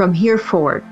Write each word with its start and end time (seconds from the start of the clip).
from 0.00 0.14
here 0.14 0.38
forward, 0.38 0.82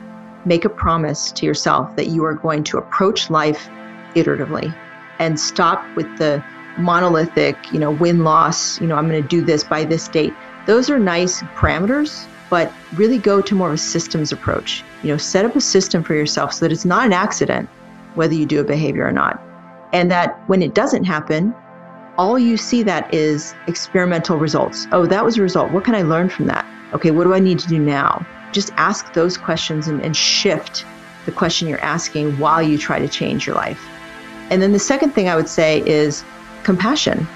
make 0.45 0.67
a 0.67 0.69
promise 0.69 1.33
to 1.33 1.47
yourself 1.47 1.97
that 1.97 2.09
you 2.09 2.23
are 2.27 2.35
going 2.35 2.63
to 2.63 2.77
approach 2.77 3.31
life 3.31 3.67
iteratively 4.15 4.71
and 5.19 5.41
stop 5.41 5.83
with 5.97 6.05
the 6.19 6.45
monolithic, 6.77 7.57
you 7.73 7.79
know, 7.79 7.91
win 7.91 8.23
loss, 8.23 8.79
you 8.83 8.87
know, 8.87 8.97
I'm 8.97 9.09
going 9.09 9.23
to 9.23 9.27
do 9.27 9.41
this 9.41 9.65
by 9.65 9.87
this 9.87 10.09
date. 10.09 10.35
Those 10.67 10.91
are 10.91 10.99
nice 10.99 11.41
parameters, 11.57 12.27
but 12.51 12.71
really 12.97 13.17
go 13.17 13.41
to 13.41 13.55
more 13.55 13.69
of 13.69 13.75
a 13.77 13.79
systems 13.79 14.31
approach. 14.31 14.85
You 15.03 15.13
know, 15.13 15.17
set 15.17 15.47
up 15.47 15.57
a 15.57 15.61
system 15.63 16.05
for 16.05 16.13
yourself 16.15 16.53
so 16.53 16.67
that 16.67 16.73
it's 16.73 16.85
not 16.85 17.07
an 17.07 17.15
accident 17.15 17.67
whether 18.15 18.35
you 18.35 18.45
do 18.45 18.61
a 18.61 18.65
behavior 18.65 19.07
or 19.07 19.13
not. 19.13 19.41
And 19.95 20.11
that 20.11 20.39
when 20.51 20.61
it 20.61 20.75
doesn't 20.75 21.05
happen, 21.05 21.55
all 22.19 22.39
you 22.39 22.59
see 22.59 22.83
that 22.83 23.15
is 23.15 23.55
experimental 23.69 24.37
results. 24.37 24.87
Oh, 24.93 25.07
that 25.07 25.25
was 25.25 25.39
a 25.39 25.43
result. 25.43 25.73
What 25.73 25.87
can 25.87 25.95
I 25.95 26.03
learn 26.03 26.29
from 26.29 26.45
that? 26.49 26.67
Okay, 26.93 27.11
what 27.11 27.25
do 27.25 27.33
I 27.33 27.39
need 27.39 27.59
to 27.61 27.69
do 27.69 27.79
now? 27.79 28.27
Just 28.53 28.73
ask 28.77 29.13
those 29.13 29.37
questions 29.37 29.89
and, 29.89 30.01
and 30.03 30.17
shift 30.17 30.85
the 31.27 31.33
question 31.33 31.69
you're 31.69 31.81
asking 31.81 32.39
while 32.39 32.63
you 32.63 32.79
try 32.79 32.99
to 32.99 33.09
change 33.09 33.47
your 33.47 33.57
life. 33.57 33.87
And 34.51 34.63
then 34.63 34.73
the 34.73 34.79
second 34.79 35.11
thing 35.11 35.29
I 35.29 35.37
would 35.37 35.49
say 35.49 35.83
is 35.87 36.25
compassion. 36.63 37.27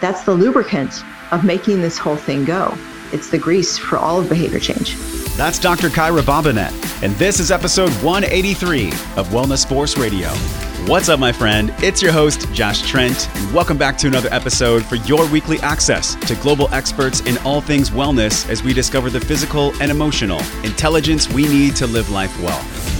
That's 0.00 0.24
the 0.24 0.34
lubricant 0.34 1.02
of 1.32 1.44
making 1.44 1.80
this 1.80 1.98
whole 1.98 2.16
thing 2.16 2.44
go. 2.44 2.76
It's 3.12 3.30
the 3.30 3.38
grease 3.38 3.78
for 3.78 3.98
all 3.98 4.20
of 4.20 4.28
behavior 4.28 4.58
change. 4.58 4.96
That's 5.36 5.58
Dr. 5.58 5.90
Kyra 5.90 6.22
Bobinet, 6.22 6.72
and 7.02 7.14
this 7.16 7.40
is 7.40 7.50
episode 7.50 7.90
183 8.02 8.88
of 9.16 9.28
Wellness 9.28 9.68
Force 9.68 9.98
Radio. 9.98 10.30
What's 10.88 11.10
up, 11.10 11.20
my 11.20 11.30
friend? 11.30 11.74
It's 11.80 12.00
your 12.00 12.10
host, 12.10 12.50
Josh 12.54 12.88
Trent, 12.88 13.28
and 13.36 13.52
welcome 13.52 13.76
back 13.76 13.98
to 13.98 14.06
another 14.06 14.30
episode 14.32 14.82
for 14.82 14.94
your 14.96 15.28
weekly 15.28 15.60
access 15.60 16.14
to 16.26 16.36
global 16.36 16.72
experts 16.72 17.20
in 17.20 17.36
all 17.44 17.60
things 17.60 17.90
wellness 17.90 18.48
as 18.48 18.62
we 18.62 18.72
discover 18.72 19.10
the 19.10 19.20
physical 19.20 19.74
and 19.82 19.90
emotional 19.90 20.40
intelligence 20.64 21.28
we 21.28 21.46
need 21.46 21.76
to 21.76 21.86
live 21.86 22.08
life 22.08 22.34
well. 22.40 22.95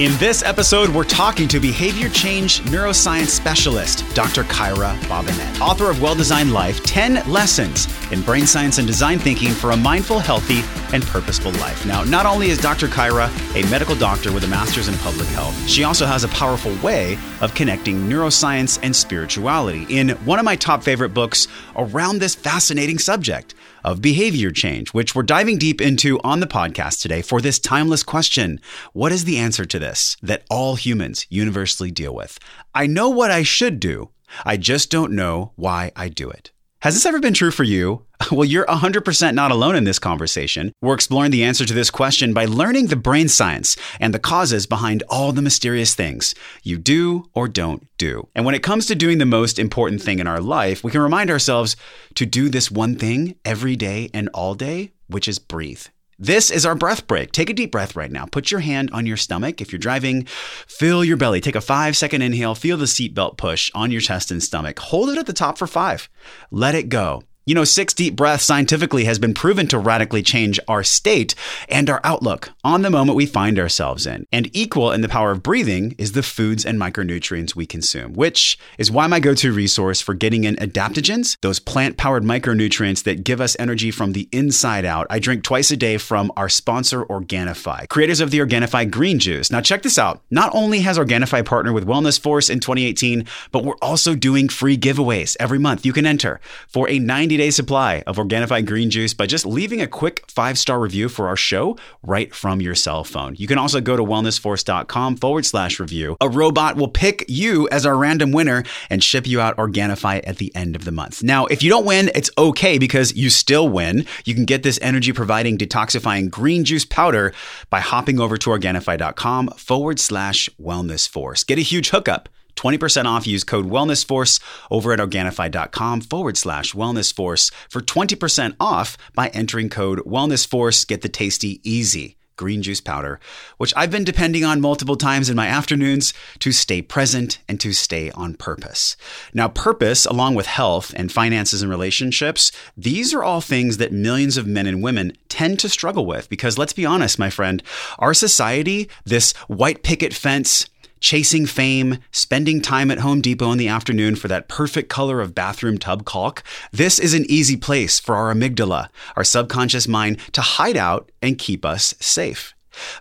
In 0.00 0.16
this 0.16 0.42
episode, 0.42 0.88
we're 0.88 1.04
talking 1.04 1.46
to 1.48 1.60
behavior 1.60 2.08
change 2.08 2.62
neuroscience 2.62 3.26
specialist, 3.26 4.02
Dr. 4.14 4.44
Kyra 4.44 4.98
Bobinet, 5.00 5.60
author 5.60 5.90
of 5.90 6.00
Well 6.00 6.14
Designed 6.14 6.54
Life 6.54 6.82
10 6.84 7.30
Lessons 7.30 7.86
in 8.10 8.22
Brain 8.22 8.46
Science 8.46 8.78
and 8.78 8.86
Design 8.86 9.18
Thinking 9.18 9.50
for 9.50 9.72
a 9.72 9.76
Mindful, 9.76 10.18
Healthy, 10.18 10.62
and 10.94 11.04
Purposeful 11.04 11.52
Life. 11.52 11.84
Now, 11.84 12.02
not 12.02 12.24
only 12.24 12.48
is 12.48 12.56
Dr. 12.56 12.86
Kyra 12.86 13.28
a 13.54 13.70
medical 13.70 13.94
doctor 13.94 14.32
with 14.32 14.42
a 14.44 14.48
master's 14.48 14.88
in 14.88 14.94
public 14.94 15.28
health, 15.28 15.68
she 15.68 15.84
also 15.84 16.06
has 16.06 16.24
a 16.24 16.28
powerful 16.28 16.74
way 16.82 17.18
of 17.42 17.54
connecting 17.54 18.08
neuroscience 18.08 18.78
and 18.82 18.96
spirituality 18.96 19.84
in 19.90 20.08
one 20.24 20.38
of 20.38 20.46
my 20.46 20.56
top 20.56 20.82
favorite 20.82 21.12
books 21.12 21.46
around 21.76 22.20
this 22.20 22.34
fascinating 22.34 22.98
subject 22.98 23.54
of 23.84 24.02
behavior 24.02 24.50
change, 24.50 24.90
which 24.90 25.14
we're 25.14 25.22
diving 25.22 25.58
deep 25.58 25.80
into 25.80 26.20
on 26.20 26.40
the 26.40 26.46
podcast 26.46 27.00
today 27.00 27.22
for 27.22 27.40
this 27.40 27.58
timeless 27.58 28.02
question 28.02 28.60
What 28.92 29.12
is 29.12 29.24
the 29.24 29.38
answer 29.38 29.64
to 29.64 29.78
this 29.78 30.16
that 30.22 30.44
all 30.50 30.76
humans 30.76 31.26
universally 31.28 31.90
deal 31.90 32.14
with? 32.14 32.38
I 32.74 32.86
know 32.86 33.08
what 33.08 33.30
I 33.30 33.42
should 33.42 33.80
do, 33.80 34.10
I 34.44 34.56
just 34.56 34.90
don't 34.90 35.12
know 35.12 35.52
why 35.56 35.92
I 35.96 36.08
do 36.08 36.30
it. 36.30 36.52
Has 36.82 36.94
this 36.94 37.04
ever 37.04 37.20
been 37.20 37.34
true 37.34 37.50
for 37.50 37.64
you? 37.64 38.06
Well, 38.30 38.44
you're 38.44 38.66
100% 38.66 39.34
not 39.34 39.50
alone 39.50 39.74
in 39.74 39.84
this 39.84 39.98
conversation. 39.98 40.72
We're 40.80 40.94
exploring 40.94 41.30
the 41.30 41.42
answer 41.42 41.64
to 41.64 41.74
this 41.74 41.90
question 41.90 42.32
by 42.32 42.44
learning 42.44 42.86
the 42.86 42.96
brain 42.96 43.28
science 43.28 43.76
and 43.98 44.14
the 44.14 44.20
causes 44.20 44.66
behind 44.66 45.02
all 45.08 45.32
the 45.32 45.42
mysterious 45.42 45.94
things 45.94 46.34
you 46.62 46.78
do 46.78 47.24
or 47.34 47.48
don't 47.48 47.88
do. 47.98 48.28
And 48.34 48.44
when 48.44 48.54
it 48.54 48.62
comes 48.62 48.86
to 48.86 48.94
doing 48.94 49.18
the 49.18 49.26
most 49.26 49.58
important 49.58 50.00
thing 50.00 50.20
in 50.20 50.28
our 50.28 50.40
life, 50.40 50.84
we 50.84 50.92
can 50.92 51.00
remind 51.00 51.28
ourselves 51.28 51.76
to 52.14 52.24
do 52.24 52.48
this 52.48 52.70
one 52.70 52.94
thing 52.94 53.36
every 53.44 53.74
day 53.74 54.10
and 54.14 54.28
all 54.32 54.54
day, 54.54 54.92
which 55.08 55.26
is 55.26 55.38
breathe. 55.40 55.86
This 56.22 56.50
is 56.50 56.66
our 56.66 56.74
breath 56.74 57.06
break. 57.06 57.32
Take 57.32 57.48
a 57.48 57.54
deep 57.54 57.72
breath 57.72 57.96
right 57.96 58.12
now. 58.12 58.26
Put 58.26 58.50
your 58.50 58.60
hand 58.60 58.90
on 58.92 59.06
your 59.06 59.16
stomach. 59.16 59.62
If 59.62 59.72
you're 59.72 59.78
driving, 59.78 60.24
fill 60.26 61.02
your 61.02 61.16
belly. 61.16 61.40
Take 61.40 61.54
a 61.54 61.62
five 61.62 61.96
second 61.96 62.20
inhale. 62.20 62.54
Feel 62.54 62.76
the 62.76 62.84
seatbelt 62.84 63.38
push 63.38 63.70
on 63.74 63.90
your 63.90 64.02
chest 64.02 64.30
and 64.30 64.42
stomach. 64.42 64.78
Hold 64.80 65.08
it 65.08 65.16
at 65.16 65.24
the 65.24 65.32
top 65.32 65.56
for 65.56 65.66
five. 65.66 66.10
Let 66.50 66.74
it 66.74 66.90
go. 66.90 67.22
You 67.46 67.54
know, 67.54 67.64
six 67.64 67.94
deep 67.94 68.16
breaths 68.16 68.44
scientifically 68.44 69.04
has 69.04 69.18
been 69.18 69.32
proven 69.32 69.66
to 69.68 69.78
radically 69.78 70.22
change 70.22 70.60
our 70.68 70.84
state 70.84 71.34
and 71.70 71.88
our 71.88 72.00
outlook 72.04 72.50
on 72.62 72.82
the 72.82 72.90
moment 72.90 73.16
we 73.16 73.24
find 73.24 73.58
ourselves 73.58 74.06
in. 74.06 74.26
And 74.30 74.54
equal 74.54 74.92
in 74.92 75.00
the 75.00 75.08
power 75.08 75.30
of 75.30 75.42
breathing 75.42 75.94
is 75.96 76.12
the 76.12 76.22
foods 76.22 76.66
and 76.66 76.78
micronutrients 76.78 77.56
we 77.56 77.64
consume, 77.64 78.12
which 78.12 78.58
is 78.76 78.90
why 78.90 79.06
my 79.06 79.20
go 79.20 79.32
to 79.34 79.54
resource 79.54 80.02
for 80.02 80.12
getting 80.12 80.44
in 80.44 80.56
adaptogens, 80.56 81.38
those 81.40 81.58
plant 81.58 81.96
powered 81.96 82.24
micronutrients 82.24 83.04
that 83.04 83.24
give 83.24 83.40
us 83.40 83.56
energy 83.58 83.90
from 83.90 84.12
the 84.12 84.28
inside 84.32 84.84
out, 84.84 85.06
I 85.08 85.18
drink 85.18 85.42
twice 85.42 85.70
a 85.70 85.78
day 85.78 85.96
from 85.96 86.30
our 86.36 86.50
sponsor, 86.50 87.06
Organifi, 87.06 87.88
creators 87.88 88.20
of 88.20 88.30
the 88.30 88.40
Organifi 88.40 88.90
green 88.90 89.18
juice. 89.18 89.50
Now, 89.50 89.62
check 89.62 89.82
this 89.82 89.98
out. 89.98 90.22
Not 90.30 90.54
only 90.54 90.80
has 90.80 90.98
Organifi 90.98 91.42
partnered 91.46 91.74
with 91.74 91.86
Wellness 91.86 92.20
Force 92.20 92.50
in 92.50 92.60
2018, 92.60 93.24
but 93.50 93.64
we're 93.64 93.76
also 93.80 94.14
doing 94.14 94.50
free 94.50 94.76
giveaways 94.76 95.38
every 95.40 95.58
month 95.58 95.86
you 95.86 95.94
can 95.94 96.04
enter 96.04 96.38
for 96.68 96.86
a 96.88 96.98
90 96.98 97.29
day 97.36 97.50
supply 97.50 98.02
of 98.06 98.16
Organifi 98.16 98.64
green 98.66 98.90
juice 98.90 99.14
by 99.14 99.26
just 99.26 99.46
leaving 99.46 99.80
a 99.80 99.86
quick 99.86 100.24
five 100.28 100.58
star 100.58 100.80
review 100.80 101.08
for 101.08 101.28
our 101.28 101.36
show 101.36 101.76
right 102.02 102.34
from 102.34 102.60
your 102.60 102.74
cell 102.74 103.04
phone. 103.04 103.34
You 103.38 103.46
can 103.46 103.58
also 103.58 103.80
go 103.80 103.96
to 103.96 104.02
wellnessforce.com 104.02 105.16
forward 105.16 105.46
slash 105.46 105.80
review. 105.80 106.16
A 106.20 106.28
robot 106.28 106.76
will 106.76 106.88
pick 106.88 107.24
you 107.28 107.68
as 107.70 107.86
our 107.86 107.96
random 107.96 108.32
winner 108.32 108.64
and 108.88 109.02
ship 109.02 109.26
you 109.26 109.40
out 109.40 109.56
Organifi 109.56 110.20
at 110.24 110.38
the 110.38 110.54
end 110.54 110.76
of 110.76 110.84
the 110.84 110.92
month. 110.92 111.22
Now, 111.22 111.46
if 111.46 111.62
you 111.62 111.70
don't 111.70 111.86
win, 111.86 112.10
it's 112.14 112.30
okay 112.36 112.78
because 112.78 113.14
you 113.14 113.30
still 113.30 113.68
win. 113.68 114.06
You 114.24 114.34
can 114.34 114.44
get 114.44 114.62
this 114.62 114.78
energy 114.82 115.12
providing 115.12 115.58
detoxifying 115.58 116.30
green 116.30 116.64
juice 116.64 116.84
powder 116.84 117.32
by 117.68 117.80
hopping 117.80 118.20
over 118.20 118.36
to 118.36 118.50
Organifi.com 118.50 119.48
forward 119.56 119.98
slash 119.98 120.48
wellness 120.60 121.08
force. 121.08 121.44
Get 121.44 121.58
a 121.58 121.62
huge 121.62 121.90
hookup 121.90 122.28
20% 122.56 123.04
off. 123.04 123.26
Use 123.26 123.44
code 123.44 123.66
WellnessForce 123.66 124.40
over 124.70 124.92
at 124.92 124.98
Organifi.com 124.98 126.02
forward 126.02 126.36
slash 126.36 126.72
WellnessForce 126.72 127.52
for 127.68 127.80
20% 127.80 128.56
off 128.60 128.96
by 129.14 129.28
entering 129.28 129.68
code 129.68 130.00
WellnessForce. 130.00 130.86
Get 130.86 131.02
the 131.02 131.08
tasty, 131.08 131.60
easy 131.62 132.16
green 132.40 132.62
juice 132.62 132.80
powder, 132.80 133.20
which 133.58 133.74
I've 133.76 133.90
been 133.90 134.02
depending 134.02 134.44
on 134.44 134.62
multiple 134.62 134.96
times 134.96 135.28
in 135.28 135.36
my 135.36 135.46
afternoons 135.46 136.14
to 136.38 136.52
stay 136.52 136.80
present 136.80 137.38
and 137.46 137.60
to 137.60 137.74
stay 137.74 138.10
on 138.12 138.32
purpose. 138.32 138.96
Now, 139.34 139.48
purpose, 139.48 140.06
along 140.06 140.36
with 140.36 140.46
health 140.46 140.94
and 140.96 141.12
finances 141.12 141.60
and 141.60 141.70
relationships, 141.70 142.50
these 142.78 143.12
are 143.12 143.22
all 143.22 143.42
things 143.42 143.76
that 143.76 143.92
millions 143.92 144.38
of 144.38 144.46
men 144.46 144.66
and 144.66 144.82
women 144.82 145.18
tend 145.28 145.58
to 145.58 145.68
struggle 145.68 146.06
with 146.06 146.30
because 146.30 146.56
let's 146.56 146.72
be 146.72 146.86
honest, 146.86 147.18
my 147.18 147.28
friend, 147.28 147.62
our 147.98 148.14
society, 148.14 148.88
this 149.04 149.32
white 149.46 149.82
picket 149.82 150.14
fence, 150.14 150.66
chasing 151.00 151.46
fame, 151.46 151.98
spending 152.12 152.60
time 152.60 152.90
at 152.90 152.98
Home 152.98 153.20
Depot 153.20 153.50
in 153.52 153.58
the 153.58 153.68
afternoon 153.68 154.16
for 154.16 154.28
that 154.28 154.48
perfect 154.48 154.88
color 154.88 155.20
of 155.20 155.34
bathroom 155.34 155.78
tub 155.78 156.04
caulk, 156.04 156.42
this 156.70 156.98
is 156.98 157.14
an 157.14 157.26
easy 157.28 157.56
place 157.56 157.98
for 157.98 158.14
our 158.14 158.32
amygdala, 158.32 158.88
our 159.16 159.24
subconscious 159.24 159.88
mind, 159.88 160.18
to 160.32 160.40
hide 160.40 160.76
out 160.76 161.10
and 161.22 161.38
keep 161.38 161.64
us 161.64 161.94
safe. 162.00 162.54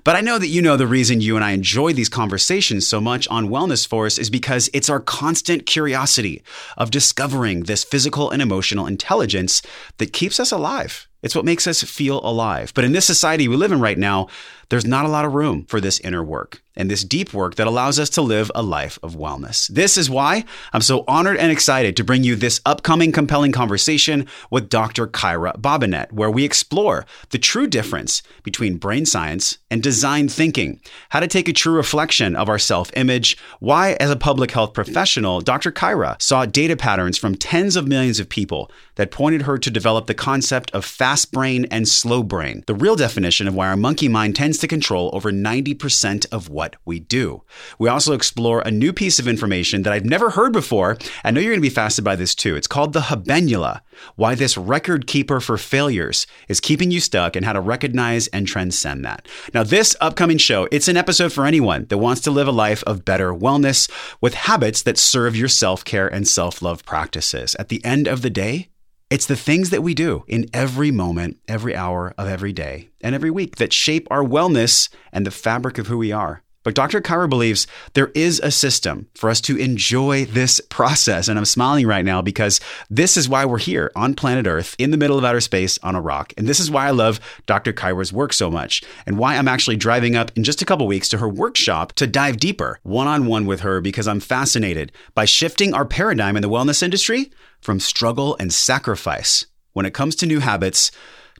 But 0.03 0.15
I 0.15 0.21
know 0.21 0.39
that 0.39 0.47
you 0.47 0.61
know 0.61 0.77
the 0.77 0.87
reason 0.87 1.21
you 1.21 1.35
and 1.35 1.45
I 1.45 1.51
enjoy 1.51 1.93
these 1.93 2.09
conversations 2.09 2.87
so 2.87 2.99
much 2.99 3.27
on 3.27 3.49
Wellness 3.49 3.87
Force 3.87 4.17
is 4.17 4.29
because 4.29 4.69
it's 4.73 4.89
our 4.89 4.99
constant 4.99 5.66
curiosity 5.66 6.41
of 6.77 6.91
discovering 6.91 7.63
this 7.63 7.83
physical 7.83 8.31
and 8.31 8.41
emotional 8.41 8.87
intelligence 8.87 9.61
that 9.97 10.13
keeps 10.13 10.39
us 10.39 10.51
alive. 10.51 11.07
It's 11.21 11.35
what 11.35 11.45
makes 11.45 11.67
us 11.67 11.83
feel 11.83 12.19
alive. 12.23 12.73
But 12.73 12.85
in 12.85 12.93
this 12.93 13.05
society 13.05 13.47
we 13.47 13.57
live 13.57 13.71
in 13.71 13.81
right 13.81 13.97
now, 13.97 14.27
there's 14.69 14.85
not 14.85 15.05
a 15.05 15.09
lot 15.09 15.25
of 15.25 15.33
room 15.33 15.66
for 15.66 15.81
this 15.81 15.99
inner 15.99 16.23
work 16.23 16.61
and 16.79 16.90
this 16.90 17.03
deep 17.03 17.34
work 17.34 17.56
that 17.56 17.67
allows 17.67 18.00
us 18.00 18.09
to 18.12 18.22
live 18.22 18.50
a 18.56 18.63
life 18.63 18.97
of 19.03 19.16
wellness. 19.16 19.67
This 19.67 19.97
is 19.97 20.09
why 20.09 20.45
I'm 20.72 20.81
so 20.81 21.03
honored 21.07 21.38
and 21.38 21.51
excited 21.51 21.97
to 21.97 22.03
bring 22.06 22.23
you 22.23 22.38
this 22.38 22.62
upcoming 22.66 23.12
compelling 23.12 23.51
conversation 23.51 24.25
with 24.50 24.69
Dr. 24.69 25.06
Kyra 25.06 25.57
Bobinet, 25.57 26.13
where 26.13 26.31
we 26.31 26.46
explore 26.46 27.05
the 27.31 27.37
true 27.37 27.67
difference 27.67 28.23
between 28.43 28.78
brain 28.78 29.05
science 29.05 29.58
and 29.70 29.84
design 29.84 30.29
thinking, 30.29 30.79
how 31.09 31.20
to 31.20 31.28
take 31.28 31.49
a 31.49 31.53
true 31.53 31.73
reflection 31.73 32.35
of 32.35 32.47
our 32.47 32.58
self 32.58 32.91
image, 32.96 33.37
why, 33.59 33.97
as 33.99 34.09
a 34.09 34.16
public 34.16 34.52
health 34.52 34.73
professional, 34.73 35.41
Dr. 35.41 35.72
Kyra 35.72 36.20
saw 36.22 36.46
data 36.46 36.78
patterns 36.78 37.17
from 37.17 37.35
tens 37.35 37.76
of 37.76 37.87
millions 37.87 38.20
of 38.20 38.29
people 38.29 38.72
that 38.96 39.11
pointed 39.11 39.41
her 39.41 39.58
to 39.58 39.70
develop 39.70 40.08
the 40.08 40.14
concept 40.14 40.72
of 40.72 40.85
fast 40.85 41.31
brain 41.31 41.66
and 41.70 41.87
slow 41.87 42.23
brain, 42.23 42.64
the 42.67 42.76
real 42.76 42.96
definition 42.96 43.47
of 43.47 43.55
why 43.55 43.67
our 43.67 43.76
monkey 43.76 44.08
mind 44.08 44.35
tends 44.35 44.58
to 44.59 44.67
control 44.67 45.09
over 45.14 45.31
90% 45.31 46.26
of 46.31 46.47
what 46.49 46.68
what 46.69 46.85
we 46.85 46.99
do. 46.99 47.43
We 47.79 47.89
also 47.89 48.13
explore 48.13 48.61
a 48.61 48.71
new 48.71 48.93
piece 48.93 49.19
of 49.19 49.27
information 49.27 49.83
that 49.83 49.93
I've 49.93 50.05
never 50.05 50.31
heard 50.31 50.53
before. 50.53 50.97
I 51.23 51.31
know 51.31 51.39
you're 51.41 51.51
going 51.51 51.61
to 51.61 51.69
be 51.69 51.73
fascinated 51.73 52.05
by 52.05 52.16
this 52.16 52.35
too. 52.35 52.55
It's 52.55 52.67
called 52.67 52.93
the 52.93 52.99
habenula, 53.01 53.81
why 54.16 54.35
this 54.35 54.57
record 54.57 55.07
keeper 55.07 55.39
for 55.39 55.57
failures 55.57 56.27
is 56.47 56.59
keeping 56.59 56.91
you 56.91 56.99
stuck 56.99 57.35
and 57.35 57.45
how 57.45 57.53
to 57.53 57.61
recognize 57.61 58.27
and 58.27 58.47
transcend 58.47 59.03
that. 59.05 59.27
Now, 59.53 59.63
this 59.63 59.95
upcoming 59.99 60.37
show, 60.37 60.67
it's 60.71 60.87
an 60.87 60.97
episode 60.97 61.33
for 61.33 61.45
anyone 61.45 61.85
that 61.89 61.97
wants 61.97 62.21
to 62.21 62.31
live 62.31 62.47
a 62.47 62.51
life 62.51 62.83
of 62.85 63.05
better 63.05 63.33
wellness 63.33 63.89
with 64.21 64.33
habits 64.33 64.83
that 64.83 64.97
serve 64.97 65.35
your 65.35 65.49
self-care 65.49 66.07
and 66.07 66.27
self-love 66.27 66.85
practices. 66.85 67.55
At 67.55 67.69
the 67.69 67.83
end 67.83 68.07
of 68.07 68.21
the 68.21 68.29
day, 68.29 68.69
It's 69.09 69.25
the 69.25 69.35
things 69.35 69.71
that 69.71 69.81
we 69.81 69.95
do 69.95 70.23
in 70.27 70.45
every 70.53 70.91
moment, 70.91 71.37
every 71.47 71.75
hour 71.75 72.13
of 72.16 72.27
every 72.27 72.53
day, 72.53 72.89
and 73.01 73.16
every 73.16 73.31
week 73.31 73.55
that 73.55 73.73
shape 73.73 74.07
our 74.11 74.23
wellness 74.23 74.87
and 75.11 75.25
the 75.25 75.31
fabric 75.31 75.79
of 75.79 75.87
who 75.87 75.97
we 75.97 76.11
are. 76.11 76.43
But 76.64 76.76
Dr. 76.76 77.00
Kyra 77.00 77.29
believes 77.29 77.67
there 77.94 78.11
is 78.14 78.40
a 78.41 78.52
system 78.52 79.08
for 79.16 79.29
us 79.29 79.40
to 79.41 79.56
enjoy 79.56 80.26
this 80.26 80.59
process. 80.70 81.29
And 81.29 81.40
I'm 81.40 81.46
smiling 81.46 81.88
right 81.88 82.03
now 82.03 82.22
because 82.22 82.59
this 82.90 83.16
is 83.16 83.29
why 83.29 83.46
we're 83.46 83.59
here 83.59 83.91
on 83.96 84.14
planet 84.14 84.46
Earth 84.46 84.76
in 84.78 84.91
the 84.91 84.97
middle 84.97 85.17
of 85.17 85.23
outer 85.23 85.40
space 85.40 85.78
on 85.84 85.96
a 85.96 86.02
rock. 86.02 86.34
And 86.38 86.47
this 86.47 86.59
is 86.59 86.70
why 86.70 86.88
I 86.88 86.91
love 86.91 87.22
Dr. 87.46 87.72
Kyra's 87.72 88.11
work 88.11 88.34
so 88.34 88.52
much 88.52 88.84
and 89.06 89.17
why 89.17 89.38
I'm 89.38 89.47
actually 89.47 89.78
driving 89.78 90.17
up 90.17 90.32
in 90.35 90.44
just 90.44 90.61
a 90.61 90.66
couple 90.66 90.85
weeks 90.85 91.08
to 91.09 91.20
her 91.20 91.29
workshop 91.29 91.94
to 91.94 92.08
dive 92.08 92.38
deeper 92.38 92.79
one 92.84 93.08
on 93.08 93.26
one 93.26 93.46
with 93.46 93.62
her 93.62 93.79
because 93.79 94.08
I'm 94.08 94.20
fascinated 94.20 94.91
by 95.16 95.23
shifting 95.26 95.73
our 95.73 95.85
paradigm 95.85 96.35
in 96.35 96.41
the 96.41 96.50
wellness 96.50 96.84
industry 96.84 97.32
from 97.62 97.79
struggle 97.79 98.35
and 98.38 98.53
sacrifice 98.53 99.46
when 99.73 99.85
it 99.85 99.94
comes 99.94 100.16
to 100.17 100.26
new 100.26 100.40
habits 100.40 100.91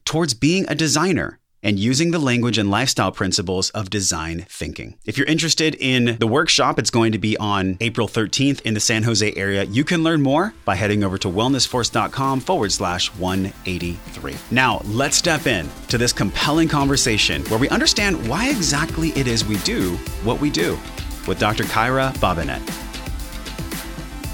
towards 0.06 0.34
being 0.34 0.66
a 0.70 0.76
designer 0.76 1.39
and 1.64 1.80
using 1.80 2.12
the 2.12 2.20
language 2.20 2.58
and 2.58 2.72
lifestyle 2.72 3.12
principles 3.12 3.70
of 3.72 3.90
design 3.90 4.46
thinking. 4.50 4.98
If 5.06 5.18
you're 5.18 5.28
interested 5.28 5.76
in 5.76 6.18
the 6.20 6.28
workshop, 6.28 6.80
it's 6.80 6.90
going 6.90 7.12
to 7.12 7.18
be 7.18 7.38
on 7.38 7.78
April 7.82 8.08
13th 8.08 8.62
in 8.62 8.74
the 8.74 8.80
San 8.80 9.04
Jose 9.04 9.34
area. 9.34 9.64
You 9.64 9.84
can 9.84 10.04
learn 10.04 10.22
more 10.22 10.54
by 10.66 10.76
heading 10.76 11.04
over 11.04 11.18
to 11.18 11.28
wellnessforce.com 11.28 12.40
forward 12.40 12.72
slash 12.72 13.14
183. 13.16 14.36
Now, 14.52 14.82
let's 14.86 15.18
step 15.18 15.48
in 15.48 15.68
to 15.90 15.98
this 15.98 16.14
compelling 16.14 16.68
conversation 16.68 17.44
where 17.46 17.60
we 17.60 17.70
understand 17.70 18.28
why 18.28 18.50
exactly 18.50 19.10
it 19.10 19.28
is 19.28 19.46
we 19.46 19.58
do 19.58 19.96
what 20.24 20.40
we 20.40 20.50
do 20.50 20.78
with 21.28 21.40
Dr. 21.40 21.64
Kyra 21.66 22.14
Bobinet. 22.16 22.62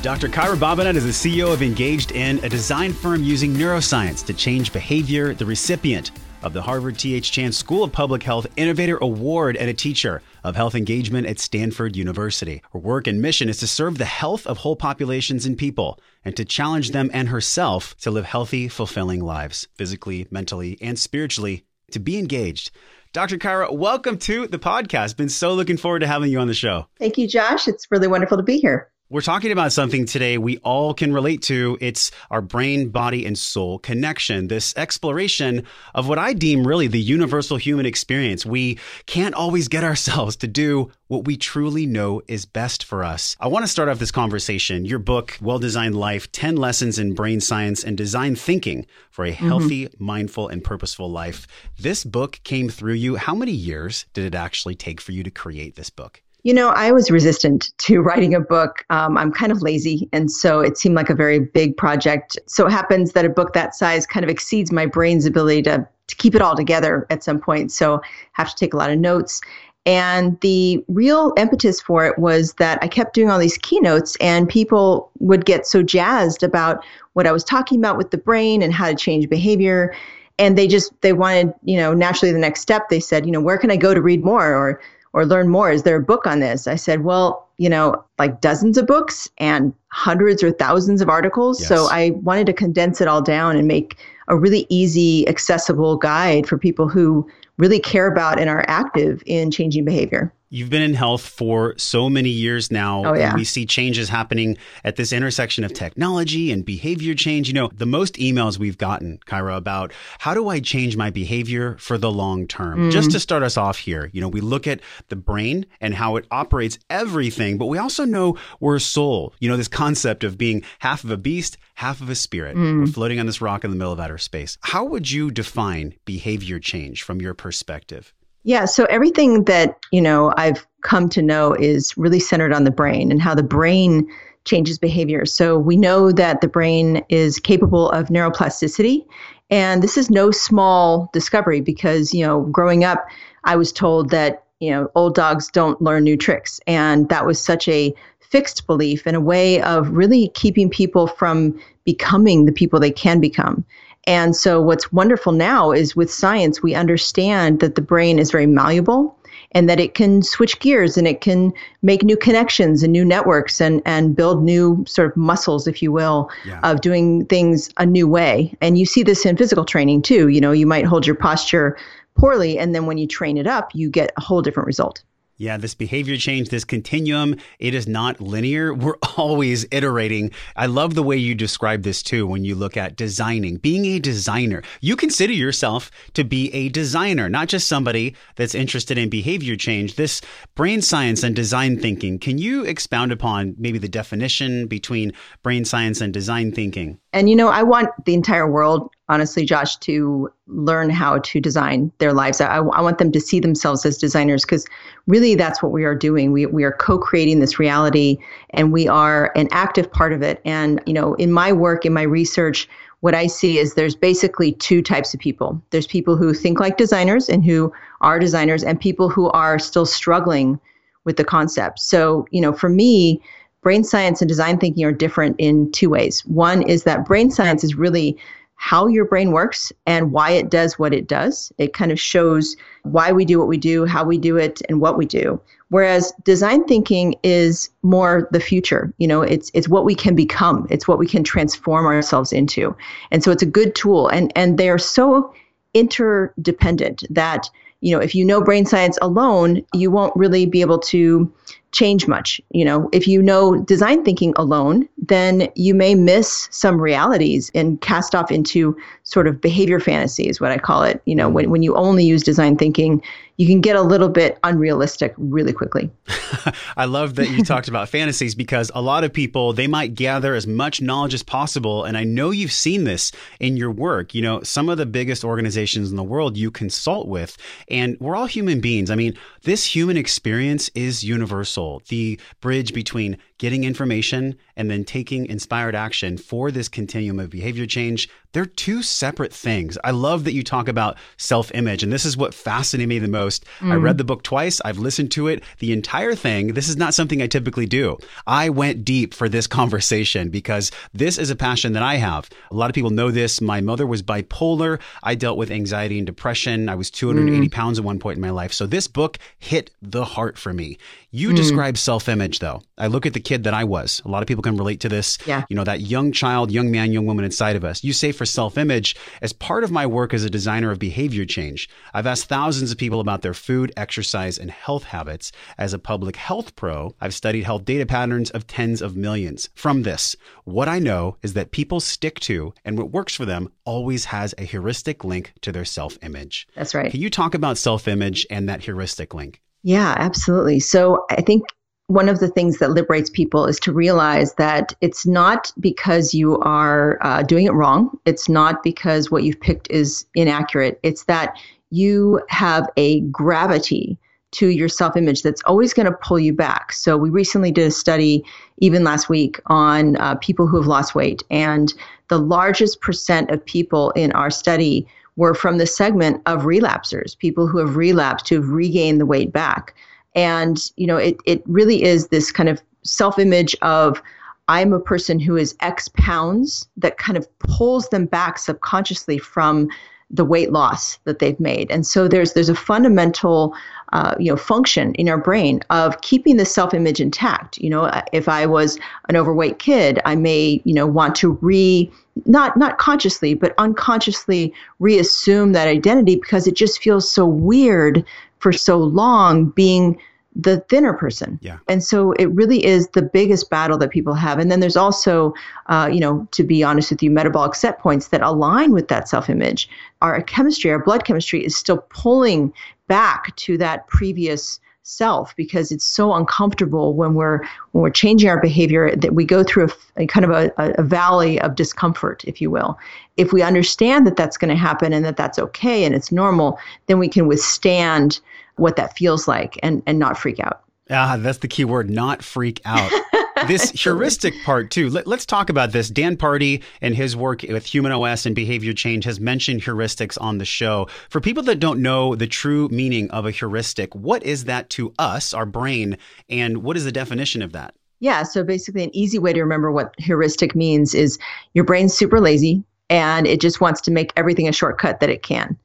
Dr. 0.01 0.27
Kyra 0.27 0.55
Bobinet 0.55 0.95
is 0.95 1.03
the 1.03 1.09
CEO 1.09 1.51
of 1.51 1.63
Engaged 1.63 2.11
In, 2.11 2.37
a 2.43 2.49
design 2.49 2.93
firm 2.93 3.23
using 3.23 3.51
neuroscience 3.53 4.23
to 4.27 4.33
change 4.33 4.71
behavior, 4.71 5.33
the 5.33 5.45
recipient 5.45 6.11
of 6.45 6.53
the 6.53 6.61
Harvard 6.61 6.99
T.H. 6.99 7.31
Chan 7.31 7.51
School 7.53 7.83
of 7.83 7.91
Public 7.91 8.21
Health 8.21 8.45
Innovator 8.55 8.97
Award 8.97 9.57
and 9.57 9.67
a 9.67 9.73
teacher 9.73 10.21
of 10.43 10.55
health 10.55 10.75
engagement 10.75 11.25
at 11.25 11.39
Stanford 11.39 11.95
University. 11.95 12.61
Her 12.71 12.77
work 12.77 13.07
and 13.07 13.19
mission 13.19 13.49
is 13.49 13.57
to 13.57 13.67
serve 13.67 13.97
the 13.97 14.05
health 14.05 14.45
of 14.45 14.59
whole 14.59 14.75
populations 14.75 15.47
and 15.47 15.57
people 15.57 15.99
and 16.23 16.37
to 16.37 16.45
challenge 16.45 16.91
them 16.91 17.09
and 17.11 17.29
herself 17.29 17.97
to 18.01 18.11
live 18.11 18.25
healthy, 18.25 18.67
fulfilling 18.67 19.21
lives, 19.21 19.67
physically, 19.73 20.27
mentally, 20.29 20.77
and 20.81 20.99
spiritually, 20.99 21.65
to 21.89 21.99
be 21.99 22.19
engaged. 22.19 22.69
Dr. 23.11 23.37
Kyra, 23.37 23.75
welcome 23.75 24.19
to 24.19 24.45
the 24.45 24.59
podcast. 24.59 25.17
Been 25.17 25.29
so 25.29 25.55
looking 25.55 25.77
forward 25.77 25.99
to 25.99 26.07
having 26.07 26.31
you 26.31 26.39
on 26.39 26.47
the 26.47 26.53
show. 26.53 26.87
Thank 26.99 27.17
you, 27.17 27.27
Josh. 27.27 27.67
It's 27.67 27.87
really 27.89 28.07
wonderful 28.07 28.37
to 28.37 28.43
be 28.43 28.57
here. 28.59 28.91
We're 29.07 29.21
talking 29.21 29.51
about 29.51 29.71
something 29.71 30.05
today 30.05 30.39
we 30.39 30.57
all 30.57 30.95
can 30.95 31.13
relate 31.13 31.43
to. 31.43 31.77
It's 31.79 32.09
our 32.31 32.41
brain, 32.41 32.89
body, 32.89 33.23
and 33.23 33.37
soul 33.37 33.77
connection. 33.77 34.47
This 34.47 34.75
exploration 34.75 35.67
of 35.93 36.07
what 36.07 36.17
I 36.17 36.33
deem 36.33 36.65
really 36.65 36.87
the 36.87 36.99
universal 36.99 37.57
human 37.57 37.85
experience. 37.85 38.47
We 38.47 38.79
can't 39.05 39.35
always 39.35 39.67
get 39.67 39.83
ourselves 39.83 40.37
to 40.37 40.47
do 40.47 40.91
what 41.05 41.25
we 41.25 41.37
truly 41.37 41.85
know 41.85 42.23
is 42.27 42.47
best 42.47 42.83
for 42.83 43.03
us. 43.03 43.37
I 43.39 43.47
want 43.47 43.63
to 43.63 43.71
start 43.71 43.89
off 43.89 43.99
this 43.99 44.09
conversation. 44.09 44.85
Your 44.85 44.97
book, 44.97 45.37
Well 45.39 45.59
Designed 45.59 45.93
Life 45.93 46.31
10 46.31 46.55
Lessons 46.55 46.97
in 46.97 47.13
Brain 47.13 47.41
Science 47.41 47.83
and 47.83 47.95
Design 47.95 48.35
Thinking 48.35 48.87
for 49.11 49.23
a 49.23 49.31
mm-hmm. 49.31 49.47
Healthy, 49.47 49.85
mm-hmm. 49.85 50.03
Mindful, 50.03 50.47
and 50.47 50.63
Purposeful 50.63 51.11
Life. 51.11 51.45
This 51.77 52.03
book 52.03 52.39
came 52.43 52.69
through 52.69 52.93
you. 52.93 53.17
How 53.17 53.35
many 53.35 53.51
years 53.51 54.07
did 54.13 54.25
it 54.25 54.33
actually 54.33 54.73
take 54.73 54.99
for 54.99 55.11
you 55.11 55.21
to 55.21 55.29
create 55.29 55.75
this 55.75 55.91
book? 55.91 56.23
You 56.45 56.53
know, 56.53 56.69
I 56.69 56.91
was 56.91 57.09
resistant 57.09 57.75
to 57.79 58.01
writing 58.01 58.35
a 58.35 58.39
book. 58.39 58.85
Um, 58.91 59.17
I'm 59.17 59.31
kind 59.31 59.51
of 59.51 59.63
lazy, 59.63 60.07
and 60.13 60.31
so 60.31 60.59
it 60.59 60.77
seemed 60.77 60.95
like 60.95 61.09
a 61.09 61.15
very 61.15 61.39
big 61.39 61.75
project. 61.75 62.37
So 62.45 62.67
it 62.67 62.71
happens 62.71 63.13
that 63.13 63.25
a 63.25 63.29
book 63.29 63.53
that 63.53 63.73
size 63.73 64.05
kind 64.05 64.23
of 64.23 64.29
exceeds 64.29 64.71
my 64.71 64.85
brain's 64.85 65.25
ability 65.25 65.63
to 65.63 65.87
to 66.07 66.15
keep 66.17 66.35
it 66.35 66.41
all 66.43 66.55
together 66.55 67.07
at 67.09 67.23
some 67.23 67.39
point. 67.39 67.71
So 67.71 67.95
I 67.95 68.01
have 68.33 68.51
to 68.51 68.55
take 68.55 68.75
a 68.75 68.77
lot 68.77 68.91
of 68.91 68.99
notes. 68.99 69.41
And 69.87 70.39
the 70.41 70.85
real 70.87 71.33
impetus 71.35 71.81
for 71.81 72.05
it 72.05 72.19
was 72.19 72.53
that 72.53 72.77
I 72.83 72.87
kept 72.87 73.15
doing 73.15 73.31
all 73.31 73.39
these 73.39 73.57
keynotes, 73.57 74.15
and 74.17 74.47
people 74.47 75.09
would 75.17 75.45
get 75.45 75.65
so 75.65 75.81
jazzed 75.81 76.43
about 76.43 76.85
what 77.13 77.25
I 77.25 77.31
was 77.31 77.43
talking 77.43 77.79
about 77.79 77.97
with 77.97 78.11
the 78.11 78.19
brain 78.19 78.61
and 78.61 78.71
how 78.71 78.87
to 78.87 78.95
change 78.95 79.27
behavior. 79.29 79.95
And 80.37 80.55
they 80.55 80.67
just 80.67 80.93
they 81.01 81.13
wanted, 81.13 81.55
you 81.63 81.77
know, 81.77 81.95
naturally 81.95 82.31
the 82.31 82.37
next 82.37 82.61
step. 82.61 82.89
They 82.89 82.99
said, 82.99 83.25
you 83.25 83.31
know, 83.31 83.41
where 83.41 83.57
can 83.57 83.71
I 83.71 83.77
go 83.77 83.95
to 83.95 84.01
read 84.01 84.23
more? 84.23 84.53
Or 84.53 84.79
or 85.15 85.25
learn 85.25 85.47
more? 85.47 85.71
Is 85.71 85.83
there 85.83 85.95
a 85.95 86.03
book 86.03 86.27
on 86.27 86.41
this? 86.41 86.67
I 86.67 86.75
said, 86.75 87.05
well, 87.05 87.47
you 87.57 87.69
know, 87.69 88.03
like 88.19 88.41
dozens 88.41 88.77
of 88.77 88.85
books 88.85 89.29
and 89.37 89.73
hundreds 89.87 90.43
or 90.43 90.51
thousands 90.51 91.01
of 91.01 91.07
articles. 91.07 91.61
Yes. 91.61 91.69
So 91.69 91.87
I 91.89 92.11
wanted 92.21 92.45
to 92.47 92.53
condense 92.53 92.99
it 92.99 93.07
all 93.07 93.21
down 93.21 93.55
and 93.55 93.65
make 93.65 93.97
a 94.27 94.35
really 94.35 94.67
easy, 94.67 95.25
accessible 95.29 95.95
guide 95.95 96.45
for 96.45 96.57
people 96.57 96.89
who 96.89 97.25
really 97.57 97.79
care 97.79 98.11
about 98.11 98.41
and 98.41 98.49
are 98.49 98.65
active 98.67 99.23
in 99.25 99.51
changing 99.51 99.85
behavior. 99.85 100.33
You've 100.49 100.69
been 100.69 100.81
in 100.81 100.93
health 100.93 101.25
for 101.25 101.73
so 101.77 102.09
many 102.09 102.29
years 102.29 102.71
now. 102.71 103.03
Oh, 103.05 103.13
yeah. 103.13 103.33
We 103.35 103.43
see 103.43 103.65
changes 103.65 104.09
happening 104.09 104.57
at 104.83 104.95
this 104.95 105.11
intersection 105.11 105.63
of 105.63 105.73
technology 105.73 106.51
and 106.51 106.63
behavior 106.63 107.15
change. 107.15 107.47
You 107.47 107.55
know, 107.55 107.69
the 107.73 107.85
most 107.85 108.15
emails 108.15 108.57
we've 108.57 108.77
gotten, 108.77 109.19
Kyra, 109.25 109.57
about 109.57 109.91
how 110.19 110.33
do 110.33 110.47
I 110.49 110.59
change 110.59 110.95
my 110.95 111.09
behavior 111.09 111.75
for 111.79 111.97
the 111.97 112.11
long 112.11 112.47
term? 112.47 112.89
Mm. 112.89 112.91
Just 112.91 113.11
to 113.11 113.19
start 113.19 113.43
us 113.43 113.57
off 113.57 113.77
here, 113.77 114.09
you 114.13 114.21
know, 114.21 114.27
we 114.27 114.41
look 114.41 114.67
at 114.67 114.81
the 115.09 115.15
brain 115.15 115.65
and 115.81 115.93
how 115.93 116.15
it 116.15 116.25
operates 116.31 116.77
everything, 116.89 117.57
but 117.57 117.65
we 117.65 117.77
also 117.77 118.05
know 118.05 118.37
we're 118.59 118.75
a 118.75 118.79
soul. 118.79 119.33
You 119.39 119.49
know, 119.49 119.57
this 119.57 119.67
concept 119.67 120.23
of 120.23 120.37
being 120.37 120.63
half 120.79 121.03
of 121.03 121.11
a 121.11 121.17
beast, 121.17 121.57
half 121.75 122.01
of 122.01 122.09
a 122.09 122.15
spirit. 122.15 122.55
Mm. 122.55 122.79
We're 122.81 122.87
floating 122.87 123.19
on 123.19 123.25
this 123.25 123.41
rock 123.41 123.63
in 123.63 123.71
the 123.71 123.77
middle 123.77 123.93
of 123.93 123.99
outer 123.99 124.17
space. 124.17 124.57
How 124.61 124.85
would 124.85 125.11
you 125.11 125.31
define 125.31 125.95
behavior 126.05 126.59
change 126.59 127.03
from 127.03 127.21
your 127.21 127.33
perspective? 127.33 128.13
Yeah, 128.47 128.65
so 128.65 128.85
everything 128.85 129.45
that, 129.45 129.79
you 129.91 129.99
know, 129.99 130.31
I've 130.37 130.67
come 130.81 131.09
to 131.09 131.21
know 131.23 131.53
is 131.53 131.97
really 131.97 132.19
centered 132.19 132.53
on 132.53 132.63
the 132.63 132.69
brain 132.69 133.11
and 133.11 133.19
how 133.19 133.33
the 133.33 133.41
brain 133.41 134.07
changes 134.45 134.77
behavior. 134.77 135.25
So 135.25 135.57
we 135.57 135.75
know 135.75 136.11
that 136.11 136.41
the 136.41 136.47
brain 136.47 137.03
is 137.09 137.39
capable 137.39 137.89
of 137.89 138.09
neuroplasticity, 138.09 139.03
and 139.49 139.81
this 139.81 139.97
is 139.97 140.11
no 140.11 140.29
small 140.29 141.09
discovery 141.11 141.59
because, 141.59 142.13
you 142.13 142.23
know, 142.23 142.41
growing 142.41 142.83
up, 142.83 143.07
I 143.45 143.55
was 143.55 143.73
told 143.73 144.11
that, 144.11 144.43
you 144.59 144.69
know, 144.69 144.91
old 144.93 145.15
dogs 145.15 145.49
don't 145.49 145.81
learn 145.81 146.03
new 146.03 146.15
tricks, 146.15 146.59
and 146.67 147.09
that 147.09 147.25
was 147.25 147.43
such 147.43 147.67
a 147.67 147.95
fixed 148.19 148.67
belief 148.67 149.07
and 149.07 149.15
a 149.15 149.21
way 149.21 149.59
of 149.63 149.89
really 149.89 150.29
keeping 150.35 150.69
people 150.69 151.07
from 151.07 151.59
becoming 151.83 152.45
the 152.45 152.51
people 152.51 152.79
they 152.79 152.91
can 152.91 153.19
become. 153.19 153.65
And 154.07 154.35
so, 154.35 154.61
what's 154.61 154.91
wonderful 154.91 155.31
now 155.31 155.71
is 155.71 155.95
with 155.95 156.13
science, 156.13 156.61
we 156.61 156.75
understand 156.75 157.59
that 157.59 157.75
the 157.75 157.81
brain 157.81 158.19
is 158.19 158.31
very 158.31 158.45
malleable 158.45 159.17
and 159.51 159.69
that 159.69 159.79
it 159.79 159.95
can 159.95 160.21
switch 160.21 160.59
gears 160.59 160.97
and 160.97 161.07
it 161.07 161.21
can 161.21 161.53
make 161.81 162.03
new 162.03 162.17
connections 162.17 162.83
and 162.83 162.91
new 162.91 163.05
networks 163.05 163.61
and, 163.61 163.81
and 163.85 164.15
build 164.15 164.43
new 164.43 164.83
sort 164.87 165.09
of 165.09 165.17
muscles, 165.17 165.65
if 165.65 165.81
you 165.81 165.91
will, 165.91 166.29
yeah. 166.45 166.59
of 166.63 166.81
doing 166.81 167.25
things 167.25 167.69
a 167.77 167.85
new 167.85 168.07
way. 168.07 168.53
And 168.61 168.77
you 168.77 168.85
see 168.85 169.01
this 169.01 169.25
in 169.25 169.37
physical 169.37 169.65
training 169.65 170.01
too. 170.01 170.27
You 170.27 170.41
know, 170.41 170.51
you 170.51 170.67
might 170.67 170.85
hold 170.85 171.07
your 171.07 171.15
posture 171.15 171.77
poorly, 172.15 172.59
and 172.59 172.75
then 172.75 172.85
when 172.85 172.97
you 172.97 173.07
train 173.07 173.37
it 173.37 173.47
up, 173.47 173.73
you 173.73 173.89
get 173.89 174.11
a 174.17 174.21
whole 174.21 174.41
different 174.41 174.67
result. 174.67 175.03
Yeah, 175.37 175.57
this 175.57 175.75
behavior 175.75 176.15
change, 176.15 176.47
this 176.47 176.63
continuum, 176.63 177.35
it 177.59 177.73
is 177.73 177.89
not 177.89 178.21
linear. 178.21 178.73
We're 178.85 178.95
always 179.17 179.65
iterating. 179.69 180.31
I 180.55 180.67
love 180.67 180.95
the 180.95 181.03
way 181.03 181.17
you 181.17 181.35
describe 181.35 181.83
this 181.83 182.01
too 182.01 182.25
when 182.25 182.45
you 182.45 182.55
look 182.55 182.77
at 182.77 182.95
designing, 182.95 183.57
being 183.57 183.85
a 183.85 183.99
designer. 183.99 184.63
You 184.79 184.95
consider 184.95 185.33
yourself 185.33 185.91
to 186.13 186.23
be 186.23 186.53
a 186.53 186.69
designer, 186.69 187.27
not 187.27 187.49
just 187.49 187.67
somebody 187.67 188.15
that's 188.37 188.55
interested 188.55 188.97
in 188.97 189.09
behavior 189.09 189.57
change. 189.57 189.95
This 189.95 190.21
brain 190.55 190.81
science 190.81 191.21
and 191.21 191.35
design 191.35 191.79
thinking, 191.79 192.17
can 192.17 192.37
you 192.37 192.63
expound 192.63 193.11
upon 193.11 193.55
maybe 193.57 193.77
the 193.77 193.89
definition 193.89 194.67
between 194.67 195.11
brain 195.43 195.65
science 195.65 195.99
and 195.99 196.13
design 196.13 196.53
thinking? 196.53 196.99
And 197.15 197.29
you 197.29 197.35
know, 197.35 197.47
I 197.47 197.63
want 197.63 197.89
the 198.03 198.13
entire 198.13 198.45
world, 198.45 198.89
honestly, 199.07 199.45
Josh, 199.45 199.77
to 199.77 200.29
learn 200.47 200.89
how 200.89 201.19
to 201.19 201.39
design 201.39 201.89
their 201.99 202.11
lives. 202.11 202.41
I, 202.41 202.57
I 202.57 202.81
want 202.81 202.97
them 202.97 203.13
to 203.13 203.21
see 203.21 203.39
themselves 203.39 203.85
as 203.85 203.97
designers 203.97 204.43
because 204.43 204.67
really 205.07 205.33
that's 205.33 205.63
what 205.63 205.71
we 205.71 205.85
are 205.85 205.95
doing. 205.95 206.33
We, 206.33 206.45
we 206.45 206.65
are 206.65 206.73
co 206.73 206.97
creating 206.97 207.39
this 207.39 207.57
reality 207.57 208.17
and 208.49 208.73
we 208.73 208.89
are 208.89 209.31
an 209.37 209.47
active 209.51 209.89
part 209.89 210.11
of 210.11 210.21
it. 210.23 210.41
And, 210.43 210.83
you 210.85 210.93
know, 210.93 211.13
in 211.13 211.31
my 211.31 211.53
work, 211.53 211.85
in 211.85 211.93
my 211.93 212.01
research, 212.01 212.67
what 212.99 213.15
I 213.15 213.27
see 213.27 213.59
is 213.59 213.75
there's 213.75 213.95
basically 213.95 214.51
two 214.51 214.81
types 214.81 215.13
of 215.13 215.21
people. 215.21 215.61
There's 215.69 215.87
people 215.87 216.17
who 216.17 216.33
think 216.33 216.59
like 216.59 216.75
designers 216.75 217.29
and 217.29 217.45
who 217.45 217.71
are 218.01 218.19
designers, 218.19 218.61
and 218.61 218.79
people 218.79 219.07
who 219.07 219.29
are 219.29 219.57
still 219.57 219.85
struggling 219.85 220.59
with 221.05 221.15
the 221.15 221.23
concept. 221.23 221.79
So, 221.79 222.27
you 222.31 222.41
know, 222.41 222.51
for 222.51 222.67
me, 222.67 223.21
brain 223.65 223.83
science 223.83 224.21
and 224.21 224.29
design 224.29 224.59
thinking 224.59 224.85
are 224.85 224.91
different 224.91 225.35
in 225.39 225.71
two 225.71 225.89
ways. 225.89 226.23
One 226.27 226.61
is 226.61 226.83
that 226.83 227.03
brain 227.03 227.31
science 227.31 227.63
is 227.63 227.73
really 227.73 228.15
how 228.57 228.85
your 228.85 229.05
brain 229.05 229.31
works 229.31 229.71
and 229.87 230.11
why 230.11 230.29
it 230.29 230.51
does 230.51 230.77
what 230.77 230.93
it 230.93 231.07
does. 231.07 231.51
It 231.57 231.73
kind 231.73 231.91
of 231.91 231.99
shows 231.99 232.55
why 232.83 233.11
we 233.11 233.25
do 233.25 233.39
what 233.39 233.47
we 233.47 233.57
do, 233.57 233.85
how 233.85 234.05
we 234.05 234.19
do 234.19 234.37
it, 234.37 234.61
and 234.69 234.81
what 234.81 234.99
we 234.99 235.07
do. 235.07 235.41
Whereas 235.69 236.13
design 236.23 236.65
thinking 236.65 237.15
is 237.23 237.71
more 237.81 238.29
the 238.31 238.39
future. 238.39 238.93
You 238.99 239.07
know, 239.07 239.23
it's 239.23 239.49
it's 239.55 239.67
what 239.67 239.83
we 239.83 239.95
can 239.95 240.13
become. 240.13 240.67
It's 240.69 240.87
what 240.87 240.99
we 240.99 241.07
can 241.07 241.23
transform 241.23 241.87
ourselves 241.87 242.31
into. 242.31 242.77
And 243.09 243.23
so 243.23 243.31
it's 243.31 243.41
a 243.41 243.47
good 243.47 243.73
tool. 243.73 244.09
And 244.09 244.31
and 244.35 244.59
they're 244.59 244.77
so 244.77 245.33
interdependent 245.73 247.03
that 247.09 247.49
you 247.81 247.95
know 247.95 247.99
if 247.99 248.13
you 248.13 248.25
know 248.25 248.41
brain 248.41 248.67
science 248.67 248.99
alone 249.01 249.65
you 249.73 249.89
won't 249.89 250.15
really 250.15 250.45
be 250.45 250.61
able 250.61 250.79
to 250.79 251.33
change 251.75 252.07
much. 252.07 252.39
You 252.51 252.63
know, 252.63 252.89
if 252.93 253.05
you 253.05 253.21
know 253.21 253.57
design 253.57 254.05
thinking 254.05 254.33
alone, 254.37 254.87
then 254.97 255.49
you 255.55 255.75
may 255.75 255.93
miss 255.93 256.47
some 256.49 256.79
realities 256.79 257.51
and 257.53 257.81
cast 257.81 258.15
off 258.15 258.31
into 258.31 258.77
sort 259.03 259.27
of 259.27 259.41
behavior 259.41 259.81
fantasy 259.81 260.23
is 260.23 260.39
what 260.39 260.51
I 260.51 260.57
call 260.57 260.83
it. 260.83 261.01
You 261.05 261.15
know, 261.15 261.29
mm. 261.29 261.33
when, 261.33 261.49
when 261.49 261.63
you 261.63 261.75
only 261.75 262.05
use 262.05 262.23
design 262.23 262.55
thinking, 262.55 263.03
you 263.37 263.47
can 263.47 263.59
get 263.59 263.75
a 263.75 263.81
little 263.81 264.07
bit 264.07 264.39
unrealistic 264.43 265.13
really 265.17 265.51
quickly. 265.51 265.89
I 266.77 266.85
love 266.85 267.15
that 267.15 267.29
you 267.29 267.43
talked 267.43 267.67
about 267.67 267.89
fantasies 267.89 268.33
because 268.33 268.71
a 268.73 268.81
lot 268.81 269.03
of 269.03 269.11
people 269.11 269.51
they 269.51 269.67
might 269.67 269.93
gather 269.93 270.33
as 270.35 270.47
much 270.47 270.81
knowledge 270.81 271.13
as 271.13 271.23
possible 271.23 271.83
and 271.83 271.97
I 271.97 272.05
know 272.05 272.31
you've 272.31 272.53
seen 272.53 272.85
this 272.85 273.11
in 273.39 273.57
your 273.57 273.71
work. 273.71 274.15
You 274.15 274.21
know, 274.21 274.41
some 274.43 274.69
of 274.69 274.77
the 274.77 274.85
biggest 274.85 275.25
organizations 275.25 275.89
in 275.89 275.97
the 275.97 276.03
world 276.03 276.37
you 276.37 276.49
consult 276.49 277.07
with 277.07 277.35
and 277.69 277.97
we're 277.99 278.15
all 278.15 278.25
human 278.25 278.61
beings. 278.61 278.89
I 278.89 278.95
mean, 278.95 279.17
this 279.43 279.65
human 279.65 279.97
experience 279.97 280.69
is 280.73 281.03
universal. 281.03 281.64
The 281.87 282.19
bridge 282.41 282.73
between 282.73 283.17
getting 283.37 283.63
information 283.63 284.35
and 284.55 284.69
then 284.69 284.83
taking 284.83 285.25
inspired 285.25 285.75
action 285.75 286.17
for 286.17 286.51
this 286.51 286.69
continuum 286.69 287.19
of 287.19 287.29
behavior 287.29 287.65
change, 287.65 288.09
they're 288.35 288.45
two 288.45 288.83
separate 288.83 289.31
things. 289.31 289.77
I 289.81 289.91
love 289.91 290.25
that 290.25 290.33
you 290.33 290.43
talk 290.43 290.67
about 290.67 290.97
self 291.15 291.51
image, 291.53 291.83
and 291.83 291.91
this 291.91 292.03
is 292.03 292.17
what 292.17 292.33
fascinated 292.33 292.89
me 292.89 292.99
the 292.99 293.07
most. 293.07 293.45
Mm. 293.59 293.71
I 293.71 293.75
read 293.75 293.97
the 293.97 294.03
book 294.03 294.23
twice, 294.23 294.59
I've 294.65 294.77
listened 294.77 295.11
to 295.11 295.29
it, 295.29 295.41
the 295.59 295.71
entire 295.71 296.15
thing. 296.15 296.47
This 296.47 296.67
is 296.67 296.75
not 296.75 296.93
something 296.93 297.21
I 297.21 297.27
typically 297.27 297.65
do. 297.65 297.97
I 298.27 298.49
went 298.49 298.83
deep 298.83 299.13
for 299.13 299.29
this 299.29 299.47
conversation 299.47 300.29
because 300.29 300.69
this 300.93 301.17
is 301.17 301.29
a 301.29 301.35
passion 301.37 301.71
that 301.73 301.83
I 301.83 301.95
have. 301.95 302.29
A 302.51 302.55
lot 302.55 302.69
of 302.69 302.75
people 302.75 302.89
know 302.89 303.09
this. 303.09 303.39
My 303.39 303.61
mother 303.61 303.87
was 303.87 304.03
bipolar. 304.03 304.81
I 305.01 305.15
dealt 305.15 305.37
with 305.37 305.49
anxiety 305.49 305.97
and 305.97 306.05
depression. 306.05 306.67
I 306.67 306.75
was 306.75 306.91
280 306.91 307.47
mm. 307.47 307.51
pounds 307.53 307.79
at 307.79 307.85
one 307.85 307.99
point 307.99 308.17
in 308.17 308.21
my 308.21 308.31
life. 308.31 308.51
So 308.51 308.67
this 308.67 308.89
book 308.89 309.17
hit 309.39 309.71
the 309.81 310.03
heart 310.03 310.37
for 310.37 310.51
me. 310.51 310.77
You 311.15 311.29
mm. 311.29 311.37
describe 311.37 311.77
self 311.77 312.09
image, 312.09 312.39
though. 312.39 312.61
I 312.77 312.87
look 312.87 313.05
at 313.05 313.13
the 313.13 313.21
kid 313.21 313.45
that 313.45 313.53
I 313.53 313.63
was. 313.63 314.01
A 314.03 314.09
lot 314.09 314.21
of 314.21 314.27
people 314.27 314.43
can 314.43 314.57
relate 314.57 314.81
to 314.81 314.89
this. 314.89 315.17
Yeah. 315.25 315.45
You 315.47 315.55
know, 315.55 315.63
that 315.63 315.79
young 315.79 316.11
child, 316.11 316.51
young 316.51 316.71
man, 316.71 316.91
young 316.91 317.05
woman 317.05 317.23
inside 317.23 317.55
of 317.55 317.63
us. 317.63 317.85
You 317.85 317.93
say 317.93 318.11
for 318.11 318.24
self 318.25 318.57
image, 318.57 318.95
as 319.21 319.33
part 319.33 319.63
of 319.63 319.71
my 319.71 319.85
work 319.85 320.13
as 320.13 320.23
a 320.23 320.29
designer 320.29 320.71
of 320.71 320.79
behavior 320.79 321.25
change, 321.25 321.69
I've 321.93 322.07
asked 322.07 322.25
thousands 322.25 322.71
of 322.71 322.77
people 322.77 322.99
about 322.99 323.21
their 323.21 323.33
food, 323.33 323.71
exercise, 323.77 324.37
and 324.37 324.51
health 324.51 324.83
habits. 324.83 325.31
As 325.57 325.73
a 325.73 325.79
public 325.79 326.15
health 326.15 326.55
pro, 326.55 326.95
I've 327.01 327.13
studied 327.13 327.43
health 327.43 327.65
data 327.65 327.85
patterns 327.85 328.31
of 328.31 328.47
tens 328.47 328.81
of 328.81 328.95
millions. 328.95 329.49
From 329.55 329.83
this, 329.83 330.15
what 330.43 330.67
I 330.67 330.79
know 330.79 331.17
is 331.21 331.33
that 331.33 331.51
people 331.51 331.79
stick 331.79 332.19
to 332.21 332.53
and 332.63 332.77
what 332.77 332.91
works 332.91 333.15
for 333.15 333.25
them 333.25 333.51
always 333.65 334.05
has 334.05 334.33
a 334.37 334.43
heuristic 334.43 335.03
link 335.03 335.33
to 335.41 335.51
their 335.51 335.65
self 335.65 335.97
image. 336.01 336.47
That's 336.55 336.75
right. 336.75 336.91
Can 336.91 337.01
you 337.01 337.09
talk 337.09 337.33
about 337.35 337.57
self 337.57 337.87
image 337.87 338.25
and 338.29 338.49
that 338.49 338.63
heuristic 338.63 339.13
link? 339.13 339.41
Yeah, 339.63 339.95
absolutely. 339.97 340.59
So 340.59 341.05
I 341.09 341.21
think 341.21 341.43
one 341.87 342.09
of 342.09 342.19
the 342.19 342.27
things 342.27 342.57
that 342.57 342.71
liberates 342.71 343.09
people 343.09 343.45
is 343.45 343.59
to 343.59 343.71
realize 343.71 344.33
that 344.35 344.73
it's 344.81 345.05
not 345.05 345.51
because 345.59 346.13
you 346.13 346.39
are 346.39 346.97
uh, 347.01 347.21
doing 347.21 347.45
it 347.45 347.53
wrong. 347.53 347.95
It's 348.05 348.27
not 348.27 348.63
because 348.63 349.11
what 349.11 349.23
you've 349.23 349.39
picked 349.39 349.69
is 349.69 350.05
inaccurate. 350.15 350.79
It's 350.81 351.03
that 351.03 351.37
you 351.69 352.21
have 352.29 352.67
a 352.75 353.01
gravity 353.01 353.99
to 354.31 354.49
your 354.49 354.67
self 354.67 354.97
image 354.97 355.21
that's 355.21 355.43
always 355.43 355.73
going 355.73 355.85
to 355.85 355.97
pull 356.01 356.19
you 356.19 356.33
back. 356.33 356.73
So, 356.73 356.97
we 356.97 357.09
recently 357.09 357.51
did 357.51 357.67
a 357.67 357.71
study, 357.71 358.23
even 358.57 358.83
last 358.83 359.07
week, 359.07 359.39
on 359.45 359.95
uh, 359.97 360.15
people 360.15 360.47
who 360.47 360.57
have 360.57 360.67
lost 360.67 360.95
weight. 360.95 361.23
And 361.29 361.73
the 362.09 362.19
largest 362.19 362.81
percent 362.81 363.29
of 363.29 363.45
people 363.45 363.91
in 363.91 364.11
our 364.11 364.31
study 364.31 364.87
were 365.15 365.33
from 365.33 365.57
the 365.57 365.67
segment 365.67 366.21
of 366.25 366.45
relapsers, 366.45 367.17
people 367.17 367.47
who 367.47 367.59
have 367.59 367.75
relapsed, 367.77 368.27
who 368.27 368.35
have 368.35 368.49
regained 368.49 368.99
the 368.99 369.05
weight 369.05 369.31
back. 369.31 369.73
And, 370.15 370.59
you 370.77 370.87
know, 370.87 370.97
it, 370.97 371.17
it 371.25 371.43
really 371.45 371.83
is 371.83 372.07
this 372.07 372.31
kind 372.31 372.49
of 372.49 372.61
self 372.83 373.19
image 373.19 373.55
of, 373.61 374.01
I'm 374.47 374.73
a 374.73 374.79
person 374.79 375.19
who 375.19 375.35
is 375.35 375.55
X 375.59 375.87
pounds 375.89 376.67
that 376.77 376.97
kind 376.97 377.17
of 377.17 377.27
pulls 377.39 377.89
them 377.89 378.05
back 378.05 378.37
subconsciously 378.37 379.17
from 379.17 379.69
the 380.11 380.25
weight 380.25 380.51
loss 380.51 380.97
that 381.05 381.19
they've 381.19 381.39
made. 381.39 381.71
And 381.71 381.85
so 381.85 382.07
there's 382.07 382.33
there's 382.33 382.49
a 382.49 382.55
fundamental 382.55 383.55
uh, 383.93 384.15
you 384.19 384.31
know 384.31 384.37
function 384.37 384.93
in 384.95 385.09
our 385.09 385.17
brain 385.17 385.61
of 385.69 385.99
keeping 386.01 386.37
the 386.37 386.45
self-image 386.45 387.01
intact. 387.01 387.57
You 387.57 387.69
know, 387.69 388.01
if 388.13 388.29
I 388.29 388.45
was 388.45 388.79
an 389.09 389.15
overweight 389.15 389.59
kid, 389.59 389.99
I 390.05 390.15
may 390.15 390.61
you 390.63 390.73
know 390.73 390.85
want 390.85 391.15
to 391.17 391.31
re 391.41 391.91
not 392.25 392.55
not 392.55 392.77
consciously 392.77 393.33
but 393.33 393.53
unconsciously 393.57 394.53
reassume 394.79 395.51
that 395.51 395.67
identity 395.67 396.15
because 396.15 396.47
it 396.47 396.55
just 396.55 396.81
feels 396.81 397.09
so 397.09 397.25
weird 397.25 398.05
for 398.45 398.53
so 398.53 398.77
long 398.77 399.49
being 399.49 399.99
the 400.35 400.59
thinner 400.69 400.93
person. 400.93 401.39
Yeah. 401.41 401.57
And 401.67 401.83
so 401.83 402.11
it 402.11 402.27
really 402.27 402.63
is 402.63 402.87
the 402.89 403.01
biggest 403.01 403.49
battle 403.49 403.75
that 403.79 403.89
people 403.89 404.13
have. 404.13 404.37
And 404.37 404.51
then 404.51 404.59
there's 404.59 404.75
also, 404.75 405.33
uh, 405.65 405.89
you 405.91 405.99
know, 405.99 406.27
to 406.29 406.43
be 406.43 406.63
honest 406.63 406.91
with 406.91 407.01
you, 407.01 407.09
metabolic 407.09 407.55
set 407.55 407.79
points 407.79 408.09
that 408.09 408.21
align 408.21 408.71
with 408.71 408.87
that 408.89 409.09
self 409.09 409.31
image. 409.31 409.67
Our 410.03 410.21
chemistry, 410.21 410.69
our 410.69 410.77
blood 410.77 411.05
chemistry 411.05 411.43
is 411.43 411.55
still 411.55 411.87
pulling 411.89 412.53
back 412.87 413.35
to 413.37 413.57
that 413.57 413.87
previous 413.87 414.59
self 414.85 415.35
because 415.35 415.71
it's 415.71 415.83
so 415.83 416.13
uncomfortable 416.13 416.93
when 416.93 417.15
we're 417.15 417.39
when 417.71 417.81
we're 417.81 417.89
changing 417.89 418.29
our 418.29 418.39
behavior 418.39 418.95
that 418.95 419.15
we 419.15 419.25
go 419.25 419.43
through 419.43 419.65
a, 419.65 420.03
a 420.03 420.07
kind 420.07 420.23
of 420.23 420.29
a, 420.29 420.51
a, 420.57 420.83
valley 420.83 421.41
of 421.41 421.55
discomfort 421.55 422.23
if 422.25 422.39
you 422.39 422.51
will. 422.51 422.77
If 423.17 423.33
we 423.33 423.41
understand 423.41 424.05
that 424.05 424.15
that's 424.15 424.37
going 424.37 424.49
to 424.49 424.55
happen 424.55 424.93
and 424.93 425.03
that 425.03 425.17
that's 425.17 425.39
okay 425.39 425.85
and 425.85 425.95
it's 425.95 426.11
normal 426.11 426.59
then 426.85 426.99
we 426.99 427.09
can 427.09 427.25
withstand 427.25 428.19
what 428.57 428.75
that 428.75 428.95
feels 428.95 429.27
like 429.27 429.57
and 429.63 429.81
and 429.87 429.97
not 429.97 430.19
freak 430.19 430.39
out. 430.39 430.61
Ah 430.91 431.17
that's 431.17 431.39
the 431.39 431.47
key 431.47 431.65
word 431.65 431.89
not 431.89 432.23
freak 432.23 432.61
out 432.63 432.91
this 433.47 433.71
heuristic 433.83 434.33
part 434.43 434.71
too. 434.71 434.89
Let, 434.89 435.07
us 435.07 435.25
talk 435.25 435.49
about 435.49 435.71
this. 435.71 435.89
Dan 435.89 436.17
Pardi 436.17 436.63
and 436.81 436.95
his 436.95 437.15
work 437.15 437.43
with 437.43 437.65
Human 437.65 437.91
OS 437.91 438.25
and 438.25 438.35
behavior 438.35 438.73
change 438.73 439.05
has 439.05 439.19
mentioned 439.19 439.61
heuristics 439.61 440.17
on 440.19 440.37
the 440.37 440.45
show. 440.45 440.87
For 441.09 441.21
people 441.21 441.43
that 441.43 441.59
don't 441.59 441.81
know 441.81 442.15
the 442.15 442.27
true 442.27 442.67
meaning 442.69 443.09
of 443.11 443.25
a 443.25 443.31
heuristic, 443.31 443.93
what 443.95 444.23
is 444.23 444.45
that 444.45 444.69
to 444.71 444.93
us, 444.97 445.33
our 445.33 445.45
brain, 445.45 445.97
and 446.29 446.59
what 446.63 446.77
is 446.77 446.85
the 446.85 446.91
definition 446.91 447.41
of 447.41 447.51
that? 447.53 447.73
Yeah, 447.99 448.23
so 448.23 448.43
basically, 448.43 448.83
an 448.83 448.95
easy 448.95 449.19
way 449.19 449.33
to 449.33 449.41
remember 449.41 449.71
what 449.71 449.93
heuristic 449.97 450.55
means 450.55 450.93
is 450.93 451.17
your 451.53 451.63
brain's 451.63 451.93
super 451.93 452.19
lazy 452.19 452.63
and 452.89 453.25
it 453.25 453.41
just 453.41 453.61
wants 453.61 453.81
to 453.81 453.91
make 453.91 454.13
everything 454.15 454.47
a 454.47 454.53
shortcut 454.53 454.99
that 454.99 455.09
it 455.09 455.23
can. 455.23 455.57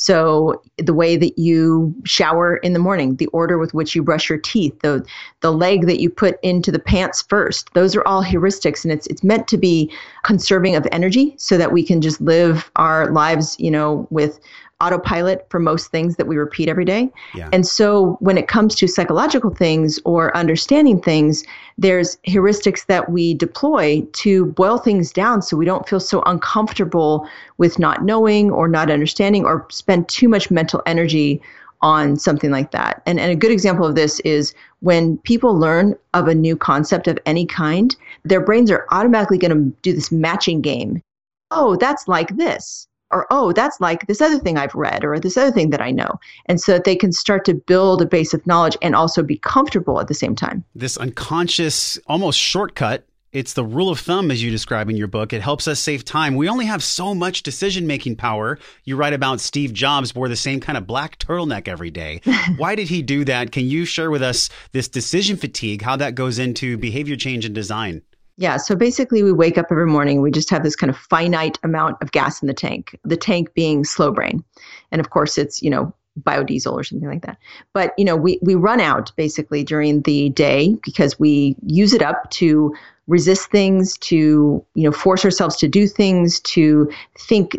So 0.00 0.62
the 0.76 0.94
way 0.94 1.16
that 1.16 1.36
you 1.36 1.92
shower 2.04 2.58
in 2.58 2.72
the 2.72 2.78
morning, 2.78 3.16
the 3.16 3.26
order 3.26 3.58
with 3.58 3.74
which 3.74 3.96
you 3.96 4.02
brush 4.04 4.28
your 4.28 4.38
teeth, 4.38 4.78
the 4.78 5.04
the 5.40 5.50
leg 5.52 5.86
that 5.88 6.00
you 6.00 6.08
put 6.08 6.38
into 6.44 6.70
the 6.70 6.78
pants 6.78 7.22
first, 7.22 7.74
those 7.74 7.96
are 7.96 8.06
all 8.06 8.22
heuristics 8.22 8.84
and 8.84 8.92
it's 8.92 9.08
it's 9.08 9.24
meant 9.24 9.48
to 9.48 9.58
be 9.58 9.92
conserving 10.22 10.76
of 10.76 10.86
energy 10.92 11.34
so 11.36 11.58
that 11.58 11.72
we 11.72 11.82
can 11.82 12.00
just 12.00 12.20
live 12.20 12.70
our 12.76 13.10
lives, 13.10 13.56
you 13.58 13.72
know, 13.72 14.06
with 14.10 14.38
autopilot 14.80 15.44
for 15.50 15.58
most 15.58 15.90
things 15.90 16.16
that 16.16 16.26
we 16.26 16.36
repeat 16.36 16.68
every 16.68 16.84
day. 16.84 17.10
Yeah. 17.34 17.48
And 17.52 17.66
so 17.66 18.16
when 18.20 18.38
it 18.38 18.46
comes 18.46 18.74
to 18.76 18.86
psychological 18.86 19.50
things 19.50 19.98
or 20.04 20.36
understanding 20.36 21.00
things, 21.00 21.44
there's 21.76 22.16
heuristics 22.26 22.86
that 22.86 23.10
we 23.10 23.34
deploy 23.34 24.06
to 24.12 24.46
boil 24.46 24.78
things 24.78 25.12
down 25.12 25.42
so 25.42 25.56
we 25.56 25.64
don't 25.64 25.88
feel 25.88 26.00
so 26.00 26.22
uncomfortable 26.26 27.28
with 27.56 27.78
not 27.78 28.04
knowing 28.04 28.50
or 28.50 28.68
not 28.68 28.90
understanding 28.90 29.44
or 29.44 29.66
spend 29.70 30.08
too 30.08 30.28
much 30.28 30.50
mental 30.50 30.82
energy 30.86 31.42
on 31.80 32.16
something 32.16 32.50
like 32.50 32.72
that. 32.72 33.02
And, 33.06 33.20
and 33.20 33.30
a 33.30 33.36
good 33.36 33.52
example 33.52 33.86
of 33.86 33.94
this 33.94 34.20
is 34.20 34.54
when 34.80 35.18
people 35.18 35.56
learn 35.56 35.94
of 36.14 36.26
a 36.26 36.34
new 36.34 36.56
concept 36.56 37.06
of 37.06 37.18
any 37.26 37.46
kind, 37.46 37.94
their 38.24 38.40
brains 38.40 38.70
are 38.70 38.86
automatically 38.90 39.38
going 39.38 39.52
to 39.52 39.76
do 39.82 39.92
this 39.92 40.10
matching 40.10 40.60
game. 40.60 41.02
Oh, 41.50 41.76
that's 41.76 42.08
like 42.08 42.36
this 42.36 42.87
or 43.10 43.26
oh 43.30 43.52
that's 43.52 43.80
like 43.80 44.06
this 44.06 44.20
other 44.20 44.38
thing 44.38 44.56
i've 44.56 44.74
read 44.74 45.04
or 45.04 45.18
this 45.18 45.36
other 45.36 45.52
thing 45.52 45.70
that 45.70 45.80
i 45.80 45.90
know 45.90 46.18
and 46.46 46.60
so 46.60 46.72
that 46.72 46.84
they 46.84 46.96
can 46.96 47.12
start 47.12 47.44
to 47.44 47.54
build 47.54 48.02
a 48.02 48.06
base 48.06 48.34
of 48.34 48.46
knowledge 48.46 48.76
and 48.82 48.94
also 48.94 49.22
be 49.22 49.38
comfortable 49.38 50.00
at 50.00 50.08
the 50.08 50.14
same 50.14 50.34
time. 50.34 50.64
This 50.74 50.96
unconscious 50.96 51.98
almost 52.06 52.38
shortcut 52.38 53.04
it's 53.30 53.52
the 53.52 53.64
rule 53.64 53.90
of 53.90 54.00
thumb 54.00 54.30
as 54.30 54.42
you 54.42 54.50
describe 54.50 54.88
in 54.88 54.96
your 54.96 55.06
book. 55.06 55.34
It 55.34 55.42
helps 55.42 55.68
us 55.68 55.78
save 55.78 56.02
time. 56.02 56.34
We 56.34 56.48
only 56.48 56.64
have 56.64 56.82
so 56.82 57.14
much 57.14 57.42
decision 57.42 57.86
making 57.86 58.16
power. 58.16 58.58
You 58.84 58.96
write 58.96 59.12
about 59.12 59.40
steve 59.40 59.74
jobs 59.74 60.14
wore 60.14 60.30
the 60.30 60.34
same 60.34 60.60
kind 60.60 60.78
of 60.78 60.86
black 60.86 61.18
turtleneck 61.18 61.68
every 61.68 61.90
day. 61.90 62.22
Why 62.56 62.74
did 62.74 62.88
he 62.88 63.02
do 63.02 63.26
that? 63.26 63.52
Can 63.52 63.66
you 63.66 63.84
share 63.84 64.10
with 64.10 64.22
us 64.22 64.48
this 64.72 64.88
decision 64.88 65.36
fatigue 65.36 65.82
how 65.82 65.96
that 65.96 66.14
goes 66.14 66.38
into 66.38 66.78
behavior 66.78 67.16
change 67.16 67.44
and 67.44 67.54
design 67.54 68.00
Yeah, 68.38 68.56
so 68.56 68.76
basically, 68.76 69.24
we 69.24 69.32
wake 69.32 69.58
up 69.58 69.66
every 69.72 69.88
morning. 69.88 70.22
We 70.22 70.30
just 70.30 70.48
have 70.50 70.62
this 70.62 70.76
kind 70.76 70.90
of 70.90 70.96
finite 70.96 71.58
amount 71.64 72.00
of 72.00 72.12
gas 72.12 72.40
in 72.40 72.46
the 72.46 72.54
tank. 72.54 72.96
The 73.02 73.16
tank 73.16 73.52
being 73.52 73.84
slow 73.84 74.12
brain, 74.12 74.44
and 74.92 75.00
of 75.00 75.10
course, 75.10 75.36
it's 75.36 75.60
you 75.60 75.68
know 75.68 75.92
biodiesel 76.22 76.72
or 76.72 76.84
something 76.84 77.08
like 77.08 77.22
that. 77.22 77.36
But 77.74 77.94
you 77.98 78.04
know, 78.04 78.14
we 78.14 78.38
we 78.40 78.54
run 78.54 78.80
out 78.80 79.10
basically 79.16 79.64
during 79.64 80.02
the 80.02 80.28
day 80.30 80.76
because 80.84 81.18
we 81.18 81.56
use 81.66 81.92
it 81.92 82.00
up 82.00 82.30
to 82.30 82.72
resist 83.08 83.50
things, 83.50 83.98
to 83.98 84.64
you 84.74 84.84
know 84.84 84.92
force 84.92 85.24
ourselves 85.24 85.56
to 85.56 85.66
do 85.66 85.88
things, 85.88 86.38
to 86.40 86.88
think 87.18 87.56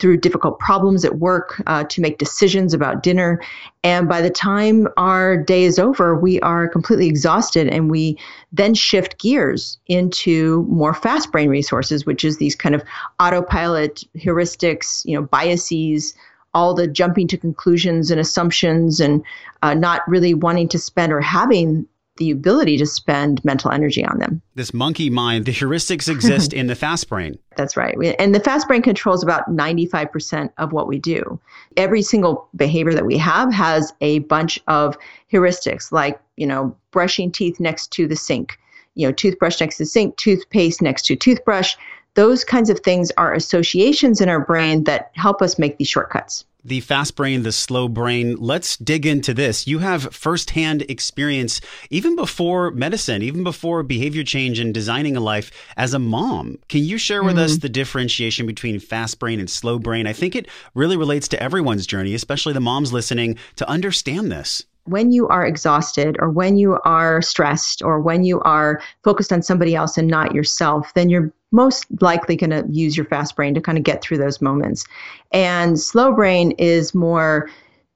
through 0.00 0.16
difficult 0.16 0.58
problems 0.58 1.04
at 1.04 1.18
work, 1.18 1.62
uh, 1.66 1.84
to 1.84 2.00
make 2.00 2.18
decisions 2.18 2.74
about 2.74 3.02
dinner. 3.02 3.40
And 3.84 4.08
by 4.08 4.20
the 4.20 4.30
time 4.30 4.88
our 4.96 5.36
day 5.36 5.64
is 5.64 5.78
over, 5.78 6.14
we 6.14 6.40
are 6.40 6.68
completely 6.68 7.06
exhausted 7.06 7.68
and 7.68 7.90
we 7.90 8.18
then 8.52 8.74
shift 8.74 9.18
gears 9.18 9.78
into 9.86 10.66
more 10.68 10.94
fast 10.94 11.30
brain 11.30 11.48
resources, 11.48 12.06
which 12.06 12.24
is 12.24 12.38
these 12.38 12.56
kind 12.56 12.74
of 12.74 12.82
autopilot 13.20 14.02
heuristics, 14.16 15.04
you 15.04 15.14
know, 15.14 15.22
biases, 15.22 16.14
all 16.52 16.74
the 16.74 16.86
jumping 16.86 17.28
to 17.28 17.36
conclusions 17.36 18.10
and 18.10 18.20
assumptions 18.20 19.00
and 19.00 19.22
uh, 19.62 19.74
not 19.74 20.02
really 20.08 20.34
wanting 20.34 20.68
to 20.68 20.78
spend 20.78 21.12
or 21.12 21.20
having 21.20 21.86
the 22.20 22.30
ability 22.30 22.76
to 22.76 22.84
spend 22.84 23.42
mental 23.46 23.70
energy 23.70 24.04
on 24.04 24.18
them. 24.18 24.42
This 24.54 24.74
monkey 24.74 25.08
mind, 25.08 25.46
the 25.46 25.52
heuristics 25.52 26.06
exist 26.06 26.52
in 26.60 26.66
the 26.66 26.74
fast 26.74 27.08
brain. 27.08 27.38
That's 27.56 27.78
right. 27.78 27.96
And 28.18 28.34
the 28.34 28.40
fast 28.40 28.68
brain 28.68 28.82
controls 28.82 29.22
about 29.22 29.48
95% 29.48 30.52
of 30.58 30.72
what 30.72 30.86
we 30.86 30.98
do. 30.98 31.40
Every 31.78 32.02
single 32.02 32.46
behavior 32.54 32.92
that 32.92 33.06
we 33.06 33.16
have 33.16 33.50
has 33.54 33.94
a 34.02 34.18
bunch 34.20 34.60
of 34.68 34.98
heuristics, 35.32 35.90
like, 35.92 36.20
you 36.36 36.46
know, 36.46 36.76
brushing 36.90 37.32
teeth 37.32 37.58
next 37.58 37.90
to 37.92 38.06
the 38.06 38.16
sink, 38.16 38.58
you 38.94 39.06
know, 39.06 39.12
toothbrush 39.12 39.58
next 39.58 39.78
to 39.78 39.84
the 39.84 39.88
sink, 39.88 40.14
toothpaste 40.18 40.82
next 40.82 41.06
to 41.06 41.16
toothbrush. 41.16 41.74
Those 42.14 42.44
kinds 42.44 42.70
of 42.70 42.80
things 42.80 43.10
are 43.16 43.32
associations 43.34 44.20
in 44.20 44.28
our 44.28 44.44
brain 44.44 44.84
that 44.84 45.10
help 45.14 45.42
us 45.42 45.58
make 45.58 45.78
these 45.78 45.88
shortcuts 45.88 46.44
the 46.64 46.80
fast 46.80 47.16
brain, 47.16 47.42
the 47.42 47.52
slow 47.52 47.88
brain. 47.88 48.36
Let's 48.36 48.76
dig 48.76 49.06
into 49.06 49.34
this. 49.34 49.66
You 49.66 49.78
have 49.78 50.14
firsthand 50.14 50.82
experience, 50.82 51.60
even 51.90 52.16
before 52.16 52.70
medicine, 52.70 53.22
even 53.22 53.44
before 53.44 53.82
behavior 53.82 54.24
change 54.24 54.58
and 54.58 54.74
designing 54.74 55.16
a 55.16 55.20
life 55.20 55.50
as 55.76 55.94
a 55.94 55.98
mom. 55.98 56.58
Can 56.68 56.84
you 56.84 56.98
share 56.98 57.22
with 57.22 57.36
mm-hmm. 57.36 57.44
us 57.44 57.58
the 57.58 57.68
differentiation 57.68 58.46
between 58.46 58.80
fast 58.80 59.18
brain 59.18 59.40
and 59.40 59.48
slow 59.48 59.78
brain? 59.78 60.06
I 60.06 60.12
think 60.12 60.36
it 60.36 60.48
really 60.74 60.96
relates 60.96 61.28
to 61.28 61.42
everyone's 61.42 61.86
journey, 61.86 62.14
especially 62.14 62.52
the 62.52 62.60
moms 62.60 62.92
listening, 62.92 63.38
to 63.56 63.68
understand 63.68 64.30
this 64.30 64.64
when 64.84 65.12
you 65.12 65.28
are 65.28 65.44
exhausted 65.44 66.16
or 66.20 66.30
when 66.30 66.56
you 66.56 66.78
are 66.84 67.22
stressed 67.22 67.82
or 67.82 68.00
when 68.00 68.24
you 68.24 68.40
are 68.40 68.80
focused 69.04 69.32
on 69.32 69.42
somebody 69.42 69.74
else 69.74 69.98
and 69.98 70.08
not 70.08 70.34
yourself, 70.34 70.92
then 70.94 71.08
you're 71.08 71.32
most 71.52 71.86
likely 72.00 72.36
going 72.36 72.50
to 72.50 72.64
use 72.70 72.96
your 72.96 73.06
fast 73.06 73.36
brain 73.36 73.54
to 73.54 73.60
kind 73.60 73.76
of 73.78 73.84
get 73.84 74.02
through 74.02 74.18
those 74.18 74.40
moments. 74.40 74.84
And 75.32 75.78
slow 75.78 76.12
brain 76.12 76.52
is 76.52 76.94
more 76.94 77.48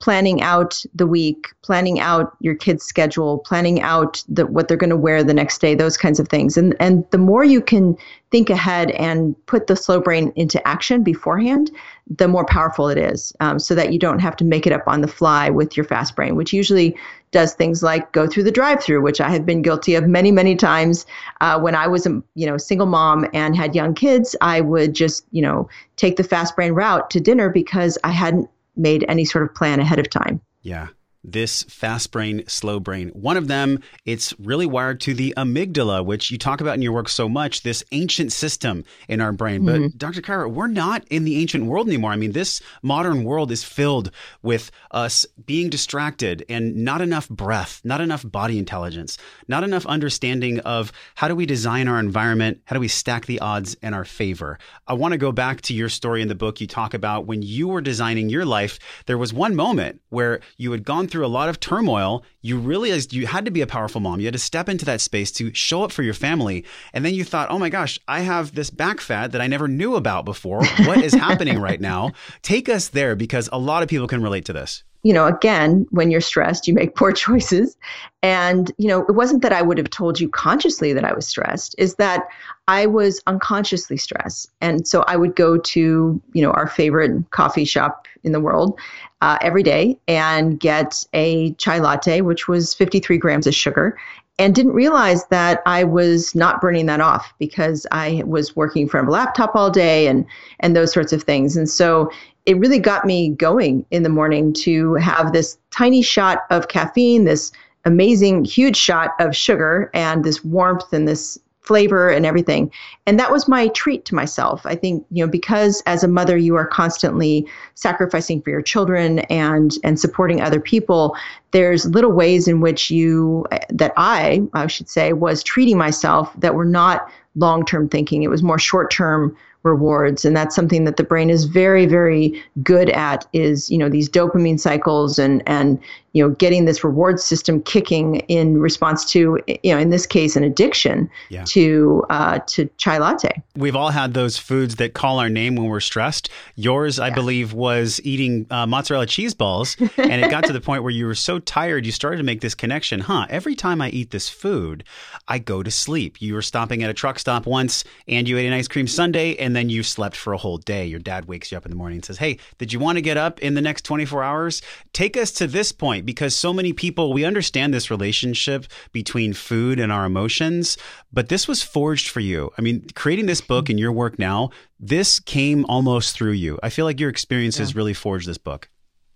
planning 0.04 0.42
out 0.42 0.84
the 0.94 1.06
week, 1.06 1.46
planning 1.62 1.98
out 1.98 2.36
your 2.40 2.54
kids' 2.54 2.84
schedule, 2.84 3.38
planning 3.38 3.80
out 3.80 4.22
the, 4.28 4.44
what 4.44 4.68
they're 4.68 4.76
going 4.76 4.90
to 4.90 4.98
wear 4.98 5.24
the 5.24 5.32
next 5.32 5.62
day, 5.62 5.74
those 5.74 5.96
kinds 5.96 6.20
of 6.20 6.28
things. 6.28 6.58
And 6.58 6.76
and 6.78 7.06
the 7.10 7.16
more 7.16 7.42
you 7.42 7.62
can 7.62 7.96
think 8.30 8.50
ahead 8.50 8.90
and 8.90 9.34
put 9.46 9.66
the 9.66 9.76
slow 9.76 10.00
brain 10.00 10.30
into 10.36 10.60
action 10.68 11.02
beforehand, 11.02 11.70
the 12.18 12.28
more 12.28 12.44
powerful 12.44 12.90
it 12.90 12.98
is. 12.98 13.32
Um, 13.40 13.58
so 13.58 13.74
that 13.76 13.94
you 13.94 13.98
don't 13.98 14.18
have 14.18 14.36
to 14.36 14.44
make 14.44 14.66
it 14.66 14.74
up 14.74 14.86
on 14.86 15.00
the 15.00 15.08
fly 15.08 15.48
with 15.48 15.74
your 15.74 15.84
fast 15.84 16.14
brain, 16.14 16.36
which 16.36 16.52
usually 16.52 16.94
does 17.30 17.54
things 17.54 17.82
like 17.82 18.12
go 18.12 18.26
through 18.26 18.42
the 18.42 18.52
drive-through, 18.52 19.00
which 19.00 19.20
I 19.22 19.30
have 19.30 19.46
been 19.46 19.62
guilty 19.62 19.94
of 19.94 20.06
many, 20.06 20.30
many 20.30 20.54
times. 20.54 21.06
Uh, 21.40 21.58
when 21.58 21.74
I 21.74 21.86
was 21.86 22.04
a 22.04 22.22
you 22.34 22.46
know 22.46 22.58
single 22.58 22.86
mom 22.86 23.26
and 23.32 23.56
had 23.56 23.74
young 23.74 23.94
kids, 23.94 24.36
I 24.42 24.60
would 24.60 24.94
just 24.94 25.24
you 25.30 25.40
know 25.40 25.66
take 25.96 26.16
the 26.16 26.24
fast 26.24 26.54
brain 26.56 26.72
route 26.72 27.08
to 27.10 27.20
dinner 27.20 27.48
because 27.48 27.96
I 28.04 28.10
hadn't 28.10 28.50
made 28.76 29.04
any 29.08 29.24
sort 29.24 29.44
of 29.44 29.54
plan 29.54 29.80
ahead 29.80 29.98
of 29.98 30.10
time. 30.10 30.40
Yeah 30.62 30.88
this 31.24 31.62
fast 31.64 32.12
brain, 32.12 32.44
slow 32.46 32.78
brain. 32.78 33.08
One 33.08 33.36
of 33.36 33.48
them, 33.48 33.80
it's 34.04 34.38
really 34.38 34.66
wired 34.66 35.00
to 35.02 35.14
the 35.14 35.32
amygdala, 35.36 36.04
which 36.04 36.30
you 36.30 36.38
talk 36.38 36.60
about 36.60 36.74
in 36.74 36.82
your 36.82 36.92
work 36.92 37.08
so 37.08 37.28
much, 37.28 37.62
this 37.62 37.82
ancient 37.92 38.30
system 38.32 38.84
in 39.08 39.20
our 39.20 39.32
brain. 39.32 39.62
Mm-hmm. 39.62 39.86
But 39.86 39.98
Dr. 39.98 40.20
Kyra, 40.20 40.52
we're 40.52 40.66
not 40.66 41.04
in 41.08 41.24
the 41.24 41.40
ancient 41.40 41.64
world 41.64 41.88
anymore. 41.88 42.12
I 42.12 42.16
mean, 42.16 42.32
this 42.32 42.60
modern 42.82 43.24
world 43.24 43.50
is 43.50 43.64
filled 43.64 44.10
with 44.42 44.70
us 44.90 45.24
being 45.46 45.70
distracted 45.70 46.44
and 46.48 46.76
not 46.84 47.00
enough 47.00 47.28
breath, 47.28 47.80
not 47.84 48.00
enough 48.02 48.24
body 48.30 48.58
intelligence, 48.58 49.16
not 49.48 49.64
enough 49.64 49.86
understanding 49.86 50.60
of 50.60 50.92
how 51.14 51.28
do 51.28 51.34
we 51.34 51.46
design 51.46 51.88
our 51.88 51.98
environment? 51.98 52.60
How 52.66 52.74
do 52.74 52.80
we 52.80 52.88
stack 52.88 53.24
the 53.26 53.40
odds 53.40 53.74
in 53.82 53.94
our 53.94 54.04
favor? 54.04 54.58
I 54.86 54.92
want 54.92 55.12
to 55.12 55.18
go 55.18 55.32
back 55.32 55.62
to 55.62 55.74
your 55.74 55.88
story 55.88 56.20
in 56.20 56.28
the 56.28 56.34
book. 56.34 56.60
You 56.60 56.66
talk 56.66 56.92
about 56.92 57.26
when 57.26 57.42
you 57.42 57.68
were 57.68 57.80
designing 57.80 58.28
your 58.28 58.44
life, 58.44 58.78
there 59.06 59.16
was 59.16 59.32
one 59.32 59.54
moment 59.54 60.00
where 60.10 60.40
you 60.58 60.70
had 60.72 60.84
gone 60.84 61.08
through 61.08 61.13
a 61.22 61.28
lot 61.28 61.48
of 61.48 61.60
turmoil, 61.60 62.24
you 62.42 62.58
realized 62.58 63.12
you 63.12 63.26
had 63.26 63.44
to 63.44 63.50
be 63.50 63.60
a 63.60 63.66
powerful 63.66 64.00
mom. 64.00 64.20
You 64.20 64.26
had 64.26 64.34
to 64.34 64.38
step 64.38 64.68
into 64.68 64.84
that 64.86 65.00
space 65.00 65.30
to 65.32 65.52
show 65.54 65.82
up 65.82 65.92
for 65.92 66.02
your 66.02 66.14
family. 66.14 66.64
And 66.92 67.04
then 67.04 67.14
you 67.14 67.24
thought, 67.24 67.50
oh 67.50 67.58
my 67.58 67.68
gosh, 67.68 67.98
I 68.08 68.20
have 68.20 68.54
this 68.54 68.70
back 68.70 69.00
fat 69.00 69.32
that 69.32 69.40
I 69.40 69.46
never 69.46 69.68
knew 69.68 69.94
about 69.94 70.24
before. 70.24 70.64
What 70.84 70.98
is 70.98 71.14
happening 71.14 71.58
right 71.58 71.80
now? 71.80 72.12
Take 72.42 72.68
us 72.68 72.88
there 72.88 73.16
because 73.16 73.48
a 73.52 73.58
lot 73.58 73.82
of 73.82 73.88
people 73.88 74.06
can 74.06 74.22
relate 74.22 74.44
to 74.46 74.52
this 74.52 74.84
you 75.04 75.12
know, 75.12 75.26
again, 75.26 75.86
when 75.90 76.10
you're 76.10 76.20
stressed, 76.20 76.66
you 76.66 76.74
make 76.74 76.96
poor 76.96 77.12
choices. 77.26 77.76
And, 78.22 78.72
you 78.78 78.88
know, 78.88 79.02
it 79.02 79.12
wasn't 79.12 79.42
that 79.42 79.52
I 79.52 79.62
would 79.62 79.78
have 79.78 79.90
told 79.90 80.18
you 80.18 80.28
consciously 80.28 80.92
that 80.94 81.04
I 81.04 81.12
was 81.12 81.28
stressed, 81.28 81.74
is 81.78 81.94
that 81.96 82.26
I 82.66 82.86
was 82.86 83.20
unconsciously 83.26 83.98
stressed. 83.98 84.50
And 84.62 84.88
so 84.88 85.04
I 85.06 85.16
would 85.16 85.36
go 85.36 85.58
to, 85.58 86.20
you 86.32 86.42
know, 86.42 86.50
our 86.52 86.66
favorite 86.66 87.30
coffee 87.30 87.66
shop 87.66 88.08
in 88.24 88.32
the 88.32 88.40
world 88.40 88.80
uh, 89.20 89.36
every 89.42 89.62
day 89.62 89.98
and 90.08 90.58
get 90.58 91.04
a 91.12 91.52
chai 91.52 91.78
latte, 91.78 92.22
which 92.22 92.48
was 92.48 92.72
53 92.74 93.18
grams 93.18 93.46
of 93.46 93.54
sugar. 93.54 93.98
And 94.36 94.52
didn't 94.52 94.72
realize 94.72 95.24
that 95.26 95.62
I 95.64 95.84
was 95.84 96.34
not 96.34 96.60
burning 96.60 96.86
that 96.86 97.00
off 97.00 97.32
because 97.38 97.86
I 97.92 98.24
was 98.26 98.56
working 98.56 98.88
from 98.88 99.06
a 99.06 99.10
laptop 99.12 99.54
all 99.54 99.70
day 99.70 100.08
and 100.08 100.26
and 100.58 100.74
those 100.74 100.92
sorts 100.92 101.12
of 101.12 101.22
things. 101.22 101.56
And 101.56 101.70
so 101.70 102.10
it 102.46 102.58
really 102.58 102.78
got 102.78 103.04
me 103.04 103.30
going 103.30 103.86
in 103.90 104.02
the 104.02 104.08
morning 104.08 104.52
to 104.52 104.94
have 104.94 105.32
this 105.32 105.58
tiny 105.70 106.02
shot 106.02 106.40
of 106.50 106.68
caffeine, 106.68 107.24
this 107.24 107.52
amazing 107.84 108.44
huge 108.44 108.76
shot 108.76 109.10
of 109.18 109.34
sugar, 109.34 109.90
and 109.94 110.24
this 110.24 110.44
warmth 110.44 110.92
and 110.92 111.08
this 111.08 111.38
flavor 111.60 112.10
and 112.10 112.26
everything. 112.26 112.70
And 113.06 113.18
that 113.18 113.32
was 113.32 113.48
my 113.48 113.68
treat 113.68 114.04
to 114.04 114.14
myself. 114.14 114.66
I 114.66 114.74
think, 114.74 115.06
you 115.10 115.24
know, 115.24 115.30
because 115.30 115.82
as 115.86 116.04
a 116.04 116.08
mother 116.08 116.36
you 116.36 116.56
are 116.56 116.66
constantly 116.66 117.46
sacrificing 117.74 118.42
for 118.42 118.50
your 118.50 118.60
children 118.60 119.20
and 119.30 119.72
and 119.82 119.98
supporting 119.98 120.42
other 120.42 120.60
people, 120.60 121.16
there's 121.52 121.86
little 121.86 122.12
ways 122.12 122.46
in 122.48 122.60
which 122.60 122.90
you 122.90 123.46
that 123.70 123.94
I, 123.96 124.42
I 124.52 124.66
should 124.66 124.90
say, 124.90 125.14
was 125.14 125.42
treating 125.42 125.78
myself 125.78 126.30
that 126.38 126.54
were 126.54 126.66
not 126.66 127.08
long-term 127.36 127.88
thinking. 127.88 128.22
It 128.22 128.30
was 128.30 128.42
more 128.42 128.58
short-term 128.58 129.34
rewards. 129.64 130.24
And 130.24 130.36
that's 130.36 130.54
something 130.54 130.84
that 130.84 130.96
the 130.96 131.02
brain 131.02 131.30
is 131.30 131.44
very 131.44 131.86
very 131.86 132.40
good 132.62 132.90
at 132.90 133.26
is 133.32 133.70
you 133.70 133.78
know 133.78 133.88
these 133.88 134.08
dopamine 134.08 134.60
cycles 134.60 135.18
and 135.18 135.42
and 135.46 135.80
you 136.14 136.22
know 136.22 136.34
getting 136.34 136.64
this 136.64 136.84
reward 136.84 137.18
system 137.20 137.62
kicking 137.62 138.16
in 138.28 138.58
response 138.58 139.04
to 139.04 139.38
you 139.62 139.74
know 139.74 139.80
in 139.80 139.90
this 139.90 140.06
case 140.06 140.36
an 140.36 140.44
addiction 140.44 141.08
yeah. 141.30 141.44
to 141.44 142.04
uh, 142.10 142.38
to 142.46 142.68
chai 142.76 142.98
latte 142.98 143.42
we've 143.56 143.76
all 143.76 143.90
had 143.90 144.12
those 144.12 144.36
foods 144.36 144.76
that 144.76 144.92
call 144.92 145.18
our 145.18 145.30
name 145.30 145.56
when 145.56 145.66
we're 145.66 145.80
stressed 145.80 146.28
yours 146.54 146.98
i 146.98 147.08
believe 147.08 147.54
was 147.54 148.00
eating 148.04 148.46
uh, 148.50 148.66
mozzarella 148.66 149.06
cheese 149.06 149.32
balls 149.32 149.76
and 149.96 150.24
it 150.24 150.30
got 150.30 150.44
to 150.44 150.52
the 150.52 150.60
point 150.60 150.82
where 150.82 150.92
you 150.92 151.06
were 151.06 151.14
so 151.14 151.38
tired 151.38 151.86
you 151.86 151.92
started 151.92 152.18
to 152.18 152.22
make 152.22 152.42
this 152.42 152.54
connection 152.54 153.00
huh 153.00 153.26
every 153.30 153.54
time 153.54 153.80
i 153.80 153.88
eat 153.90 154.10
this 154.10 154.28
food 154.28 154.84
i 155.28 155.38
go 155.38 155.62
to 155.62 155.70
sleep 155.70 156.20
you 156.20 156.34
were 156.34 156.42
stopping 156.42 156.82
at 156.82 156.90
a 156.90 156.94
truck 156.94 157.18
stop 157.18 157.46
once 157.46 157.82
and 158.06 158.28
you 158.28 158.36
ate 158.36 158.46
an 158.46 158.52
ice 158.52 158.68
cream 158.68 158.86
sundae 158.86 159.34
and 159.36 159.54
and 159.54 159.56
then 159.56 159.70
you 159.70 159.84
slept 159.84 160.16
for 160.16 160.32
a 160.32 160.36
whole 160.36 160.58
day. 160.58 160.84
Your 160.84 160.98
dad 160.98 161.26
wakes 161.26 161.52
you 161.52 161.56
up 161.56 161.64
in 161.64 161.70
the 161.70 161.76
morning 161.76 161.98
and 161.98 162.04
says, 162.04 162.18
Hey, 162.18 162.38
did 162.58 162.72
you 162.72 162.80
want 162.80 162.98
to 162.98 163.02
get 163.02 163.16
up 163.16 163.38
in 163.38 163.54
the 163.54 163.60
next 163.60 163.82
24 163.84 164.24
hours? 164.24 164.62
Take 164.92 165.16
us 165.16 165.30
to 165.32 165.46
this 165.46 165.70
point 165.70 166.03
because 166.04 166.36
so 166.36 166.52
many 166.52 166.72
people, 166.72 167.12
we 167.12 167.24
understand 167.24 167.72
this 167.72 167.90
relationship 167.90 168.66
between 168.92 169.32
food 169.32 169.78
and 169.80 169.90
our 169.90 170.04
emotions, 170.04 170.76
but 171.12 171.28
this 171.28 171.48
was 171.48 171.62
forged 171.62 172.08
for 172.08 172.20
you. 172.20 172.50
I 172.58 172.62
mean, 172.62 172.86
creating 172.94 173.26
this 173.26 173.40
book 173.40 173.68
and 173.68 173.78
your 173.78 173.92
work 173.92 174.18
now, 174.18 174.50
this 174.78 175.20
came 175.20 175.64
almost 175.66 176.14
through 176.14 176.32
you. 176.32 176.58
I 176.62 176.70
feel 176.70 176.84
like 176.84 177.00
your 177.00 177.10
experiences 177.10 177.70
yeah. 177.70 177.78
really 177.78 177.94
forged 177.94 178.28
this 178.28 178.38
book. 178.38 178.68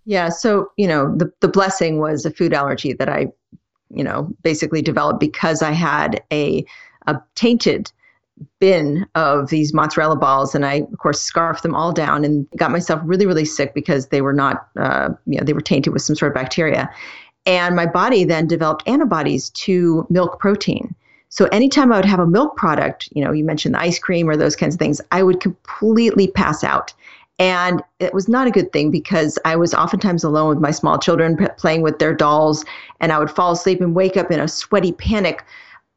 Yeah. 0.05 0.29
So, 0.29 0.71
you 0.77 0.87
know, 0.87 1.15
the, 1.15 1.31
the 1.41 1.47
blessing 1.47 1.99
was 1.99 2.25
a 2.25 2.31
food 2.31 2.53
allergy 2.53 2.93
that 2.93 3.09
I, 3.09 3.27
you 3.89 4.03
know, 4.03 4.33
basically 4.43 4.81
developed 4.81 5.19
because 5.19 5.61
I 5.61 5.71
had 5.71 6.23
a, 6.31 6.65
a 7.05 7.17
tainted 7.35 7.91
bin 8.59 9.05
of 9.15 9.49
these 9.49 9.73
mozzarella 9.73 10.15
balls 10.15 10.55
and 10.55 10.65
I 10.65 10.75
of 10.91 10.97
course 10.99 11.21
scarfed 11.21 11.63
them 11.63 11.75
all 11.75 11.91
down 11.91 12.25
and 12.25 12.47
got 12.55 12.71
myself 12.71 13.01
really 13.03 13.25
really 13.25 13.45
sick 13.45 13.73
because 13.73 14.07
they 14.07 14.21
were 14.21 14.33
not 14.33 14.67
uh, 14.79 15.09
you 15.25 15.37
know 15.37 15.43
they 15.45 15.53
were 15.53 15.61
tainted 15.61 15.93
with 15.93 16.01
some 16.01 16.15
sort 16.15 16.31
of 16.31 16.35
bacteria 16.35 16.89
and 17.45 17.75
my 17.75 17.85
body 17.85 18.23
then 18.25 18.47
developed 18.47 18.87
antibodies 18.87 19.49
to 19.51 20.05
milk 20.09 20.39
protein 20.39 20.95
So 21.29 21.45
anytime 21.45 21.91
I 21.91 21.97
would 21.97 22.05
have 22.05 22.19
a 22.19 22.27
milk 22.27 22.57
product, 22.57 23.09
you 23.13 23.23
know, 23.23 23.31
you 23.31 23.45
mentioned 23.45 23.75
the 23.75 23.79
ice 23.79 23.99
cream 23.99 24.27
or 24.29 24.35
those 24.35 24.55
kinds 24.55 24.75
of 24.75 24.79
things, 24.79 24.99
I 25.11 25.23
would 25.23 25.39
completely 25.39 26.27
pass 26.27 26.63
out. 26.63 26.93
And 27.37 27.81
it 27.99 28.13
was 28.13 28.27
not 28.27 28.47
a 28.47 28.51
good 28.51 28.73
thing 28.73 28.91
because 28.91 29.39
I 29.45 29.55
was 29.55 29.73
oftentimes 29.73 30.23
alone 30.25 30.49
with 30.49 30.59
my 30.59 30.71
small 30.71 30.97
children 30.97 31.37
p- 31.37 31.45
playing 31.57 31.83
with 31.83 31.99
their 31.99 32.13
dolls, 32.13 32.65
and 32.99 33.13
I 33.13 33.19
would 33.19 33.31
fall 33.31 33.51
asleep 33.53 33.79
and 33.79 33.95
wake 33.95 34.17
up 34.17 34.29
in 34.29 34.39
a 34.41 34.47
sweaty 34.47 34.91
panic, 34.91 35.45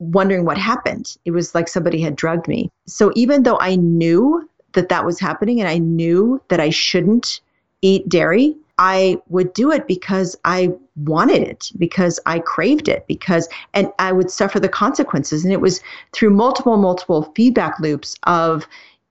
wondering 0.03 0.45
what 0.45 0.59
happened. 0.59 1.17
It 1.25 1.31
was 1.31 1.55
like 1.55 1.69
somebody 1.69 2.01
had 2.01 2.17
drugged 2.17 2.49
me. 2.49 2.71
So 2.87 3.13
even 3.15 3.45
though 3.45 3.59
I 3.61 3.77
knew 3.77 4.49
that 4.73 4.89
that 4.89 5.05
was 5.05 5.21
happening 5.21 5.61
and 5.61 5.69
I 5.69 5.79
knew 5.79 6.43
that 6.49 6.61
I 6.61 6.71
shouldn't 6.71 7.41
eat 7.83 8.09
dairy, 8.09 8.57
I 8.79 9.19
would 9.29 9.53
do 9.53 9.71
it 9.71 9.87
because 9.87 10.37
I 10.45 10.73
wanted 10.97 11.43
it, 11.43 11.71
because 11.79 12.19
I 12.27 12.39
craved 12.41 12.89
it, 12.89 13.07
because, 13.07 13.49
and 13.75 13.93
I 13.99 14.13
would 14.13 14.31
suffer 14.31 14.59
the 14.59 14.69
consequences. 14.69 15.45
And 15.45 15.53
it 15.53 15.61
was 15.61 15.81
through 16.13 16.31
multiple, 16.31 16.77
multiple 16.77 17.31
feedback 17.37 17.79
loops 17.81 18.17
of 18.25 18.67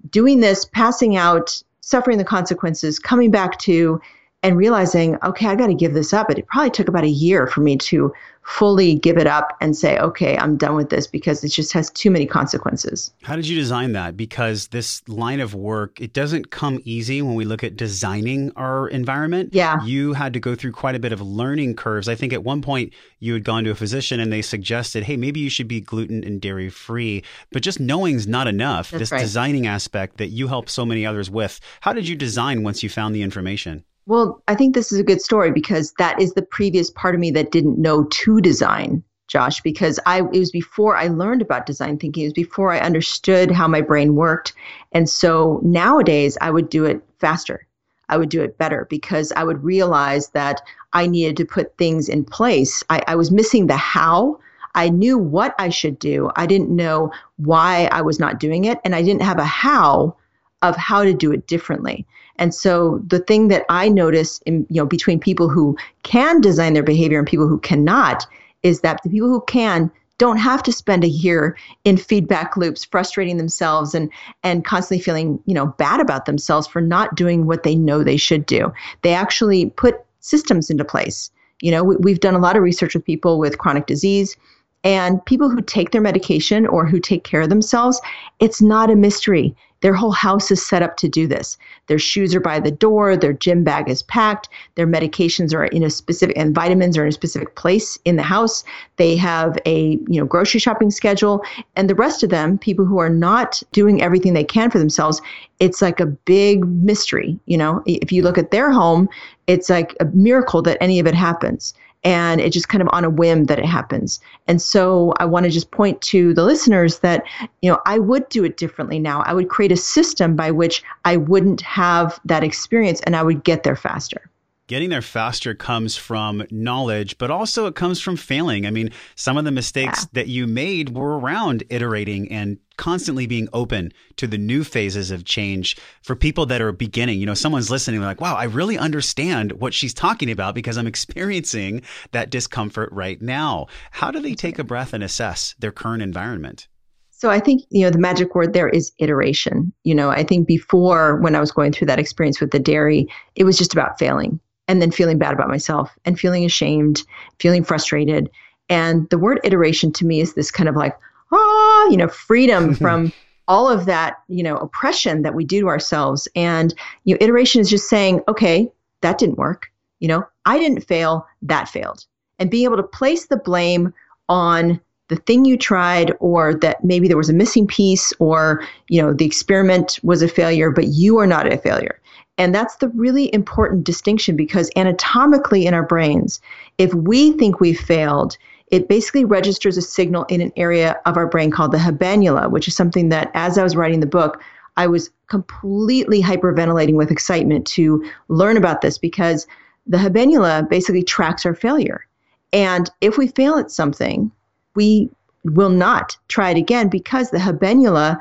doing 0.10 0.40
this, 0.40 0.66
passing 0.66 1.16
out, 1.16 1.62
suffering 1.82 2.18
the 2.18 2.24
consequences, 2.24 3.00
coming 3.00 3.32
back 3.32 3.60
to, 3.60 4.02
and 4.44 4.58
realizing, 4.58 5.18
okay, 5.24 5.48
I 5.48 5.56
got 5.56 5.68
to 5.68 5.76
give 5.76 5.94
this 5.94 6.14
up. 6.14 6.28
But 6.28 6.40
it 6.40 6.48
probably 6.48 6.72
took 6.72 6.88
about 6.88 7.04
a 7.04 7.10
year 7.10 7.48
for 7.48 7.62
me 7.62 7.78
to 7.78 8.14
fully 8.44 8.96
give 8.96 9.18
it 9.18 9.28
up 9.28 9.56
and 9.62 9.78
say, 9.78 10.00
okay, 10.00 10.36
I'm 10.36 10.58
done 10.58 10.76
with 10.76 10.90
this 10.90 11.06
because 11.06 11.44
it 11.44 11.50
just 11.50 11.72
has 11.74 11.92
too 11.92 12.10
many 12.10 12.26
consequences. 12.26 13.12
How 13.22 13.36
did 13.36 13.48
you 13.48 13.56
design 13.56 13.92
that? 13.94 14.18
Because 14.18 14.70
this 14.70 15.08
line 15.08 15.40
of 15.40 15.54
work, 15.54 16.02
it 16.02 16.14
doesn't 16.14 16.50
come 16.50 16.80
easy 16.84 17.22
when 17.22 17.36
we 17.36 17.46
look 17.46 17.64
at 17.64 17.76
designing 17.76 18.52
our 18.56 18.88
environment. 18.88 19.54
Yeah. 19.54 19.84
You 19.84 20.14
had 20.14 20.34
to 20.34 20.40
go 20.40 20.56
through 20.56 20.72
quite 20.72 20.96
a 20.96 21.00
bit 21.00 21.12
of 21.12 21.22
learning 21.22 21.76
curves. 21.76 22.10
I 22.10 22.16
think 22.16 22.34
at 22.34 22.44
one 22.44 22.64
point 22.64 22.94
you 23.20 23.34
had 23.34 23.44
gone 23.44 23.64
to 23.66 23.70
a 23.70 23.76
physician 23.76 24.20
and 24.20 24.34
they 24.34 24.42
suggested, 24.42 25.04
hey, 25.04 25.18
maybe 25.18 25.40
you 25.40 25.50
should 25.50 25.68
be 25.68 25.80
gluten 25.80 26.24
and 26.24 26.42
dairy 26.42 26.70
free. 26.70 27.24
But 27.52 27.62
just 27.62 27.80
knowing's 27.80 28.28
not 28.28 28.48
enough. 28.48 28.90
That's 28.90 29.02
this 29.02 29.12
right. 29.12 29.22
designing 29.22 29.68
aspect 29.68 30.18
that 30.18 30.30
you 30.30 30.48
help 30.48 30.68
so 30.68 30.84
many 30.84 31.06
others 31.06 31.30
with. 31.30 31.60
How 31.82 31.94
did 31.94 32.08
you 32.08 32.16
design 32.16 32.64
once 32.64 32.82
you 32.82 32.90
found 32.90 33.14
the 33.14 33.22
information? 33.22 33.84
Well, 34.12 34.44
I 34.50 34.56
think 34.56 34.76
this 34.76 34.92
is 34.92 35.00
a 35.00 35.06
good 35.06 35.22
story 35.22 35.52
because 35.52 35.94
that 35.98 36.20
is 36.20 36.34
the 36.34 36.42
previous 36.42 36.90
part 36.90 37.16
of 37.16 37.22
me 37.22 37.32
that 37.32 37.54
didn't 37.54 37.82
know 37.82 38.04
to 38.04 38.42
design, 38.42 39.06
Josh, 39.30 39.62
because 39.62 40.02
I 40.06 40.18
it 40.18 40.38
was 40.38 40.52
before 40.52 40.98
I 40.98 41.08
learned 41.08 41.42
about 41.42 41.66
design 41.66 41.98
thinking, 41.98 42.24
it 42.24 42.26
was 42.26 42.34
before 42.34 42.74
I 42.74 42.82
understood 42.82 43.52
how 43.52 43.70
my 43.70 43.80
brain 43.80 44.16
worked. 44.16 44.52
And 44.92 45.10
so 45.10 45.62
nowadays 45.64 46.38
I 46.42 46.52
would 46.52 46.68
do 46.68 46.84
it 46.84 47.02
faster. 47.20 47.66
I 48.10 48.18
would 48.18 48.28
do 48.28 48.42
it 48.42 48.58
better 48.58 48.86
because 48.90 49.32
I 49.38 49.46
would 49.46 49.64
realize 49.64 50.28
that 50.32 50.62
I 50.92 51.08
needed 51.08 51.38
to 51.38 51.46
put 51.46 51.78
things 51.78 52.10
in 52.10 52.26
place. 52.26 52.84
I, 52.90 53.02
I 53.08 53.16
was 53.16 53.32
missing 53.32 53.68
the 53.68 53.78
how. 53.78 54.42
I 54.76 54.90
knew 54.90 55.18
what 55.18 55.56
I 55.58 55.70
should 55.70 55.98
do. 56.00 56.30
I 56.36 56.48
didn't 56.48 56.70
know 56.70 57.14
why 57.38 57.88
I 57.94 58.02
was 58.02 58.20
not 58.20 58.42
doing 58.42 58.66
it. 58.66 58.78
And 58.84 58.94
I 58.94 59.04
didn't 59.04 59.22
have 59.22 59.40
a 59.40 59.46
how 59.46 60.18
of 60.62 60.76
how 60.76 61.06
to 61.06 61.14
do 61.14 61.32
it 61.32 61.48
differently. 61.48 62.06
And 62.38 62.54
so 62.54 63.02
the 63.08 63.20
thing 63.20 63.48
that 63.50 63.66
I 63.70 63.90
notice 63.90 64.40
in 64.46 64.66
you 64.70 64.82
know 64.82 64.86
between 64.86 65.20
people 65.20 65.50
who 65.50 65.78
can 66.04 66.42
design 66.42 66.74
their 66.74 66.84
behavior 66.84 67.20
and 67.20 67.28
people 67.28 67.48
who 67.48 67.60
cannot 67.60 68.26
is 68.64 68.82
that 68.82 69.02
the 69.04 69.10
people 69.10 69.30
who 69.30 69.42
can 69.48 69.92
don't 70.18 70.38
have 70.38 70.62
to 70.62 70.72
spend 70.72 71.04
a 71.04 71.10
year 71.10 71.58
in 71.84 71.98
feedback 71.98 72.56
loops 72.56 72.86
frustrating 72.86 73.38
themselves 73.38 73.96
and 73.96 74.10
and 74.44 74.66
constantly 74.66 75.02
feeling 75.04 75.40
you 75.46 75.54
know 75.54 75.68
bad 75.68 76.00
about 76.00 76.26
themselves 76.26 76.68
for 76.68 76.82
not 76.82 77.16
doing 77.16 77.48
what 77.48 77.64
they 77.64 77.76
know 77.76 78.04
they 78.04 78.18
should 78.18 78.46
do 78.46 78.72
they 79.02 79.14
actually 79.14 79.68
put 79.72 80.02
systems 80.20 80.70
into 80.70 80.86
place 80.86 81.32
you 81.62 81.72
know 81.72 81.84
we, 81.84 81.96
we've 81.98 82.20
done 82.20 82.36
a 82.36 82.40
lot 82.40 82.56
of 82.56 82.62
research 82.62 82.94
with 82.94 83.04
people 83.04 83.40
with 83.40 83.58
chronic 83.58 83.88
disease 83.88 84.38
and 84.84 85.24
people 85.26 85.50
who 85.50 85.62
take 85.62 85.92
their 85.92 86.02
medication 86.02 86.66
or 86.66 86.86
who 86.86 87.00
take 87.00 87.24
care 87.24 87.42
of 87.42 87.50
themselves, 87.50 88.02
it's 88.40 88.62
not 88.62 88.90
a 88.90 88.96
mystery. 88.96 89.56
Their 89.82 89.94
whole 89.94 90.12
house 90.12 90.52
is 90.52 90.66
set 90.66 90.82
up 90.82 90.98
to 90.98 91.10
do 91.10 91.28
this. 91.28 91.58
Their 91.88 92.00
shoes 92.00 92.34
are 92.34 92.40
by 92.40 92.60
the 92.60 92.72
door, 92.72 93.18
their 93.18 93.34
gym 93.34 93.64
bag 93.64 93.90
is 93.90 94.04
packed, 94.04 94.50
their 94.76 94.88
medications 94.88 95.54
are 95.54 95.66
in 95.66 95.84
a 95.84 95.90
specific 95.90 96.38
and 96.38 96.56
vitamins 96.56 96.98
are 96.98 97.04
in 97.04 97.10
a 97.10 97.14
specific 97.14 97.56
place 97.56 97.98
in 98.06 98.16
the 98.16 98.24
house. 98.24 98.64
They 98.98 99.16
have 99.18 99.58
a, 99.66 100.00
you 100.08 100.20
know, 100.20 100.26
grocery 100.26 100.60
shopping 100.60 100.92
schedule 100.92 101.44
and 101.76 101.90
the 101.90 101.96
rest 101.96 102.24
of 102.24 102.30
them, 102.30 102.58
people 102.58 102.86
who 102.86 103.00
are 103.00 103.10
not 103.10 103.62
doing 103.72 104.02
everything 104.02 104.34
they 104.34 104.44
can 104.44 104.72
for 104.72 104.80
themselves, 104.80 105.22
it's 105.60 105.82
like 105.82 106.00
a 106.00 106.06
big 106.06 106.66
mystery, 106.66 107.40
you 107.46 107.58
know. 107.58 107.84
If 107.86 108.12
you 108.12 108.24
look 108.24 108.38
at 108.38 108.52
their 108.52 108.72
home, 108.72 109.10
it's 109.48 109.70
like 109.70 109.96
a 110.00 110.06
miracle 110.06 110.62
that 110.64 110.78
any 110.82 111.00
of 111.00 111.08
it 111.08 111.16
happens 111.16 111.74
and 112.04 112.42
it 112.42 112.52
just 112.52 112.70
kind 112.70 112.82
of 112.82 112.90
on 112.92 113.06
a 113.06 113.10
whim 113.10 113.46
that 113.46 113.60
it 113.60 113.66
happens. 113.66 114.20
And 114.48 114.62
so 114.62 115.14
I 115.20 115.26
want 115.26 115.44
to 115.46 115.52
just 115.52 115.72
point 115.72 116.02
to 116.02 116.34
the 116.34 116.44
listeners 116.44 117.00
that, 117.00 117.24
you 117.62 117.72
know, 117.72 117.80
I 117.86 118.00
would 118.00 118.28
do 118.30 118.44
it 118.44 118.58
differently 118.58 118.98
now. 118.98 119.22
I 119.22 119.34
would 119.34 119.50
create 119.50 119.72
a 119.72 119.78
system 119.78 120.36
by 120.36 120.52
which 120.52 120.84
I 121.06 121.18
wouldn't 121.18 121.62
have 121.62 122.20
that 122.26 122.44
experience 122.44 123.02
and 123.02 123.16
I 123.16 123.24
would 123.24 123.44
get 123.44 123.64
there 123.64 123.76
faster 123.76 124.31
getting 124.72 124.90
there 124.90 125.02
faster 125.02 125.54
comes 125.54 125.98
from 125.98 126.42
knowledge, 126.50 127.18
but 127.18 127.30
also 127.30 127.66
it 127.66 127.76
comes 127.76 128.00
from 128.00 128.16
failing. 128.16 128.66
I 128.66 128.72
mean, 128.72 128.90
some 129.16 129.36
of 129.36 129.44
the 129.44 129.52
mistakes 129.52 130.04
yeah. 130.04 130.10
that 130.14 130.28
you 130.30 130.48
made 130.48 130.96
were 130.96 131.20
around 131.20 131.66
iterating 131.70 132.32
and 132.32 132.58
constantly 132.78 133.28
being 133.28 133.50
open 133.52 133.92
to 134.16 134.28
the 134.28 134.38
new 134.38 134.64
phases 134.64 135.12
of 135.12 135.26
change 135.26 135.76
for 136.04 136.16
people 136.16 136.46
that 136.46 136.62
are 136.62 136.72
beginning. 136.72 137.20
You 137.20 137.26
know, 137.26 137.34
someone's 137.34 137.70
listening, 137.70 138.00
like, 138.00 138.22
wow, 138.22 138.34
I 138.34 138.46
really 138.46 138.78
understand 138.78 139.52
what 139.60 139.74
she's 139.74 139.94
talking 139.94 140.32
about 140.32 140.56
because 140.56 140.78
I'm 140.78 140.88
experiencing 140.88 141.82
that 142.14 142.30
discomfort 142.30 142.94
right 142.94 143.22
now. 143.22 143.68
How 143.92 144.10
do 144.10 144.22
they 144.22 144.36
take 144.36 144.58
a 144.58 144.64
breath 144.64 144.94
and 144.94 145.04
assess 145.04 145.54
their 145.60 145.74
current 145.74 146.02
environment? 146.02 146.70
So 147.10 147.30
I 147.30 147.42
think, 147.42 147.64
you 147.72 147.84
know, 147.84 147.90
the 147.90 148.00
magic 148.00 148.36
word 148.36 148.54
there 148.54 148.70
is 148.70 148.94
iteration. 149.00 149.74
You 149.84 149.96
know, 149.96 150.12
I 150.12 150.24
think 150.24 150.48
before 150.48 151.18
when 151.18 151.36
I 151.36 151.42
was 151.42 151.52
going 151.52 151.74
through 151.74 151.88
that 151.88 152.00
experience 152.00 152.40
with 152.40 152.52
the 152.52 152.60
dairy, 152.60 153.10
it 153.36 153.44
was 153.44 153.58
just 153.58 153.74
about 153.74 154.00
failing 154.00 154.40
and 154.72 154.82
then 154.82 154.90
feeling 154.90 155.18
bad 155.18 155.34
about 155.34 155.50
myself 155.50 155.98
and 156.06 156.18
feeling 156.18 156.46
ashamed, 156.46 157.04
feeling 157.40 157.62
frustrated. 157.62 158.32
And 158.70 159.10
the 159.10 159.18
word 159.18 159.42
iteration 159.44 159.92
to 159.92 160.06
me 160.06 160.22
is 160.22 160.34
this 160.34 160.50
kind 160.50 160.70
of 160.70 160.78
like, 160.78 160.98
ah, 161.34 161.90
you 161.90 161.98
know, 161.98 162.08
freedom 162.08 162.74
from 162.84 163.12
all 163.50 163.70
of 163.70 163.86
that, 163.86 164.20
you 164.30 164.42
know, 164.42 164.56
oppression 164.56 165.24
that 165.24 165.36
we 165.36 165.44
do 165.44 165.60
to 165.60 165.68
ourselves. 165.68 166.26
And, 166.38 166.74
you 167.04 167.14
know, 167.14 167.18
iteration 167.20 167.60
is 167.60 167.70
just 167.70 167.90
saying, 167.90 168.22
okay, 168.30 168.72
that 169.02 169.18
didn't 169.18 169.38
work. 169.38 169.70
You 170.00 170.08
know, 170.08 170.24
I 170.46 170.58
didn't 170.58 170.88
fail, 170.88 171.28
that 171.42 171.68
failed. 171.68 172.06
And 172.40 172.50
being 172.50 172.64
able 172.64 172.78
to 172.78 172.84
place 172.84 173.28
the 173.28 173.36
blame 173.36 173.94
on 174.30 174.80
the 175.10 175.18
thing 175.18 175.44
you 175.44 175.58
tried 175.58 176.14
or 176.22 176.56
that 176.56 176.82
maybe 176.86 177.10
there 177.10 177.18
was 177.18 177.30
a 177.30 177.34
missing 177.34 177.68
piece 177.68 178.14
or 178.20 178.66
you 178.88 179.02
know 179.02 179.12
the 179.12 179.26
experiment 179.26 180.00
was 180.04 180.22
a 180.22 180.28
failure 180.30 180.72
but 180.72 180.88
you 180.88 181.18
are 181.18 181.28
not 181.28 181.52
a 181.52 181.58
failure 181.58 182.01
and 182.38 182.56
that's 182.56 182.78
the 182.78 182.90
really 182.90 183.34
important 183.34 183.84
distinction 183.84 184.36
because 184.36 184.72
anatomically 184.76 185.66
in 185.66 185.74
our 185.74 185.86
brains, 185.86 186.42
if 186.78 186.94
we 186.94 187.32
think 187.34 187.60
we've 187.60 187.80
failed, 187.80 188.38
it 188.68 188.88
basically 188.88 189.26
registers 189.26 189.78
a 189.78 189.82
signal 189.82 190.24
in 190.30 190.42
an 190.42 190.52
area 190.56 191.00
of 191.06 191.18
our 191.18 191.28
brain 191.28 191.52
called 191.52 191.72
the 191.72 191.78
habenula, 191.78 192.50
which 192.50 192.68
is 192.68 192.76
something 192.76 193.10
that 193.10 193.30
as 193.34 193.58
I 193.58 193.64
was 193.64 193.76
writing 193.76 194.00
the 194.00 194.06
book, 194.06 194.42
I 194.78 194.88
was 194.88 195.12
completely 195.28 196.22
hyperventilating 196.22 196.96
with 196.96 197.12
excitement 197.12 197.68
to 197.68 198.04
learn 198.30 198.58
about 198.58 198.82
this 198.82 198.98
because 198.98 199.46
the 199.86 199.98
habenula 199.98 200.70
basically 200.70 201.04
tracks 201.04 201.46
our 201.46 201.54
failure. 201.54 202.06
And 202.54 202.90
if 203.02 203.18
we 203.18 203.28
fail 203.28 203.56
at 203.56 203.72
something, 203.72 204.32
we 204.76 205.10
will 205.44 205.70
not 205.70 206.18
try 206.28 206.52
it 206.52 206.58
again 206.58 206.88
because 206.88 207.32
the 207.32 207.38
habenula 207.38 208.18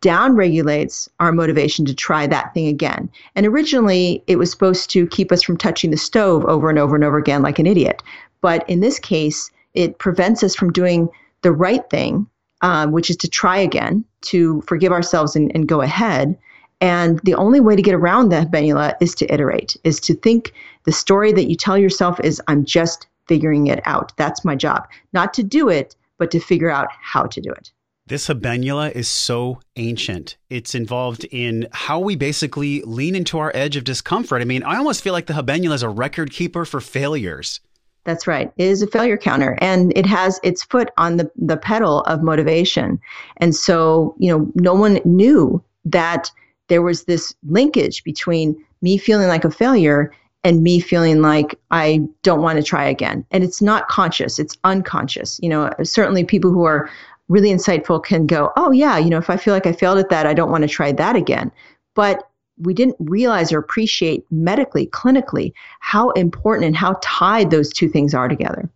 downregulates 0.00 1.08
our 1.18 1.32
motivation 1.32 1.84
to 1.84 1.94
try 1.94 2.26
that 2.26 2.52
thing 2.54 2.66
again. 2.66 3.10
And 3.34 3.46
originally, 3.46 4.22
it 4.26 4.36
was 4.36 4.50
supposed 4.50 4.90
to 4.90 5.06
keep 5.06 5.32
us 5.32 5.42
from 5.42 5.56
touching 5.56 5.90
the 5.90 5.96
stove 5.96 6.44
over 6.44 6.70
and 6.70 6.78
over 6.78 6.94
and 6.94 7.04
over 7.04 7.18
again 7.18 7.42
like 7.42 7.58
an 7.58 7.66
idiot. 7.66 8.02
But 8.40 8.68
in 8.68 8.80
this 8.80 8.98
case, 8.98 9.50
it 9.74 9.98
prevents 9.98 10.42
us 10.42 10.56
from 10.56 10.72
doing 10.72 11.08
the 11.42 11.52
right 11.52 11.88
thing, 11.90 12.26
um, 12.62 12.92
which 12.92 13.10
is 13.10 13.16
to 13.18 13.28
try 13.28 13.58
again, 13.58 14.04
to 14.22 14.62
forgive 14.62 14.92
ourselves 14.92 15.36
and, 15.36 15.50
and 15.54 15.68
go 15.68 15.80
ahead. 15.80 16.36
And 16.80 17.20
the 17.24 17.34
only 17.34 17.60
way 17.60 17.76
to 17.76 17.82
get 17.82 17.94
around 17.94 18.30
that 18.30 18.50
habenula 18.50 18.94
is 19.00 19.14
to 19.16 19.32
iterate, 19.32 19.76
is 19.84 20.00
to 20.00 20.14
think 20.14 20.52
the 20.84 20.92
story 20.92 21.32
that 21.32 21.48
you 21.48 21.54
tell 21.54 21.76
yourself 21.76 22.18
is, 22.20 22.40
I'm 22.48 22.64
just 22.64 23.06
figuring 23.28 23.66
it 23.66 23.80
out. 23.84 24.16
That's 24.16 24.44
my 24.44 24.56
job. 24.56 24.88
Not 25.12 25.34
to 25.34 25.42
do 25.42 25.68
it, 25.68 25.94
but 26.18 26.30
to 26.30 26.40
figure 26.40 26.70
out 26.70 26.88
how 27.00 27.24
to 27.24 27.40
do 27.40 27.50
it. 27.50 27.70
This 28.10 28.26
habenula 28.26 28.90
is 28.90 29.06
so 29.06 29.60
ancient. 29.76 30.36
It's 30.48 30.74
involved 30.74 31.22
in 31.30 31.68
how 31.70 32.00
we 32.00 32.16
basically 32.16 32.82
lean 32.82 33.14
into 33.14 33.38
our 33.38 33.52
edge 33.54 33.76
of 33.76 33.84
discomfort. 33.84 34.42
I 34.42 34.46
mean, 34.46 34.64
I 34.64 34.78
almost 34.78 35.04
feel 35.04 35.12
like 35.12 35.26
the 35.26 35.32
habenula 35.34 35.74
is 35.74 35.84
a 35.84 35.88
record 35.88 36.32
keeper 36.32 36.64
for 36.64 36.80
failures. 36.80 37.60
That's 38.02 38.26
right. 38.26 38.52
It 38.56 38.64
is 38.64 38.82
a 38.82 38.88
failure 38.88 39.16
counter 39.16 39.56
and 39.60 39.96
it 39.96 40.06
has 40.06 40.40
its 40.42 40.64
foot 40.64 40.90
on 40.96 41.18
the, 41.18 41.30
the 41.36 41.56
pedal 41.56 42.00
of 42.00 42.20
motivation. 42.20 42.98
And 43.36 43.54
so, 43.54 44.16
you 44.18 44.36
know, 44.36 44.50
no 44.56 44.74
one 44.74 44.98
knew 45.04 45.62
that 45.84 46.32
there 46.66 46.82
was 46.82 47.04
this 47.04 47.32
linkage 47.48 48.02
between 48.02 48.56
me 48.82 48.98
feeling 48.98 49.28
like 49.28 49.44
a 49.44 49.52
failure 49.52 50.12
and 50.42 50.62
me 50.62 50.80
feeling 50.80 51.20
like 51.20 51.58
I 51.70 52.00
don't 52.22 52.42
want 52.42 52.56
to 52.56 52.62
try 52.64 52.84
again. 52.88 53.24
And 53.30 53.44
it's 53.44 53.60
not 53.60 53.88
conscious, 53.88 54.38
it's 54.38 54.56
unconscious. 54.64 55.38
You 55.42 55.50
know, 55.50 55.72
certainly 55.82 56.24
people 56.24 56.50
who 56.50 56.64
are 56.64 56.90
really 57.30 57.48
insightful 57.48 58.02
can 58.02 58.26
go, 58.26 58.52
oh, 58.56 58.70
yeah, 58.70 58.98
you 58.98 59.08
know, 59.08 59.18
if 59.18 59.30
I 59.30 59.36
feel 59.36 59.54
like 59.54 59.66
I 59.66 59.72
failed 59.72 59.98
at 59.98 60.10
that, 60.10 60.26
I 60.26 60.34
don't 60.34 60.50
want 60.50 60.62
to 60.62 60.68
try 60.68 60.92
that 60.92 61.16
again. 61.16 61.50
But 61.94 62.28
we 62.58 62.74
didn't 62.74 62.96
realize 62.98 63.52
or 63.52 63.58
appreciate 63.58 64.24
medically, 64.30 64.86
clinically, 64.88 65.52
how 65.80 66.10
important 66.10 66.66
and 66.66 66.76
how 66.76 66.98
tied 67.00 67.50
those 67.50 67.72
two 67.72 67.88
things 67.88 68.12
are 68.12 68.28
together 68.28 68.70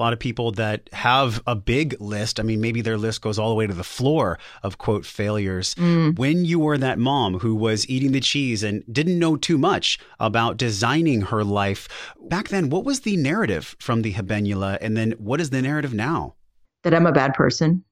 a 0.00 0.02
lot 0.02 0.14
of 0.14 0.18
people 0.18 0.50
that 0.52 0.88
have 0.94 1.42
a 1.46 1.54
big 1.54 1.94
list. 2.00 2.40
I 2.40 2.42
mean, 2.42 2.62
maybe 2.62 2.80
their 2.80 2.96
list 2.96 3.20
goes 3.20 3.38
all 3.38 3.50
the 3.50 3.54
way 3.54 3.66
to 3.66 3.74
the 3.74 3.84
floor 3.84 4.38
of 4.62 4.78
quote 4.78 5.04
failures. 5.04 5.74
Mm. 5.74 6.18
When 6.18 6.46
you 6.46 6.58
were 6.58 6.78
that 6.78 6.98
mom 6.98 7.40
who 7.40 7.54
was 7.54 7.86
eating 7.86 8.12
the 8.12 8.20
cheese 8.20 8.62
and 8.62 8.82
didn't 8.90 9.18
know 9.18 9.36
too 9.36 9.58
much 9.58 9.98
about 10.18 10.56
designing 10.56 11.20
her 11.22 11.44
life, 11.44 11.86
back 12.18 12.48
then, 12.48 12.70
what 12.70 12.86
was 12.86 13.00
the 13.00 13.18
narrative 13.18 13.76
from 13.78 14.00
the 14.00 14.14
habenula? 14.14 14.78
And 14.80 14.96
then 14.96 15.12
what 15.18 15.38
is 15.38 15.50
the 15.50 15.60
narrative 15.60 15.92
now? 15.92 16.34
That 16.82 16.94
I'm 16.94 17.06
a 17.06 17.12
bad 17.12 17.34
person, 17.34 17.84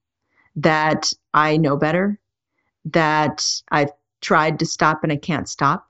that 0.63 1.11
I 1.35 1.57
know 1.57 1.77
better, 1.77 2.19
that 2.87 3.45
I've 3.71 3.91
tried 4.21 4.59
to 4.59 4.67
stop 4.67 5.03
and 5.03 5.13
I 5.13 5.17
can't 5.17 5.49
stop, 5.49 5.87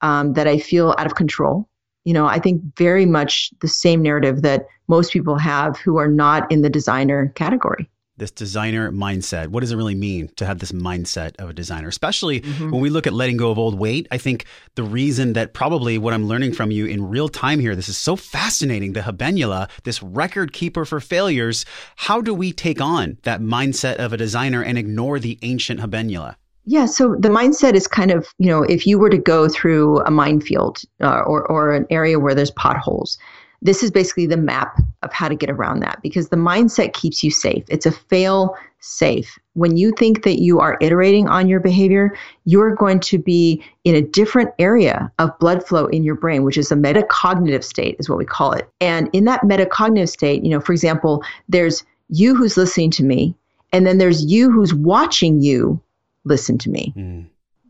um, 0.00 0.34
that 0.34 0.46
I 0.48 0.58
feel 0.58 0.94
out 0.98 1.06
of 1.06 1.14
control 1.14 1.68
you 2.04 2.12
know, 2.12 2.26
I 2.26 2.38
think 2.38 2.62
very 2.76 3.06
much 3.06 3.50
the 3.60 3.68
same 3.68 4.02
narrative 4.02 4.42
that 4.42 4.66
most 4.88 5.12
people 5.12 5.38
have 5.38 5.78
who 5.78 5.96
are 5.96 6.08
not 6.08 6.50
in 6.52 6.60
the 6.62 6.70
designer 6.70 7.32
category. 7.34 7.90
This 8.16 8.30
designer 8.30 8.92
mindset. 8.92 9.48
What 9.48 9.60
does 9.60 9.72
it 9.72 9.76
really 9.76 9.96
mean 9.96 10.28
to 10.36 10.46
have 10.46 10.60
this 10.60 10.70
mindset 10.70 11.34
of 11.40 11.50
a 11.50 11.52
designer? 11.52 11.88
Especially 11.88 12.42
mm-hmm. 12.42 12.70
when 12.70 12.80
we 12.80 12.88
look 12.88 13.08
at 13.08 13.12
letting 13.12 13.36
go 13.36 13.50
of 13.50 13.58
old 13.58 13.76
weight. 13.76 14.06
I 14.12 14.18
think 14.18 14.44
the 14.76 14.84
reason 14.84 15.32
that 15.32 15.52
probably 15.52 15.98
what 15.98 16.14
I'm 16.14 16.28
learning 16.28 16.52
from 16.52 16.70
you 16.70 16.86
in 16.86 17.08
real 17.08 17.28
time 17.28 17.58
here, 17.58 17.74
this 17.74 17.88
is 17.88 17.98
so 17.98 18.14
fascinating. 18.14 18.92
The 18.92 19.00
habenula, 19.00 19.68
this 19.82 20.00
record 20.00 20.52
keeper 20.52 20.84
for 20.84 21.00
failures. 21.00 21.64
How 21.96 22.20
do 22.20 22.32
we 22.32 22.52
take 22.52 22.80
on 22.80 23.18
that 23.24 23.40
mindset 23.40 23.96
of 23.96 24.12
a 24.12 24.16
designer 24.16 24.62
and 24.62 24.78
ignore 24.78 25.18
the 25.18 25.36
ancient 25.42 25.80
habenula? 25.80 26.36
Yeah, 26.66 26.86
so 26.86 27.16
the 27.18 27.28
mindset 27.28 27.74
is 27.74 27.86
kind 27.86 28.10
of, 28.10 28.26
you 28.38 28.48
know, 28.48 28.62
if 28.62 28.86
you 28.86 28.98
were 28.98 29.10
to 29.10 29.18
go 29.18 29.48
through 29.48 30.00
a 30.02 30.10
minefield 30.10 30.78
uh, 31.02 31.20
or, 31.20 31.44
or 31.50 31.74
an 31.74 31.86
area 31.90 32.18
where 32.18 32.34
there's 32.34 32.52
potholes, 32.52 33.18
this 33.62 33.82
is 33.82 33.90
basically 33.90 34.26
the 34.26 34.36
map 34.36 34.80
of 35.02 35.12
how 35.12 35.28
to 35.28 35.34
get 35.34 35.50
around 35.50 35.80
that 35.80 36.00
because 36.02 36.28
the 36.28 36.36
mindset 36.36 36.92
keeps 36.92 37.22
you 37.24 37.30
safe. 37.30 37.64
It's 37.68 37.86
a 37.86 37.92
fail 37.92 38.56
safe. 38.80 39.38
When 39.54 39.76
you 39.76 39.92
think 39.92 40.24
that 40.24 40.40
you 40.40 40.60
are 40.60 40.76
iterating 40.80 41.28
on 41.28 41.48
your 41.48 41.60
behavior, 41.60 42.14
you're 42.44 42.74
going 42.74 43.00
to 43.00 43.18
be 43.18 43.64
in 43.84 43.94
a 43.94 44.02
different 44.02 44.50
area 44.58 45.10
of 45.18 45.38
blood 45.38 45.66
flow 45.66 45.86
in 45.86 46.04
your 46.04 46.14
brain, 46.14 46.44
which 46.44 46.58
is 46.58 46.70
a 46.70 46.76
metacognitive 46.76 47.64
state, 47.64 47.96
is 47.98 48.08
what 48.08 48.18
we 48.18 48.26
call 48.26 48.52
it. 48.52 48.68
And 48.80 49.08
in 49.12 49.24
that 49.24 49.42
metacognitive 49.42 50.10
state, 50.10 50.44
you 50.44 50.50
know, 50.50 50.60
for 50.60 50.72
example, 50.72 51.24
there's 51.48 51.84
you 52.10 52.34
who's 52.34 52.56
listening 52.56 52.90
to 52.92 53.04
me, 53.04 53.34
and 53.72 53.86
then 53.86 53.98
there's 53.98 54.24
you 54.24 54.50
who's 54.50 54.74
watching 54.74 55.40
you 55.40 55.80
listen 56.24 56.58
to 56.58 56.70
me. 56.70 56.92
Mm. 56.96 57.26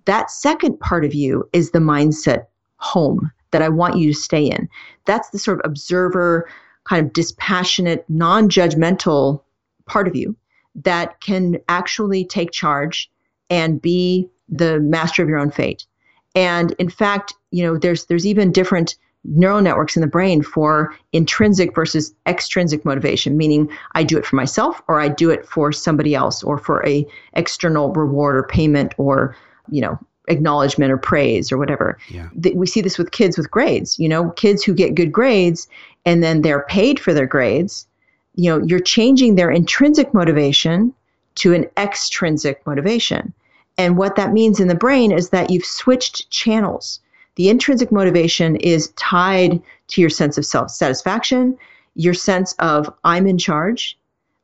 That 0.07 0.31
second 0.31 0.81
part 0.81 1.05
of 1.05 1.15
you 1.15 1.49
is 1.53 1.71
the 1.71 1.79
mindset 1.79 2.47
home 2.77 3.31
that 3.55 3.63
I 3.63 3.69
want 3.69 3.97
you 3.97 4.13
to 4.13 4.19
stay 4.19 4.47
in. 4.47 4.69
That's 5.05 5.31
the 5.31 5.39
sort 5.39 5.61
of 5.61 5.71
observer, 5.71 6.51
kind 6.83 7.07
of 7.07 7.13
dispassionate, 7.13 8.05
non 8.09 8.49
judgmental 8.49 9.45
part 9.87 10.09
of 10.09 10.17
you 10.17 10.35
that 10.75 11.21
can 11.21 11.59
actually 11.69 12.25
take 12.25 12.51
charge 12.51 13.09
and 13.51 13.81
be 13.81 14.29
the 14.49 14.81
master 14.81 15.23
of 15.23 15.29
your 15.29 15.39
own 15.39 15.53
fate. 15.53 15.87
And 16.35 16.73
in 16.81 16.91
fact, 16.91 17.33
you 17.53 17.63
know, 17.63 17.79
there's 17.79 18.07
there's 18.07 18.27
even 18.27 18.51
different 18.51 18.97
neural 19.23 19.63
networks 19.63 19.95
in 19.97 20.01
the 20.01 20.09
brain 20.09 20.43
for 20.43 20.93
intrinsic 21.13 21.77
versus 21.77 22.13
extrinsic 22.27 22.85
motivation 22.85 23.39
meaning 23.39 23.67
i 23.95 24.05
do 24.05 24.19
it 24.19 24.27
for 24.27 24.37
myself 24.37 24.83
or 24.87 25.01
i 25.01 25.09
do 25.09 25.31
it 25.31 25.49
for 25.49 25.73
somebody 25.73 26.15
else 26.15 26.43
or 26.43 26.59
for 26.59 26.87
a 26.87 27.07
external 27.33 27.91
reward 27.95 28.37
or 28.37 28.43
payment 28.43 28.95
or 28.99 29.35
you 29.71 29.81
know 29.81 29.99
acknowledgement 30.29 30.91
or 30.91 30.97
praise 30.97 31.53
or 31.53 31.59
whatever. 31.59 31.99
Yeah. 32.09 32.29
we 32.55 32.67
see 32.67 32.81
this 32.81 32.99
with 32.99 33.11
kids 33.11 33.37
with 33.37 33.51
grades 33.51 33.99
you 33.99 34.09
know 34.09 34.31
kids 34.31 34.65
who 34.65 34.75
get 34.75 34.95
good 34.95 35.13
grades 35.13 35.69
and 36.07 36.23
then 36.23 36.43
they're 36.43 36.65
paid 36.65 36.99
for 36.99 37.13
their 37.13 37.27
grades 37.27 37.87
you 38.35 38.51
know 38.51 38.65
you're 38.65 38.81
changing 38.81 39.35
their 39.35 39.51
intrinsic 39.51 40.15
motivation 40.15 40.95
to 41.37 41.53
an 41.53 41.67
extrinsic 41.77 42.65
motivation. 42.67 43.33
And 43.77 43.97
what 43.97 44.17
that 44.17 44.33
means 44.33 44.61
in 44.61 44.69
the 44.69 44.75
brain 44.75 45.11
is 45.11 45.31
that 45.31 45.51
you've 45.51 45.65
switched 45.65 46.31
channels. 46.31 47.01
The 47.37 47.49
intrinsic 47.49 47.91
motivation 47.91 48.57
is 48.57 48.93
tied 48.97 49.61
to 49.89 50.01
your 50.01 50.11
sense 50.11 50.39
of 50.39 50.47
self 50.47 50.71
satisfaction, 50.71 51.59
your 51.97 52.15
sense 52.15 52.55
of 52.61 52.93
I'm 53.03 53.27
in 53.27 53.39
charge, 53.39 53.99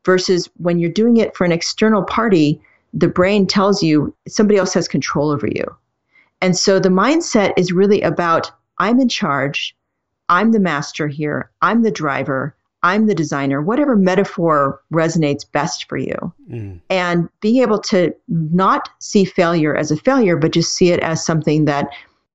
versus 0.05 0.49
when 0.57 0.79
you're 0.79 0.91
doing 0.91 1.19
it 1.19 1.37
for 1.37 1.45
an 1.45 1.53
external 1.53 2.03
party, 2.03 2.61
the 2.93 3.09
brain 3.09 3.47
tells 3.47 3.83
you 3.83 4.15
somebody 4.29 4.59
else 4.59 4.75
has 4.75 4.89
control 4.89 5.31
over 5.31 5.47
you. 5.47 5.65
And 6.41 6.57
so 6.57 6.79
the 6.79 6.89
mindset 6.89 7.53
is 7.57 7.73
really 7.73 8.01
about 8.03 8.51
I'm 8.79 8.99
in 8.99 9.09
charge, 9.09 9.77
I'm 10.29 10.53
the 10.53 10.61
master 10.61 11.07
here, 11.07 11.51
I'm 11.61 11.83
the 11.83 11.91
driver, 11.91 12.57
I'm 12.83 13.07
the 13.07 13.15
designer, 13.15 13.61
whatever 13.61 13.95
metaphor 13.95 14.81
resonates 14.93 15.45
best 15.51 15.89
for 15.89 15.99
you. 15.99 16.33
Mm. 16.51 16.81
And 16.89 17.29
being 17.41 17.63
able 17.63 17.79
to 17.81 18.15
not 18.29 18.89
see 19.01 19.25
failure 19.25 19.77
as 19.77 19.91
a 19.91 19.97
failure, 19.97 20.37
but 20.37 20.53
just 20.53 20.75
see 20.75 20.91
it 20.91 21.01
as 21.01 21.25
something 21.25 21.67
that 21.67 21.89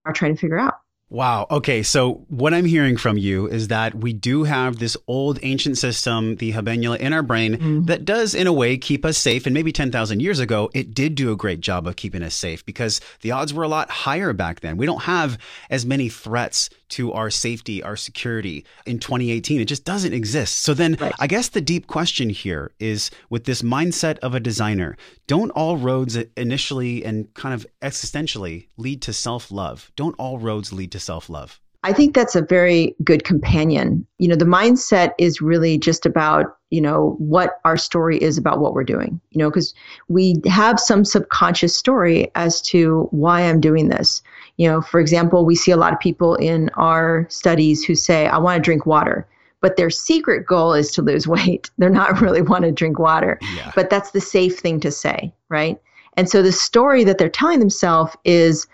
are 0.06 0.13
trying 0.13 0.36
to 0.36 0.39
figure 0.39 0.60
out. 0.60 0.80
Wow. 1.10 1.46
Okay. 1.52 1.84
So 1.84 2.26
what 2.30 2.54
I'm 2.54 2.65
hearing 2.65 2.98
from 2.98 3.18
you 3.18 3.48
is 3.48 3.68
that 3.68 3.94
we 3.94 4.12
do 4.12 4.44
have 4.44 4.80
this 4.80 4.98
old 5.08 5.38
ancient 5.44 5.78
system, 5.78 6.38
the 6.38 6.52
habenula 6.52 6.98
in 6.98 7.13
our 7.13 7.22
brain 7.22 7.58
mm. 7.58 7.86
that 7.86 8.06
does 8.06 8.34
in 8.34 8.48
a 8.48 8.54
way 8.54 8.76
keep 8.78 9.06
us 9.06 9.18
safe. 9.18 9.46
And 9.46 9.54
maybe 9.54 9.72
10,000 9.72 10.20
years 10.20 10.39
ago, 10.39 10.72
it 10.74 10.96
did 10.96 11.13
do 11.13 11.32
a 11.32 11.36
great 11.36 11.62
job 11.62 11.86
of 11.86 11.96
keeping 11.96 12.24
us 12.24 12.34
safe 12.34 12.65
because 12.65 13.02
the 13.22 13.32
odds 13.32 13.54
were 13.54 13.63
a 13.63 13.68
lot 13.68 13.91
higher 13.91 14.34
back 14.34 14.62
then. 14.62 14.78
We 14.78 14.88
don't 14.88 15.04
have 15.04 15.38
as 15.70 15.86
many 15.86 16.10
threats 16.10 16.72
to 16.89 17.13
our 17.13 17.30
safety, 17.30 17.82
our 17.84 17.95
security 17.95 18.65
in 18.86 19.00
2018. 19.00 19.62
It 19.62 19.65
just 19.65 19.86
doesn't 19.86 20.13
exist. 20.13 20.60
So 20.60 20.74
then 20.74 20.98
right. 21.00 21.13
I 21.19 21.28
guess 21.28 21.50
the 21.50 21.62
deep 21.62 21.88
question 21.88 22.30
here 22.30 22.71
is 22.80 23.12
with 23.30 23.45
this 23.45 23.62
mindset 23.62 24.19
of 24.19 24.34
a 24.36 24.39
designer, 24.39 24.98
don't 25.28 25.52
all 25.52 25.78
roads 25.78 26.15
initially 26.38 27.04
and 27.04 27.34
kind 27.34 27.54
of 27.54 27.65
existentially 27.82 28.67
lead 28.78 29.02
to 29.04 29.13
self 29.13 29.52
love? 29.52 29.91
Don't 29.95 30.15
all 30.17 30.39
roads 30.39 30.71
lead 30.71 30.91
to 30.91 31.00
self 31.00 31.30
love? 31.30 31.60
I 31.86 31.93
think 31.93 32.15
that's 32.15 32.36
a 32.36 32.41
very 32.41 32.95
good 33.04 33.24
companion. 33.24 34.08
You 34.17 34.28
know, 34.28 34.36
the 34.36 34.43
mindset 34.43 35.12
is 35.19 35.39
really 35.39 35.78
just 35.78 36.08
about, 36.08 36.58
you 36.71 36.82
know, 36.82 37.15
what 37.19 37.60
our 37.63 37.78
story 37.78 38.17
is 38.17 38.39
about 38.39 38.60
what 38.60 38.74
we're 38.74 38.84
doing, 38.84 39.21
you 39.30 39.38
know, 39.38 39.52
because 39.52 39.71
we 40.08 40.41
have 40.48 40.80
some 40.80 41.06
subconscious 41.06 41.76
story 41.76 42.32
as 42.34 42.60
to 42.63 43.08
why 43.12 43.41
I'm 43.41 43.62
doing 43.62 43.89
this. 43.89 44.24
You 44.58 44.67
know, 44.67 44.82
for 44.82 45.00
example, 45.00 45.45
we 45.45 45.54
see 45.54 45.69
a 45.69 45.78
lot 45.78 45.93
of 45.93 46.00
people 46.00 46.34
in 46.34 46.69
our 46.69 47.28
studies 47.30 47.84
who 47.84 47.93
say, 47.93 48.26
I 48.26 48.39
want 48.39 48.58
to 48.58 48.62
drink 48.62 48.86
water 48.86 49.28
but 49.62 49.78
their 49.78 49.89
secret 49.89 50.45
goal 50.45 50.74
is 50.74 50.91
to 50.91 51.02
lose 51.02 51.28
weight. 51.38 51.71
They're 51.80 51.89
not 51.89 52.21
really 52.21 52.43
want 52.43 52.65
to 52.65 52.71
drink 52.71 53.00
water, 53.00 53.39
yeah. 53.56 53.71
but 53.74 53.89
that's 53.89 54.12
the 54.12 54.21
safe 54.21 54.60
thing 54.60 54.80
to 54.82 54.91
say, 54.91 55.34
right? 55.50 55.82
And 56.17 56.30
so 56.30 56.43
the 56.43 56.52
story 56.52 57.04
that 57.04 57.17
they're 57.17 57.30
telling 57.30 57.60
themselves 57.60 58.15
is, 58.26 58.67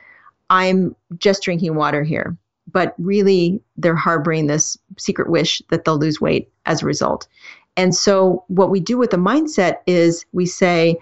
I'm 0.49 0.93
just 1.17 1.43
drinking 1.43 1.75
water 1.75 2.03
here. 2.03 2.35
But 2.71 2.93
really, 2.97 3.61
they're 3.77 3.95
harboring 3.95 4.47
this 4.47 4.77
secret 4.97 5.29
wish 5.29 5.61
that 5.69 5.83
they'll 5.83 5.97
lose 5.97 6.21
weight 6.21 6.49
as 6.65 6.81
a 6.81 6.85
result. 6.85 7.27
And 7.77 7.95
so, 7.95 8.43
what 8.47 8.69
we 8.69 8.79
do 8.79 8.97
with 8.97 9.11
the 9.11 9.17
mindset 9.17 9.77
is 9.87 10.25
we 10.31 10.45
say, 10.45 10.97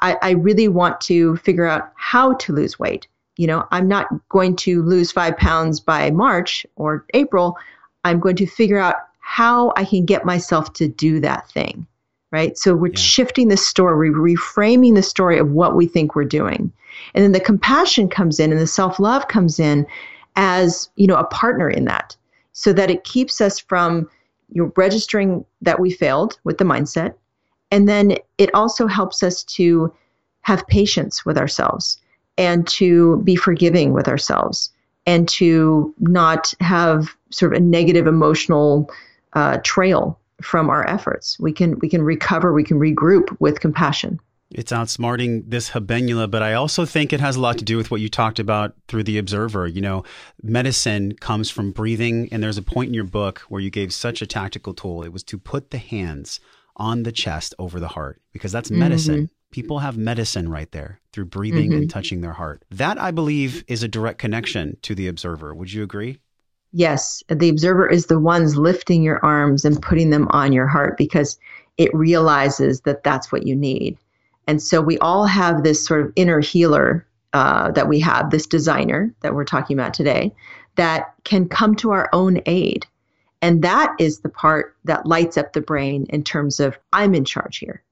I, 0.00 0.16
I 0.20 0.30
really 0.32 0.68
want 0.68 1.00
to 1.02 1.36
figure 1.36 1.66
out 1.66 1.92
how 1.96 2.34
to 2.34 2.52
lose 2.52 2.78
weight. 2.78 3.06
You 3.36 3.46
know, 3.46 3.66
I'm 3.70 3.88
not 3.88 4.08
going 4.28 4.56
to 4.56 4.82
lose 4.82 5.10
five 5.10 5.36
pounds 5.36 5.80
by 5.80 6.10
March 6.10 6.66
or 6.76 7.06
April. 7.14 7.56
I'm 8.04 8.20
going 8.20 8.36
to 8.36 8.46
figure 8.46 8.78
out 8.78 8.96
how 9.20 9.72
I 9.76 9.84
can 9.84 10.04
get 10.04 10.24
myself 10.24 10.72
to 10.74 10.88
do 10.88 11.20
that 11.20 11.48
thing. 11.50 11.86
Right. 12.30 12.56
So 12.56 12.74
we're 12.74 12.92
yeah. 12.92 12.98
shifting 12.98 13.48
the 13.48 13.56
story, 13.56 14.10
reframing 14.10 14.94
the 14.94 15.02
story 15.02 15.38
of 15.38 15.52
what 15.52 15.76
we 15.76 15.86
think 15.86 16.14
we're 16.14 16.24
doing. 16.24 16.72
And 17.14 17.24
then 17.24 17.32
the 17.32 17.40
compassion 17.40 18.08
comes 18.08 18.40
in 18.40 18.52
and 18.52 18.60
the 18.60 18.66
self 18.66 18.98
love 18.98 19.28
comes 19.28 19.60
in 19.60 19.86
as, 20.36 20.88
you 20.96 21.06
know, 21.06 21.16
a 21.16 21.24
partner 21.24 21.68
in 21.68 21.84
that 21.86 22.16
so 22.52 22.72
that 22.72 22.90
it 22.90 23.04
keeps 23.04 23.40
us 23.40 23.58
from 23.58 24.08
you 24.50 24.62
know, 24.62 24.72
registering 24.76 25.44
that 25.62 25.80
we 25.80 25.90
failed 25.90 26.38
with 26.44 26.58
the 26.58 26.64
mindset. 26.64 27.14
And 27.70 27.88
then 27.88 28.16
it 28.38 28.54
also 28.54 28.86
helps 28.86 29.22
us 29.22 29.42
to 29.44 29.92
have 30.42 30.66
patience 30.66 31.24
with 31.24 31.38
ourselves 31.38 31.98
and 32.36 32.66
to 32.66 33.18
be 33.18 33.36
forgiving 33.36 33.92
with 33.92 34.08
ourselves 34.08 34.70
and 35.06 35.28
to 35.28 35.94
not 35.98 36.52
have 36.60 37.14
sort 37.30 37.54
of 37.54 37.58
a 37.58 37.64
negative 37.64 38.06
emotional 38.06 38.90
uh, 39.32 39.58
trail 39.64 40.18
from 40.42 40.68
our 40.68 40.86
efforts. 40.86 41.38
We 41.38 41.52
can 41.52 41.78
we 41.78 41.88
can 41.88 42.02
recover, 42.02 42.52
we 42.52 42.64
can 42.64 42.78
regroup 42.78 43.34
with 43.40 43.60
compassion. 43.60 44.20
It's 44.54 44.72
outsmarting 44.72 45.44
this 45.46 45.70
habenula, 45.70 46.30
but 46.30 46.42
I 46.42 46.54
also 46.54 46.84
think 46.84 47.12
it 47.12 47.20
has 47.20 47.36
a 47.36 47.40
lot 47.40 47.58
to 47.58 47.64
do 47.64 47.76
with 47.76 47.90
what 47.90 48.00
you 48.00 48.08
talked 48.08 48.38
about 48.38 48.74
through 48.88 49.04
the 49.04 49.18
observer. 49.18 49.66
You 49.66 49.80
know, 49.80 50.04
medicine 50.42 51.14
comes 51.16 51.50
from 51.50 51.72
breathing, 51.72 52.28
and 52.32 52.42
there's 52.42 52.58
a 52.58 52.62
point 52.62 52.88
in 52.88 52.94
your 52.94 53.04
book 53.04 53.40
where 53.48 53.60
you 53.60 53.70
gave 53.70 53.92
such 53.92 54.22
a 54.22 54.26
tactical 54.26 54.74
tool. 54.74 55.02
It 55.02 55.12
was 55.12 55.22
to 55.24 55.38
put 55.38 55.70
the 55.70 55.78
hands 55.78 56.40
on 56.76 57.02
the 57.02 57.12
chest 57.12 57.54
over 57.58 57.80
the 57.80 57.88
heart 57.88 58.20
because 58.32 58.52
that's 58.52 58.70
medicine. 58.70 59.24
Mm-hmm. 59.24 59.50
People 59.50 59.80
have 59.80 59.98
medicine 59.98 60.48
right 60.48 60.70
there 60.72 61.00
through 61.12 61.26
breathing 61.26 61.70
mm-hmm. 61.70 61.82
and 61.82 61.90
touching 61.90 62.22
their 62.22 62.32
heart. 62.32 62.64
That, 62.70 62.98
I 62.98 63.10
believe, 63.10 63.64
is 63.68 63.82
a 63.82 63.88
direct 63.88 64.18
connection 64.18 64.78
to 64.82 64.94
the 64.94 65.08
observer. 65.08 65.54
Would 65.54 65.72
you 65.72 65.82
agree? 65.82 66.18
Yes. 66.72 67.22
The 67.28 67.50
observer 67.50 67.86
is 67.86 68.06
the 68.06 68.18
ones 68.18 68.56
lifting 68.56 69.02
your 69.02 69.22
arms 69.22 69.66
and 69.66 69.80
putting 69.82 70.08
them 70.08 70.26
on 70.30 70.52
your 70.54 70.66
heart 70.66 70.96
because 70.96 71.38
it 71.76 71.92
realizes 71.94 72.80
that 72.82 73.04
that's 73.04 73.30
what 73.30 73.46
you 73.46 73.54
need. 73.54 73.98
And 74.46 74.62
so 74.62 74.80
we 74.80 74.98
all 74.98 75.26
have 75.26 75.62
this 75.62 75.84
sort 75.84 76.00
of 76.00 76.12
inner 76.16 76.40
healer 76.40 77.06
uh, 77.32 77.70
that 77.72 77.88
we 77.88 78.00
have, 78.00 78.30
this 78.30 78.46
designer 78.46 79.14
that 79.22 79.34
we're 79.34 79.44
talking 79.44 79.78
about 79.78 79.94
today, 79.94 80.34
that 80.76 81.14
can 81.24 81.48
come 81.48 81.74
to 81.76 81.90
our 81.90 82.08
own 82.12 82.40
aid. 82.46 82.86
And 83.40 83.62
that 83.62 83.94
is 83.98 84.20
the 84.20 84.28
part 84.28 84.76
that 84.84 85.06
lights 85.06 85.36
up 85.36 85.52
the 85.52 85.60
brain 85.60 86.06
in 86.10 86.22
terms 86.22 86.60
of 86.60 86.78
I'm 86.92 87.14
in 87.14 87.24
charge 87.24 87.58
here. 87.58 87.82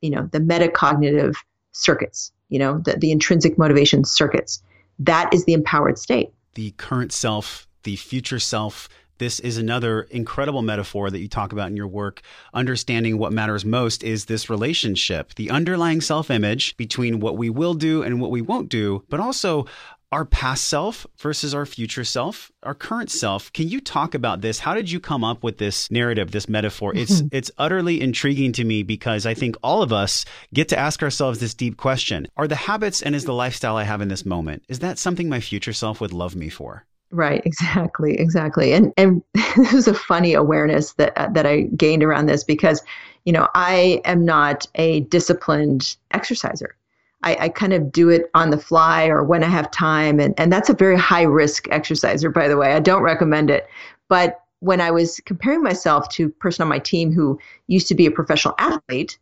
You 0.00 0.10
know, 0.10 0.28
the 0.32 0.38
metacognitive 0.38 1.34
circuits, 1.72 2.32
you 2.48 2.58
know, 2.58 2.78
the, 2.78 2.94
the 2.94 3.10
intrinsic 3.10 3.58
motivation 3.58 4.04
circuits. 4.04 4.62
That 4.98 5.32
is 5.32 5.44
the 5.44 5.52
empowered 5.52 5.98
state. 5.98 6.32
The 6.54 6.72
current 6.72 7.12
self, 7.12 7.66
the 7.82 7.96
future 7.96 8.38
self, 8.38 8.88
this 9.20 9.38
is 9.38 9.58
another 9.58 10.02
incredible 10.10 10.62
metaphor 10.62 11.10
that 11.10 11.20
you 11.20 11.28
talk 11.28 11.52
about 11.52 11.68
in 11.68 11.76
your 11.76 11.86
work. 11.86 12.22
Understanding 12.52 13.18
what 13.18 13.32
matters 13.32 13.64
most 13.64 14.02
is 14.02 14.24
this 14.24 14.50
relationship, 14.50 15.34
the 15.36 15.50
underlying 15.50 16.00
self 16.00 16.30
image 16.30 16.76
between 16.76 17.20
what 17.20 17.36
we 17.36 17.48
will 17.48 17.74
do 17.74 18.02
and 18.02 18.20
what 18.20 18.32
we 18.32 18.40
won't 18.40 18.68
do, 18.68 19.04
but 19.08 19.20
also 19.20 19.66
our 20.12 20.24
past 20.24 20.64
self 20.64 21.06
versus 21.18 21.54
our 21.54 21.64
future 21.64 22.02
self, 22.02 22.50
our 22.62 22.74
current 22.74 23.10
self. 23.10 23.52
Can 23.52 23.68
you 23.68 23.80
talk 23.80 24.14
about 24.14 24.40
this? 24.40 24.58
How 24.58 24.74
did 24.74 24.90
you 24.90 24.98
come 24.98 25.22
up 25.22 25.44
with 25.44 25.58
this 25.58 25.90
narrative, 25.90 26.32
this 26.32 26.48
metaphor? 26.48 26.92
It's 26.96 27.20
mm-hmm. 27.20 27.28
it's 27.30 27.50
utterly 27.58 28.00
intriguing 28.00 28.52
to 28.52 28.64
me 28.64 28.82
because 28.82 29.26
I 29.26 29.34
think 29.34 29.56
all 29.62 29.82
of 29.82 29.92
us 29.92 30.24
get 30.52 30.68
to 30.70 30.78
ask 30.78 31.02
ourselves 31.02 31.38
this 31.38 31.54
deep 31.54 31.76
question. 31.76 32.26
Are 32.36 32.48
the 32.48 32.56
habits 32.56 33.02
and 33.02 33.14
is 33.14 33.24
the 33.24 33.34
lifestyle 33.34 33.76
I 33.76 33.84
have 33.84 34.00
in 34.00 34.08
this 34.08 34.26
moment, 34.26 34.64
is 34.68 34.80
that 34.80 34.98
something 34.98 35.28
my 35.28 35.40
future 35.40 35.72
self 35.72 36.00
would 36.00 36.12
love 36.12 36.34
me 36.34 36.48
for? 36.48 36.86
Right, 37.12 37.42
exactly, 37.44 38.18
exactly. 38.18 38.72
And 38.72 38.92
and 38.96 39.22
this 39.56 39.72
was 39.72 39.88
a 39.88 39.94
funny 39.94 40.34
awareness 40.34 40.92
that 40.94 41.16
uh, 41.16 41.28
that 41.32 41.46
I 41.46 41.62
gained 41.76 42.04
around 42.04 42.26
this 42.26 42.44
because, 42.44 42.82
you 43.24 43.32
know, 43.32 43.48
I 43.54 44.00
am 44.04 44.24
not 44.24 44.66
a 44.76 45.00
disciplined 45.00 45.96
exerciser. 46.12 46.76
I, 47.22 47.36
I 47.38 47.48
kind 47.50 47.74
of 47.74 47.92
do 47.92 48.08
it 48.08 48.30
on 48.34 48.50
the 48.50 48.56
fly 48.56 49.06
or 49.06 49.22
when 49.24 49.42
I 49.44 49.48
have 49.48 49.70
time, 49.70 50.20
and 50.20 50.34
and 50.38 50.52
that's 50.52 50.70
a 50.70 50.74
very 50.74 50.96
high 50.96 51.22
risk 51.22 51.68
exerciser, 51.70 52.30
by 52.30 52.46
the 52.48 52.56
way. 52.56 52.72
I 52.74 52.80
don't 52.80 53.02
recommend 53.02 53.50
it. 53.50 53.66
But 54.08 54.40
when 54.60 54.80
I 54.80 54.90
was 54.90 55.20
comparing 55.26 55.62
myself 55.62 56.08
to 56.10 56.26
a 56.26 56.30
person 56.30 56.62
on 56.62 56.68
my 56.68 56.78
team 56.78 57.12
who 57.12 57.38
used 57.66 57.88
to 57.88 57.94
be 57.94 58.06
a 58.06 58.10
professional 58.10 58.54
athlete, 58.58 59.18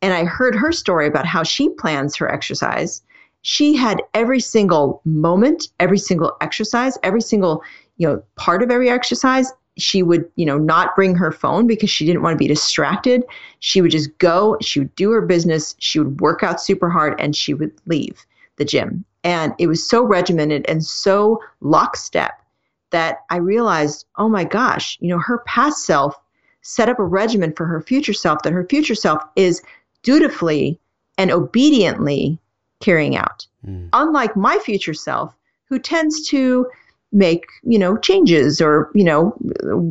and 0.00 0.14
I 0.14 0.24
heard 0.24 0.54
her 0.54 0.72
story 0.72 1.06
about 1.06 1.26
how 1.26 1.42
she 1.42 1.68
plans 1.68 2.16
her 2.16 2.30
exercise, 2.32 3.02
she 3.48 3.76
had 3.76 4.02
every 4.12 4.40
single 4.40 5.00
moment, 5.04 5.68
every 5.78 5.98
single 5.98 6.36
exercise, 6.40 6.98
every 7.04 7.20
single, 7.20 7.62
you 7.96 8.04
know, 8.04 8.20
part 8.34 8.60
of 8.60 8.72
every 8.72 8.90
exercise. 8.90 9.52
She 9.78 10.02
would, 10.02 10.28
you 10.34 10.44
know, 10.44 10.58
not 10.58 10.96
bring 10.96 11.14
her 11.14 11.30
phone 11.30 11.68
because 11.68 11.88
she 11.88 12.04
didn't 12.04 12.22
want 12.22 12.34
to 12.34 12.38
be 12.38 12.48
distracted. 12.48 13.22
She 13.60 13.80
would 13.80 13.92
just 13.92 14.18
go, 14.18 14.56
she 14.60 14.80
would 14.80 14.92
do 14.96 15.12
her 15.12 15.20
business, 15.20 15.76
she 15.78 16.00
would 16.00 16.20
work 16.20 16.42
out 16.42 16.60
super 16.60 16.90
hard, 16.90 17.20
and 17.20 17.36
she 17.36 17.54
would 17.54 17.70
leave 17.86 18.26
the 18.56 18.64
gym. 18.64 19.04
And 19.22 19.54
it 19.60 19.68
was 19.68 19.88
so 19.88 20.02
regimented 20.02 20.64
and 20.66 20.84
so 20.84 21.40
lockstep 21.60 22.42
that 22.90 23.18
I 23.30 23.36
realized, 23.36 24.06
oh 24.16 24.28
my 24.28 24.42
gosh, 24.42 24.98
you 25.00 25.08
know, 25.08 25.20
her 25.20 25.38
past 25.46 25.84
self 25.84 26.20
set 26.62 26.88
up 26.88 26.98
a 26.98 27.04
regimen 27.04 27.52
for 27.52 27.64
her 27.64 27.80
future 27.80 28.12
self 28.12 28.42
that 28.42 28.52
her 28.52 28.66
future 28.66 28.96
self 28.96 29.22
is 29.36 29.62
dutifully 30.02 30.80
and 31.16 31.30
obediently 31.30 32.40
carrying 32.80 33.16
out. 33.16 33.46
Mm. 33.66 33.88
Unlike 33.92 34.36
my 34.36 34.58
future 34.58 34.94
self, 34.94 35.34
who 35.68 35.78
tends 35.78 36.26
to 36.28 36.66
make 37.12 37.46
you 37.62 37.78
know 37.78 37.96
changes 37.96 38.60
or 38.60 38.90
you 38.94 39.04
know 39.04 39.34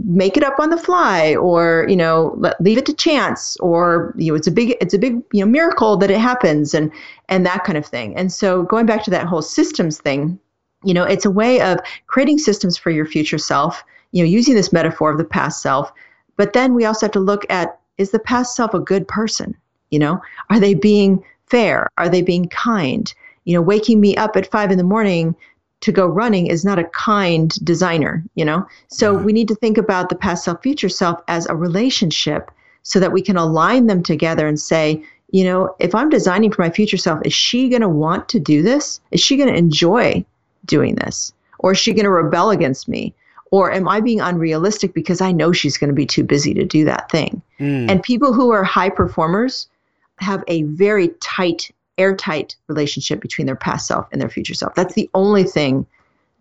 make 0.06 0.36
it 0.36 0.43
up 0.43 0.60
on 0.60 0.69
the 0.69 0.78
fly 0.78 1.34
or 1.36 1.86
you 1.89 1.95
know 1.95 2.36
let, 2.38 2.60
leave 2.60 2.78
it 2.78 2.86
to 2.86 2.93
chance 2.93 3.56
or 3.58 4.13
you 4.17 4.32
know 4.32 4.36
it's 4.36 4.48
a 4.48 4.52
big 4.52 4.76
it's 4.82 4.93
a 4.93 5.00
big 5.00 5.21
you 5.32 5.39
know 5.39 5.50
miracle 5.50 5.95
that 5.95 6.12
it 6.12 6.19
happens 6.19 6.74
and 6.74 6.91
and 7.30 7.45
that 7.45 7.63
kind 7.63 7.78
of 7.78 7.86
thing 7.86 8.15
and 8.17 8.32
so 8.34 8.63
going 8.63 8.86
back 8.86 9.04
to 9.04 9.10
that 9.10 9.26
whole 9.26 9.41
systems 9.41 9.98
thing 9.98 10.38
you 10.84 10.93
know 10.93 11.04
it's 11.04 11.26
a 11.26 11.32
way 11.32 11.62
of 11.62 11.80
creating 12.08 12.38
systems 12.38 12.78
for 12.78 12.91
your 12.91 13.06
future 13.06 13.38
self 13.38 13.84
you 14.12 14.21
know 14.21 14.30
using 14.30 14.54
this 14.54 14.74
metaphor 14.74 15.10
of 15.10 15.17
the 15.17 15.24
past 15.24 15.62
self 15.62 15.91
but 16.36 16.52
then 16.52 16.74
we 16.74 16.84
also 16.84 17.06
have 17.06 17.13
to 17.13 17.19
look 17.19 17.45
at 17.50 17.80
is 17.98 18.12
the 18.12 18.19
past 18.19 18.56
self 18.56 18.74
a 18.74 18.80
good 18.80 19.08
person 19.08 19.56
you 19.89 19.98
know 19.98 20.19
are 20.50 20.60
they 20.60 20.74
being 20.74 21.24
fair? 21.56 21.89
Are 21.98 22.10
they 22.10 22.22
being 22.22 22.50
kind? 22.50 23.13
You 23.46 23.54
know, 23.54 23.62
waking 23.62 24.02
me 24.02 24.18
up 24.18 24.36
at 24.36 24.52
five 24.52 24.72
in 24.72 24.78
the 24.78 24.84
morning 24.84 25.36
to 25.80 25.91
go 25.94 26.06
running 26.06 26.48
is 26.48 26.65
not 26.65 26.80
a 26.80 26.84
kind 26.86 27.50
designer, 27.63 28.24
you 28.36 28.44
know? 28.44 28.68
So 28.89 29.13
we 29.13 29.32
need 29.32 29.48
to 29.48 29.56
think 29.56 29.78
about 29.78 30.10
the 30.10 30.15
past 30.15 30.44
self, 30.44 30.62
future 30.62 30.89
self 30.89 31.22
as 31.30 31.46
a 31.48 31.56
relationship 31.56 32.52
so 32.84 33.00
that 33.00 33.13
we 33.13 33.22
can 33.22 33.38
align 33.38 33.88
them 33.88 34.04
together 34.04 34.48
and 34.48 34.60
say, 34.60 35.02
you 35.32 35.46
know, 35.46 35.74
if 35.80 35.96
I'm 35.96 36.10
designing 36.10 36.52
for 36.52 36.62
my 36.62 36.70
future 36.70 36.98
self, 36.98 37.20
is 37.26 37.34
she 37.34 37.70
going 37.70 37.82
to 37.82 37.89
want 37.89 38.28
to 38.30 38.39
do 38.39 38.62
this? 38.62 39.00
Is 39.12 39.22
she 39.22 39.38
going 39.38 39.50
to 39.50 39.58
enjoy 39.58 40.26
doing 40.65 40.96
this? 40.96 41.32
Or 41.60 41.72
is 41.72 41.78
she 41.78 41.94
going 41.94 42.04
to 42.04 42.12
rebel 42.12 42.50
against 42.50 42.89
me? 42.89 43.13
Or 43.52 43.72
am 43.72 43.88
I 43.88 44.02
being 44.02 44.20
unrealistic 44.20 44.94
because 44.94 45.22
I 45.22 45.32
know 45.32 45.54
she's 45.54 45.78
going 45.78 45.89
to 45.89 45.96
be 45.96 46.06
too 46.06 46.24
busy 46.24 46.54
to 46.56 46.65
do 46.65 46.84
that 46.84 47.10
thing? 47.10 47.41
Mm. 47.62 47.89
And 47.89 48.04
people 48.04 48.34
who 48.34 48.52
are 48.52 48.63
high 48.63 48.89
performers, 48.89 49.70
have 50.19 50.43
a 50.47 50.63
very 50.63 51.10
tight, 51.21 51.71
airtight 51.97 52.56
relationship 52.67 53.21
between 53.21 53.47
their 53.47 53.56
past 53.56 53.88
self 53.88 54.08
and 54.12 54.21
their 54.21 54.30
future 54.30 54.54
self. 54.54 54.75
That's 54.75 54.93
the 54.93 55.10
only 55.13 55.43
thing 55.43 55.86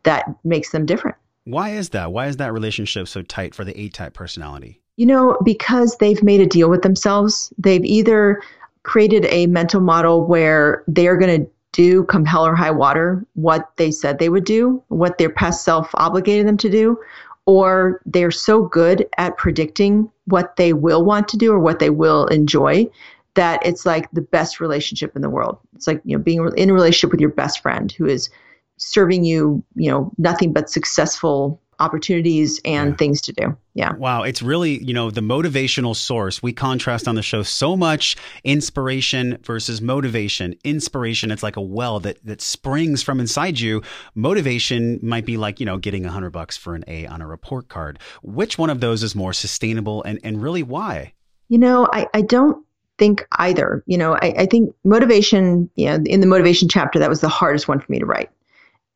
that 0.05 0.25
makes 0.45 0.71
them 0.71 0.87
different. 0.87 1.17
Why 1.45 1.71
is 1.71 1.91
that? 1.91 2.13
Why 2.13 2.27
is 2.27 2.37
that 2.39 2.53
relationship 2.53 3.09
so 3.09 3.23
tight 3.23 3.55
for 3.55 3.65
the 3.65 3.79
A 3.79 3.89
type 3.89 4.15
personality? 4.15 4.81
You 4.97 5.07
know, 5.07 5.37
because 5.45 5.97
they've 5.99 6.23
made 6.23 6.41
a 6.41 6.47
deal 6.47 6.71
with 6.71 6.83
themselves. 6.83 7.53
They've 7.59 7.85
either 7.85 8.41
created 8.85 9.27
a 9.27 9.47
mental 9.47 9.81
model 9.81 10.25
where 10.25 10.85
they're 10.87 11.17
going 11.17 11.45
to 11.45 11.51
do, 11.73 12.05
come 12.05 12.25
hell 12.25 12.47
or 12.47 12.55
high 12.55 12.71
water, 12.71 13.27
what 13.35 13.71
they 13.77 13.91
said 13.91 14.19
they 14.19 14.29
would 14.29 14.45
do, 14.45 14.83
what 14.89 15.19
their 15.19 15.31
past 15.31 15.65
self 15.65 15.91
obligated 15.95 16.47
them 16.47 16.57
to 16.59 16.71
do, 16.71 16.99
or 17.47 18.01
they're 18.07 18.31
so 18.31 18.63
good 18.63 19.07
at 19.19 19.37
predicting 19.37 20.11
what 20.27 20.57
they 20.57 20.73
will 20.73 21.05
want 21.05 21.29
to 21.29 21.37
do 21.37 21.53
or 21.53 21.59
what 21.59 21.79
they 21.79 21.91
will 21.91 22.27
enjoy 22.29 22.89
that 23.35 23.65
it's 23.67 23.85
like 23.85 24.11
the 24.13 24.21
best 24.21 24.61
relationship 24.61 25.15
in 25.17 25.23
the 25.23 25.31
world. 25.31 25.59
It's 25.75 25.87
like, 25.87 26.01
you 26.05 26.17
know, 26.17 26.23
being 26.23 26.49
in 26.57 26.71
a 26.71 26.75
relationship 26.75 27.11
with 27.11 27.21
your 27.21 27.31
best 27.31 27.61
friend 27.61 27.91
who 27.93 28.07
is 28.07 28.31
serving 28.77 29.25
you, 29.25 29.63
you 29.75 29.91
know, 29.91 30.13
nothing 30.19 30.53
but 30.53 30.71
successful 30.71 31.61
opportunities 31.81 32.61
and 32.65 32.91
yeah. 32.91 32.97
things 32.97 33.21
to 33.21 33.33
do. 33.33 33.57
Yeah. 33.75 33.95
Wow. 33.95 34.23
It's 34.23 34.43
really, 34.43 34.83
you 34.85 34.95
know, 34.95 35.11
the 35.11 35.21
motivational 35.21 35.97
source. 35.97 36.43
We 36.43 36.53
contrast 36.53 37.09
on 37.09 37.17
the 37.17 37.23
show 37.23 37.43
so 37.43 37.77
much 37.77 38.17
inspiration 38.45 39.39
versus 39.43 39.81
motivation. 39.81 40.55
Inspiration, 40.63 41.33
it's 41.33 41.43
like 41.43 41.57
a 41.57 41.61
well 41.61 41.99
that, 42.01 42.25
that 42.25 42.41
springs 42.41 43.03
from 43.03 43.19
inside 43.19 43.59
you. 43.59 43.83
Motivation 44.15 45.01
might 45.03 45.27
be 45.27 45.37
like, 45.37 45.59
you 45.59 45.67
know, 45.67 45.79
getting 45.79 46.07
a 46.07 46.11
hundred 46.11 46.31
bucks 46.31 46.57
for 46.57 46.75
an 46.75 46.85
A 46.87 47.07
on 47.07 47.21
a 47.21 47.27
report 47.27 47.69
card. 47.69 47.99
Which 48.23 48.57
one 48.57 48.71
of 48.71 48.81
those 48.81 49.03
is 49.03 49.17
more 49.17 49.33
sustainable 49.33 50.03
and, 50.05 50.21
and 50.23 50.41
really 50.41 50.63
why? 50.63 51.15
You 51.49 51.59
know, 51.59 51.89
I, 51.93 52.07
I 52.15 52.23
don't 52.23 52.65
think 52.99 53.27
either. 53.39 53.83
You 53.87 53.99
know, 53.99 54.15
I, 54.15 54.35
I 54.39 54.47
think 54.47 54.75
motivation, 54.85 55.71
you 55.77 55.87
know, 55.87 56.03
in 56.07 56.21
the 56.21 56.27
motivation 56.27 56.69
chapter, 56.69 56.99
that 56.99 57.09
was 57.09 57.21
the 57.21 57.29
hardest 57.29 57.69
one 57.69 57.81
for 57.81 57.91
me 57.91 57.99
to 57.99 58.07
write. 58.07 58.31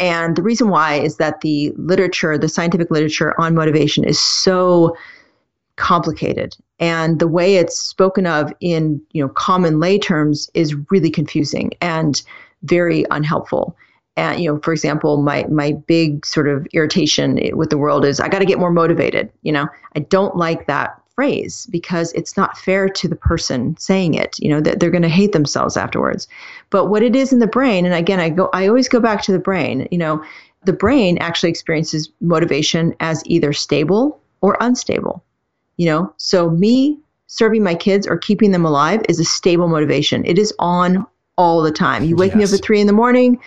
And 0.00 0.36
the 0.36 0.42
reason 0.42 0.68
why 0.68 0.94
is 0.94 1.16
that 1.16 1.40
the 1.40 1.72
literature, 1.76 2.38
the 2.38 2.48
scientific 2.48 2.90
literature 2.90 3.38
on 3.40 3.54
motivation 3.54 4.04
is 4.04 4.20
so 4.20 4.96
complicated. 5.76 6.56
And 6.78 7.18
the 7.18 7.26
way 7.26 7.56
it's 7.56 7.78
spoken 7.78 8.26
of 8.26 8.52
in, 8.60 9.00
you 9.12 9.22
know, 9.22 9.28
common 9.28 9.80
lay 9.80 9.98
terms 9.98 10.50
is 10.54 10.76
really 10.90 11.10
confusing 11.10 11.72
and 11.80 12.22
very 12.62 13.04
unhelpful. 13.10 13.76
And, 14.16 14.40
you 14.40 14.52
know, 14.52 14.60
for 14.60 14.72
example, 14.72 15.22
my 15.22 15.44
my 15.48 15.72
big 15.72 16.26
sort 16.26 16.48
of 16.48 16.66
irritation 16.72 17.38
with 17.56 17.70
the 17.70 17.78
world 17.78 18.04
is 18.04 18.20
I 18.20 18.28
got 18.28 18.40
to 18.40 18.44
get 18.44 18.58
more 18.58 18.72
motivated. 18.72 19.30
You 19.42 19.52
know, 19.52 19.68
I 19.94 20.00
don't 20.00 20.36
like 20.36 20.66
that 20.66 21.00
phrase 21.18 21.66
because 21.70 22.12
it's 22.12 22.36
not 22.36 22.56
fair 22.56 22.88
to 22.88 23.08
the 23.08 23.16
person 23.16 23.76
saying 23.76 24.14
it 24.14 24.38
you 24.38 24.48
know 24.48 24.60
that 24.60 24.78
they're 24.78 24.96
going 24.96 25.02
to 25.02 25.08
hate 25.08 25.32
themselves 25.32 25.76
afterwards. 25.76 26.28
But 26.70 26.86
what 26.86 27.02
it 27.02 27.16
is 27.16 27.32
in 27.32 27.40
the 27.40 27.54
brain 27.58 27.84
and 27.84 27.94
again 27.94 28.20
i 28.20 28.28
go 28.28 28.48
i 28.52 28.68
always 28.68 28.88
go 28.88 29.00
back 29.00 29.22
to 29.22 29.32
the 29.32 29.38
brain 29.38 29.88
you 29.90 29.98
know 29.98 30.22
the 30.64 30.72
brain 30.72 31.18
actually 31.18 31.50
experiences 31.50 32.10
motivation 32.20 32.94
as 33.00 33.22
either 33.26 33.52
stable 33.52 34.20
or 34.42 34.56
unstable 34.60 35.24
you 35.78 35.86
know? 35.86 36.12
So 36.18 36.50
me 36.50 36.98
serving 37.28 37.62
my 37.62 37.74
kids 37.74 38.06
or 38.06 38.18
keeping 38.18 38.50
them 38.50 38.64
alive 38.64 39.00
is 39.08 39.20
a 39.20 39.24
stable 39.24 39.68
motivation. 39.68 40.24
It 40.26 40.38
is 40.38 40.52
on 40.58 41.06
all 41.36 41.62
the 41.62 41.70
time. 41.70 42.04
You 42.04 42.16
wake 42.16 42.32
yes. 42.32 42.36
me 42.36 42.44
up 42.44 42.52
at 42.52 42.64
three 42.64 42.80
in 42.80 42.88
the 42.88 42.92
morning 42.92 43.38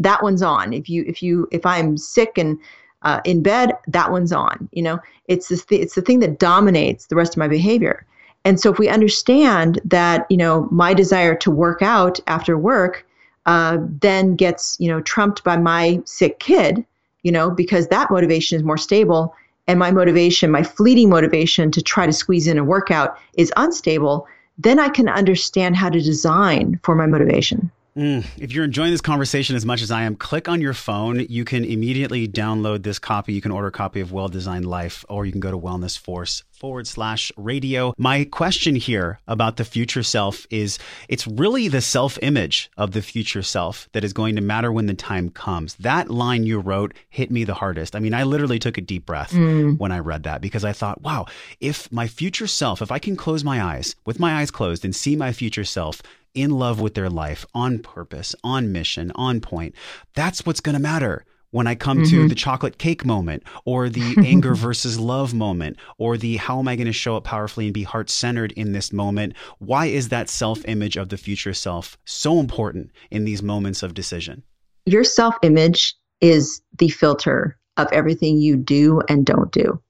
that 0.00 0.22
one's 0.22 0.42
on. 0.42 0.72
If 0.72 0.88
you 0.88 1.04
if 1.06 1.22
you 1.22 1.46
if 1.52 1.64
i'm 1.64 1.96
sick 1.96 2.38
and 2.38 2.58
uh, 3.02 3.20
in 3.24 3.42
bed, 3.42 3.72
that 3.86 4.10
one's 4.10 4.32
on. 4.32 4.68
You 4.72 4.82
know, 4.82 4.98
it's 5.26 5.48
this 5.48 5.64
th- 5.64 5.80
it's 5.80 5.94
the 5.94 6.02
thing 6.02 6.20
that 6.20 6.38
dominates 6.38 7.06
the 7.06 7.16
rest 7.16 7.34
of 7.34 7.38
my 7.38 7.48
behavior. 7.48 8.06
And 8.44 8.58
so 8.58 8.70
if 8.72 8.78
we 8.78 8.88
understand 8.88 9.80
that, 9.84 10.26
you 10.30 10.36
know, 10.36 10.66
my 10.70 10.94
desire 10.94 11.34
to 11.36 11.50
work 11.50 11.82
out 11.82 12.18
after 12.26 12.56
work 12.56 13.06
uh, 13.46 13.78
then 14.00 14.36
gets, 14.36 14.76
you 14.78 14.88
know, 14.88 15.00
trumped 15.00 15.42
by 15.44 15.56
my 15.56 16.00
sick 16.04 16.38
kid, 16.38 16.84
you 17.22 17.32
know, 17.32 17.50
because 17.50 17.88
that 17.88 18.10
motivation 18.10 18.56
is 18.56 18.62
more 18.62 18.76
stable 18.76 19.34
and 19.66 19.78
my 19.78 19.90
motivation, 19.90 20.50
my 20.50 20.62
fleeting 20.62 21.08
motivation 21.08 21.70
to 21.70 21.82
try 21.82 22.06
to 22.06 22.12
squeeze 22.12 22.46
in 22.46 22.58
a 22.58 22.64
workout 22.64 23.18
is 23.34 23.52
unstable, 23.56 24.26
then 24.58 24.78
I 24.78 24.88
can 24.88 25.08
understand 25.08 25.76
how 25.76 25.90
to 25.90 26.00
design 26.00 26.80
for 26.82 26.94
my 26.94 27.06
motivation. 27.06 27.70
Mm, 27.96 28.24
if 28.38 28.52
you're 28.52 28.64
enjoying 28.64 28.92
this 28.92 29.00
conversation 29.00 29.56
as 29.56 29.66
much 29.66 29.82
as 29.82 29.90
I 29.90 30.02
am, 30.02 30.14
click 30.14 30.48
on 30.48 30.60
your 30.60 30.74
phone. 30.74 31.26
You 31.28 31.44
can 31.44 31.64
immediately 31.64 32.28
download 32.28 32.82
this 32.82 32.98
copy. 32.98 33.32
You 33.32 33.40
can 33.40 33.50
order 33.50 33.68
a 33.68 33.72
copy 33.72 34.00
of 34.00 34.12
Well 34.12 34.28
Designed 34.28 34.66
Life, 34.66 35.04
or 35.08 35.26
you 35.26 35.32
can 35.32 35.40
go 35.40 35.50
to 35.50 35.58
Wellness 35.58 35.98
Force 35.98 36.44
forward 36.52 36.86
slash 36.86 37.32
radio. 37.36 37.94
My 37.96 38.24
question 38.24 38.76
here 38.76 39.18
about 39.26 39.56
the 39.56 39.64
future 39.64 40.02
self 40.02 40.46
is 40.50 40.78
it's 41.08 41.26
really 41.26 41.68
the 41.68 41.80
self 41.80 42.18
image 42.22 42.70
of 42.76 42.92
the 42.92 43.02
future 43.02 43.42
self 43.42 43.88
that 43.92 44.04
is 44.04 44.12
going 44.12 44.36
to 44.36 44.42
matter 44.42 44.70
when 44.70 44.86
the 44.86 44.94
time 44.94 45.30
comes. 45.30 45.74
That 45.76 46.10
line 46.10 46.44
you 46.44 46.60
wrote 46.60 46.94
hit 47.08 47.30
me 47.30 47.44
the 47.44 47.54
hardest. 47.54 47.96
I 47.96 47.98
mean, 47.98 48.14
I 48.14 48.22
literally 48.22 48.58
took 48.58 48.78
a 48.78 48.82
deep 48.82 49.06
breath 49.06 49.32
mm. 49.32 49.78
when 49.78 49.90
I 49.90 49.98
read 49.98 50.24
that 50.24 50.42
because 50.42 50.64
I 50.64 50.72
thought, 50.72 51.00
wow, 51.02 51.26
if 51.60 51.90
my 51.90 52.06
future 52.06 52.46
self, 52.46 52.82
if 52.82 52.92
I 52.92 52.98
can 52.98 53.16
close 53.16 53.42
my 53.42 53.62
eyes 53.62 53.96
with 54.04 54.20
my 54.20 54.40
eyes 54.40 54.50
closed 54.50 54.84
and 54.84 54.94
see 54.94 55.16
my 55.16 55.32
future 55.32 55.64
self, 55.64 56.02
in 56.34 56.50
love 56.50 56.80
with 56.80 56.94
their 56.94 57.10
life, 57.10 57.44
on 57.54 57.78
purpose, 57.78 58.34
on 58.44 58.72
mission, 58.72 59.12
on 59.14 59.40
point. 59.40 59.74
That's 60.14 60.44
what's 60.46 60.60
going 60.60 60.76
to 60.76 60.82
matter 60.82 61.24
when 61.50 61.66
I 61.66 61.74
come 61.74 61.98
mm-hmm. 61.98 62.10
to 62.10 62.28
the 62.28 62.34
chocolate 62.34 62.78
cake 62.78 63.04
moment 63.04 63.42
or 63.64 63.88
the 63.88 64.16
anger 64.24 64.54
versus 64.54 64.98
love 64.98 65.34
moment 65.34 65.76
or 65.98 66.16
the 66.16 66.36
how 66.36 66.58
am 66.58 66.68
I 66.68 66.76
going 66.76 66.86
to 66.86 66.92
show 66.92 67.16
up 67.16 67.24
powerfully 67.24 67.66
and 67.66 67.74
be 67.74 67.82
heart 67.82 68.10
centered 68.10 68.52
in 68.52 68.72
this 68.72 68.92
moment? 68.92 69.34
Why 69.58 69.86
is 69.86 70.08
that 70.08 70.28
self 70.28 70.64
image 70.66 70.96
of 70.96 71.08
the 71.08 71.16
future 71.16 71.54
self 71.54 71.98
so 72.04 72.38
important 72.38 72.90
in 73.10 73.24
these 73.24 73.42
moments 73.42 73.82
of 73.82 73.94
decision? 73.94 74.42
Your 74.86 75.04
self 75.04 75.34
image 75.42 75.94
is 76.20 76.62
the 76.78 76.88
filter 76.88 77.58
of 77.76 77.88
everything 77.92 78.38
you 78.38 78.56
do 78.56 79.00
and 79.08 79.24
don't 79.24 79.50
do. 79.52 79.80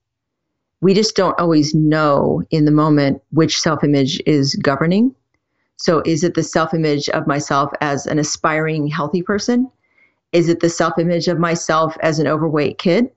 We 0.81 0.93
just 0.93 1.15
don't 1.15 1.39
always 1.39 1.75
know 1.75 2.41
in 2.49 2.65
the 2.65 2.71
moment 2.71 3.21
which 3.31 3.59
self 3.59 3.83
image 3.83 4.19
is 4.25 4.55
governing 4.55 5.15
so 5.81 6.03
is 6.05 6.23
it 6.23 6.35
the 6.35 6.43
self 6.43 6.75
image 6.75 7.09
of 7.09 7.25
myself 7.25 7.71
as 7.81 8.05
an 8.05 8.19
aspiring 8.19 8.85
healthy 8.85 9.23
person? 9.23 9.67
Is 10.31 10.47
it 10.47 10.59
the 10.59 10.69
self 10.69 10.99
image 10.99 11.27
of 11.27 11.39
myself 11.39 11.97
as 12.01 12.19
an 12.19 12.27
overweight 12.27 12.77
kid? 12.77 13.09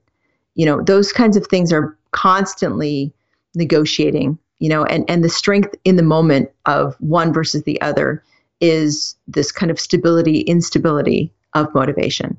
You 0.55 0.65
know, 0.65 0.81
those 0.81 1.13
kinds 1.13 1.37
of 1.37 1.45
things 1.45 1.71
are 1.71 1.95
constantly 2.09 3.13
negotiating, 3.53 4.39
you 4.57 4.69
know, 4.69 4.83
and, 4.83 5.07
and 5.07 5.23
the 5.23 5.29
strength 5.29 5.75
in 5.83 5.95
the 5.95 6.01
moment 6.01 6.49
of 6.65 6.95
one 6.99 7.31
versus 7.31 7.61
the 7.63 7.79
other 7.81 8.23
is 8.61 9.15
this 9.27 9.51
kind 9.51 9.69
of 9.69 9.79
stability, 9.79 10.39
instability 10.39 11.31
of 11.53 11.71
motivation. 11.75 12.35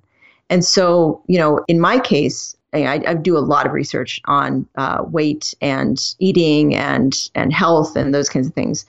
And 0.51 0.64
so, 0.64 1.22
you 1.29 1.39
know, 1.39 1.64
in 1.68 1.79
my 1.79 2.01
case, 2.01 2.57
I, 2.72 3.01
I 3.07 3.14
do 3.14 3.39
a 3.39 3.47
lot 3.47 3.64
of 3.64 3.72
research 3.72 4.20
on 4.24 4.66
uh, 4.74 5.05
weight 5.07 5.55
and 5.61 5.99
eating 6.18 6.74
and 6.74 7.16
and 7.37 7.53
health 7.53 7.95
and 7.95 8.12
those 8.12 8.29
kinds 8.29 8.49
of 8.49 8.55
things. 8.55 8.87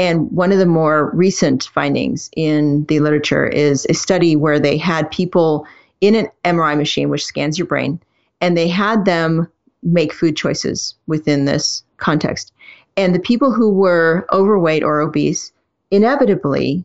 And 0.00 0.32
one 0.32 0.50
of 0.50 0.58
the 0.58 0.64
more 0.64 1.10
recent 1.14 1.64
findings 1.64 2.30
in 2.34 2.86
the 2.86 3.00
literature 3.00 3.46
is 3.46 3.86
a 3.90 3.92
study 3.92 4.34
where 4.34 4.58
they 4.58 4.78
had 4.78 5.10
people 5.10 5.66
in 6.00 6.14
an 6.14 6.28
MRI 6.42 6.74
machine, 6.74 7.10
which 7.10 7.26
scans 7.26 7.58
your 7.58 7.66
brain, 7.66 8.00
and 8.40 8.56
they 8.56 8.66
had 8.66 9.04
them 9.04 9.46
make 9.82 10.14
food 10.14 10.38
choices 10.38 10.94
within 11.06 11.44
this 11.44 11.84
context. 11.98 12.50
And 12.96 13.14
the 13.14 13.20
people 13.20 13.52
who 13.52 13.68
were 13.68 14.26
overweight 14.32 14.82
or 14.82 15.00
obese 15.02 15.52
inevitably 15.90 16.82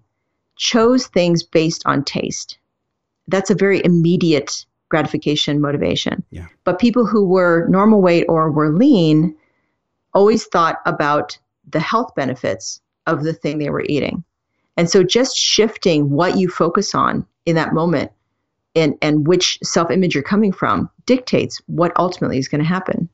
chose 0.58 1.08
things 1.08 1.42
based 1.42 1.84
on 1.86 2.04
taste. 2.04 2.58
That's 3.30 3.50
a 3.50 3.56
very 3.56 3.82
immediate 3.86 4.66
gratification 4.90 5.62
motivation. 5.62 6.22
Yeah. 6.32 6.48
But 6.66 6.80
people 6.80 7.06
who 7.06 7.26
were 7.26 7.66
normal 7.70 8.02
weight 8.02 8.26
or 8.28 8.52
were 8.52 8.74
lean 8.74 9.38
always 10.14 10.44
thought 10.48 10.82
about 10.86 11.38
the 11.72 11.80
health 11.80 12.14
benefits 12.14 12.82
of 13.08 13.24
the 13.24 13.34
thing 13.34 13.58
they 13.58 13.70
were 13.70 13.86
eating. 13.88 14.24
And 14.78 14.90
so 14.90 15.04
just 15.04 15.38
shifting 15.38 16.10
what 16.10 16.38
you 16.38 16.50
focus 16.50 16.94
on 16.94 17.26
in 17.46 17.56
that 17.56 17.74
moment 17.74 18.12
and, 18.76 18.96
and 19.02 19.28
which 19.28 19.58
self 19.64 19.90
image 19.90 20.14
you're 20.14 20.24
coming 20.24 20.52
from 20.52 20.90
dictates 21.06 21.62
what 21.68 21.94
ultimately 21.98 22.38
is 22.38 22.48
going 22.48 22.62
to 22.62 22.68
happen. 22.68 23.10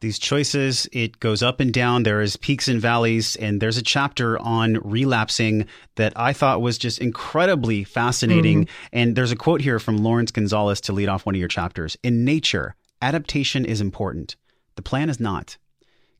These 0.00 0.20
choices, 0.20 0.88
it 0.92 1.18
goes 1.18 1.42
up 1.42 1.58
and 1.58 1.72
down. 1.72 2.04
There 2.04 2.20
is 2.20 2.36
peaks 2.36 2.68
and 2.68 2.80
valleys. 2.80 3.34
And 3.36 3.60
there's 3.60 3.76
a 3.76 3.82
chapter 3.82 4.38
on 4.38 4.74
relapsing 4.84 5.66
that 5.96 6.12
I 6.14 6.32
thought 6.32 6.60
was 6.60 6.78
just 6.78 7.00
incredibly 7.00 7.82
fascinating. 7.82 8.64
Mm-hmm. 8.66 8.86
And 8.92 9.16
there's 9.16 9.32
a 9.32 9.36
quote 9.36 9.60
here 9.60 9.80
from 9.80 9.98
Laurence 9.98 10.30
Gonzales 10.30 10.80
to 10.82 10.92
lead 10.92 11.08
off 11.08 11.26
one 11.26 11.34
of 11.34 11.40
your 11.40 11.48
chapters. 11.48 11.96
In 12.04 12.24
nature, 12.24 12.76
adaptation 13.02 13.64
is 13.64 13.80
important. 13.80 14.36
The 14.76 14.82
plan 14.82 15.10
is 15.10 15.18
not. 15.18 15.56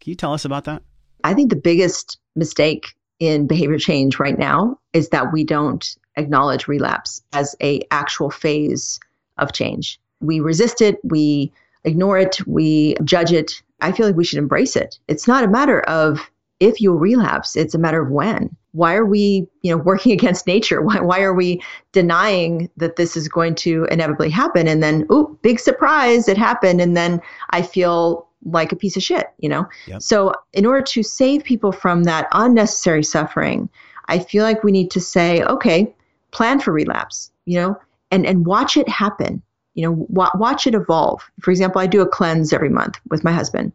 Can 0.01 0.11
you 0.11 0.17
tell 0.17 0.33
us 0.33 0.45
about 0.45 0.65
that? 0.65 0.83
I 1.23 1.35
think 1.35 1.51
the 1.51 1.57
biggest 1.57 2.19
mistake 2.35 2.95
in 3.21 3.47
behavior 3.47 3.79
change 3.79 4.19
right 4.19 4.39
now 4.39 4.79
is 4.93 5.09
that 5.11 5.33
we 5.33 5.45
don't 5.45 5.97
acknowledge 6.17 6.69
relapse 6.69 7.23
as 7.33 7.57
a 7.63 7.83
actual 7.91 8.31
phase 8.31 9.01
of 9.39 9.53
change. 9.53 10.01
We 10.21 10.41
resist 10.41 10.81
it, 10.81 10.99
we 11.05 11.53
ignore 11.85 12.19
it, 12.19 12.47
we 12.47 12.97
judge 13.05 13.33
it. 13.33 13.63
I 13.81 13.93
feel 13.93 14.07
like 14.07 14.17
we 14.17 14.25
should 14.25 14.39
embrace 14.39 14.77
it. 14.77 14.99
It's 15.09 15.29
not 15.29 15.45
a 15.45 15.49
matter 15.49 15.81
of 15.83 16.21
if 16.61 16.81
you'll 16.81 16.99
relapse, 16.99 17.55
it's 17.55 17.75
a 17.75 17.79
matter 17.79 18.03
of 18.03 18.11
when. 18.11 18.55
Why 18.73 18.95
are 18.95 19.07
we, 19.07 19.49
you 19.63 19.71
know, 19.71 19.83
working 19.83 20.13
against 20.19 20.47
nature? 20.47 20.83
Why, 20.83 21.01
why 21.01 21.21
are 21.23 21.35
we 21.35 21.63
denying 21.93 22.71
that 22.77 22.97
this 22.97 23.17
is 23.17 23.29
going 23.29 23.55
to 23.57 23.87
inevitably 23.91 24.31
happen? 24.31 24.69
And 24.69 24.83
then, 24.83 25.07
oh, 25.11 25.39
big 25.43 25.61
surprise, 25.61 26.29
it 26.29 26.37
happened. 26.37 26.81
And 26.81 26.97
then 26.97 27.21
I 27.51 27.63
feel 27.63 28.28
like 28.45 28.73
a 28.73 28.77
piece 28.77 28.97
of 28.97 29.03
shit, 29.03 29.29
you 29.39 29.49
know? 29.49 29.67
Yep. 29.87 30.03
So, 30.03 30.33
in 30.53 30.67
order 30.67 30.83
to 30.83 31.03
save 31.03 31.45
people 31.45 31.73
from 31.73 32.05
that 32.05 32.29
unnecessary 32.33 33.03
suffering, 33.03 33.69
I 34.07 34.19
feel 34.19 34.45
like 34.45 34.65
we 34.65 34.73
need 34.73 34.91
to 34.93 35.01
say, 35.01 35.43
okay, 35.45 35.95
plan 36.31 36.61
for 36.61 36.73
relapse, 36.73 37.31
you 37.45 37.59
know, 37.59 37.79
and, 38.11 38.27
and 38.27 38.47
watch 38.47 38.77
it 38.77 38.89
happen, 38.89 39.43
you 39.75 39.83
know, 39.83 40.07
w- 40.13 40.41
watch 40.41 40.67
it 40.67 40.75
evolve. 40.75 41.23
For 41.41 41.51
example, 41.51 41.81
I 41.81 41.87
do 41.87 42.01
a 42.01 42.07
cleanse 42.07 42.53
every 42.53 42.71
month 42.71 42.99
with 43.11 43.25
my 43.25 43.33
husband. 43.33 43.73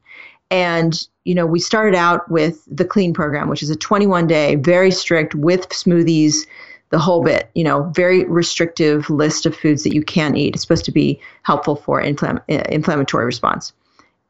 And, 0.49 1.07
you 1.23 1.33
know, 1.33 1.45
we 1.45 1.59
started 1.59 1.95
out 1.95 2.29
with 2.29 2.63
the 2.69 2.85
clean 2.85 3.13
program, 3.13 3.49
which 3.49 3.63
is 3.63 3.69
a 3.69 3.75
21 3.75 4.27
day, 4.27 4.55
very 4.55 4.91
strict 4.91 5.33
with 5.33 5.69
smoothies, 5.69 6.45
the 6.89 6.99
whole 6.99 7.23
bit, 7.23 7.49
you 7.55 7.63
know, 7.63 7.91
very 7.95 8.23
restrictive 8.25 9.09
list 9.09 9.47
of 9.47 9.55
foods 9.55 9.81
that 9.83 9.95
you 9.95 10.03
can't 10.03 10.37
eat. 10.37 10.53
It's 10.53 10.61
supposed 10.61 10.85
to 10.85 10.91
be 10.91 11.19
helpful 11.41 11.75
for 11.75 11.99
infl- 12.03 12.39
inflammatory 12.47 13.25
response. 13.25 13.73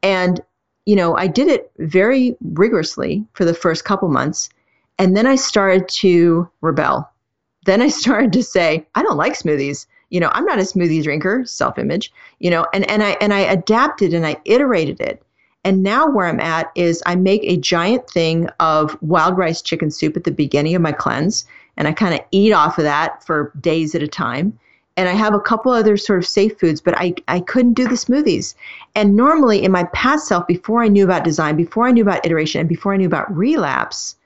And, 0.04 0.40
you 0.84 0.94
know, 0.94 1.16
I 1.16 1.26
did 1.26 1.48
it 1.48 1.72
very 1.78 2.36
rigorously 2.42 3.24
for 3.32 3.44
the 3.44 3.54
first 3.54 3.84
couple 3.84 4.08
months. 4.08 4.50
And 4.98 5.16
then 5.16 5.26
I 5.26 5.34
started 5.34 5.88
to 5.88 6.48
rebel. 6.60 7.10
Then 7.64 7.80
I 7.80 7.88
started 8.02 8.32
to 8.34 8.42
say, 8.42 8.86
I 8.94 9.02
don't 9.02 9.16
like 9.16 9.32
smoothies. 9.32 9.86
You 10.10 10.20
know, 10.20 10.30
I'm 10.32 10.44
not 10.44 10.58
a 10.58 10.62
smoothie 10.62 11.02
drinker, 11.02 11.44
self-image, 11.46 12.12
you 12.38 12.50
know, 12.50 12.66
and, 12.72 12.88
and 12.88 13.02
I 13.02 13.16
and 13.20 13.34
I 13.34 13.40
adapted 13.40 14.14
and 14.14 14.24
I 14.24 14.36
iterated 14.44 15.00
it. 15.00 15.24
And 15.64 15.82
now 15.82 16.06
where 16.06 16.26
I'm 16.26 16.38
at 16.38 16.70
is 16.76 17.02
I 17.06 17.16
make 17.16 17.42
a 17.42 17.56
giant 17.56 18.08
thing 18.08 18.48
of 18.60 18.96
wild 19.02 19.38
rice 19.38 19.62
chicken 19.62 19.90
soup 19.90 20.16
at 20.16 20.24
the 20.24 20.30
beginning 20.30 20.74
of 20.74 20.82
my 20.82 20.92
cleanse. 20.92 21.46
And 21.78 21.88
I 21.88 21.92
kind 21.92 22.14
of 22.14 22.20
eat 22.30 22.52
off 22.52 22.76
of 22.76 22.84
that 22.84 23.24
for 23.24 23.50
days 23.60 23.94
at 23.94 24.02
a 24.02 24.06
time 24.06 24.56
and 24.96 25.08
I 25.08 25.12
have 25.12 25.34
a 25.34 25.40
couple 25.40 25.72
other 25.72 25.96
sort 25.96 26.20
of 26.20 26.26
safe 26.26 26.58
foods, 26.58 26.80
but 26.80 26.96
I, 26.96 27.14
I 27.26 27.40
couldn't 27.40 27.74
do 27.74 27.88
the 27.88 27.96
smoothies. 27.96 28.54
And 28.94 29.16
normally 29.16 29.64
in 29.64 29.72
my 29.72 29.84
past 29.84 30.28
self, 30.28 30.46
before 30.46 30.82
I 30.82 30.88
knew 30.88 31.04
about 31.04 31.24
design, 31.24 31.56
before 31.56 31.86
I 31.86 31.90
knew 31.90 32.02
about 32.02 32.24
iteration, 32.24 32.60
and 32.60 32.68
before 32.68 32.94
I 32.94 32.96
knew 32.96 33.06
about 33.06 33.34
relapse, 33.34 34.16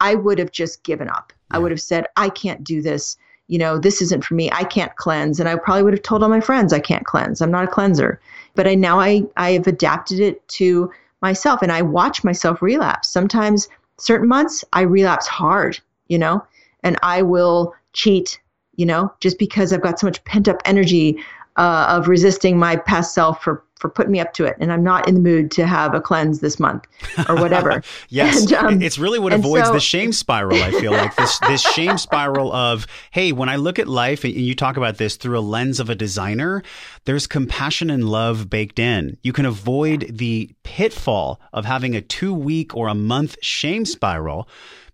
I 0.00 0.14
would 0.14 0.38
have 0.38 0.50
just 0.50 0.82
given 0.82 1.08
up. 1.08 1.32
Yeah. 1.50 1.56
I 1.56 1.60
would 1.60 1.70
have 1.70 1.80
said, 1.80 2.06
I 2.16 2.28
can't 2.28 2.64
do 2.64 2.82
this. 2.82 3.16
You 3.46 3.58
know, 3.58 3.78
this 3.78 4.02
isn't 4.02 4.24
for 4.24 4.34
me. 4.34 4.50
I 4.50 4.64
can't 4.64 4.94
cleanse. 4.96 5.38
And 5.38 5.48
I 5.48 5.54
probably 5.54 5.84
would 5.84 5.94
have 5.94 6.02
told 6.02 6.24
all 6.24 6.28
my 6.28 6.40
friends 6.40 6.72
I 6.72 6.80
can't 6.80 7.06
cleanse. 7.06 7.40
I'm 7.40 7.52
not 7.52 7.64
a 7.64 7.68
cleanser. 7.68 8.20
But 8.56 8.66
I 8.66 8.74
now 8.74 8.98
I, 8.98 9.22
I 9.36 9.52
have 9.52 9.68
adapted 9.68 10.18
it 10.18 10.46
to 10.48 10.90
myself 11.22 11.62
and 11.62 11.70
I 11.70 11.82
watch 11.82 12.24
myself 12.24 12.60
relapse. 12.60 13.08
Sometimes 13.08 13.68
certain 13.98 14.28
months 14.28 14.64
I 14.72 14.82
relapse 14.82 15.28
hard, 15.28 15.78
you 16.08 16.18
know, 16.18 16.44
and 16.82 16.98
I 17.02 17.22
will 17.22 17.74
cheat 17.92 18.40
you 18.76 18.86
know, 18.86 19.12
just 19.20 19.38
because 19.38 19.72
I've 19.72 19.82
got 19.82 19.98
so 19.98 20.06
much 20.06 20.22
pent 20.24 20.48
up 20.48 20.60
energy 20.64 21.18
uh, 21.56 21.86
of 21.88 22.08
resisting 22.08 22.58
my 22.58 22.76
past 22.76 23.14
self 23.14 23.42
for 23.42 23.62
for 23.78 23.90
putting 23.90 24.10
me 24.10 24.20
up 24.20 24.32
to 24.32 24.44
it. 24.44 24.56
And 24.58 24.72
i'm 24.72 24.82
not 24.82 25.06
in 25.06 25.14
the 25.14 25.20
mood 25.20 25.50
to 25.52 25.66
have 25.66 25.94
a 25.94 26.00
cleanse 26.00 26.40
this 26.40 26.58
month 26.58 26.86
or 27.28 27.36
whatever. 27.36 27.82
Yes. 28.08 28.44
And, 28.44 28.52
um, 28.54 28.82
it's 28.82 28.98
really 28.98 29.18
what 29.18 29.32
avoids 29.32 29.66
so, 29.66 29.72
the 29.72 29.80
shame 29.80 30.12
spiral 30.12 30.62
i 30.62 30.70
feel 30.70 30.92
like. 30.92 31.14
This 31.16 31.38
this 31.40 31.60
shame 31.60 31.98
spiral 31.98 32.52
of 32.52 32.86
hey 33.10 33.32
when 33.32 33.48
i 33.48 33.56
look 33.56 33.78
at 33.78 33.86
life 33.86 34.24
and 34.24 34.32
you 34.32 34.54
talk 34.54 34.76
about 34.76 34.96
this 34.96 35.16
through 35.16 35.38
a 35.38 35.40
lens 35.40 35.80
of 35.80 35.90
a 35.90 35.94
designer 35.94 36.62
there's 37.04 37.26
compassion 37.26 37.88
and 37.88 38.08
love 38.08 38.50
baked 38.50 38.78
in. 38.78 39.16
You 39.22 39.32
can 39.32 39.46
avoid 39.46 40.06
the 40.10 40.50
pitfall 40.64 41.40
of 41.52 41.64
having 41.64 41.94
a 41.94 42.00
two 42.00 42.34
week 42.34 42.76
or 42.76 42.88
a 42.88 42.94
month 42.94 43.36
shame 43.42 43.84
spiral 43.84 44.48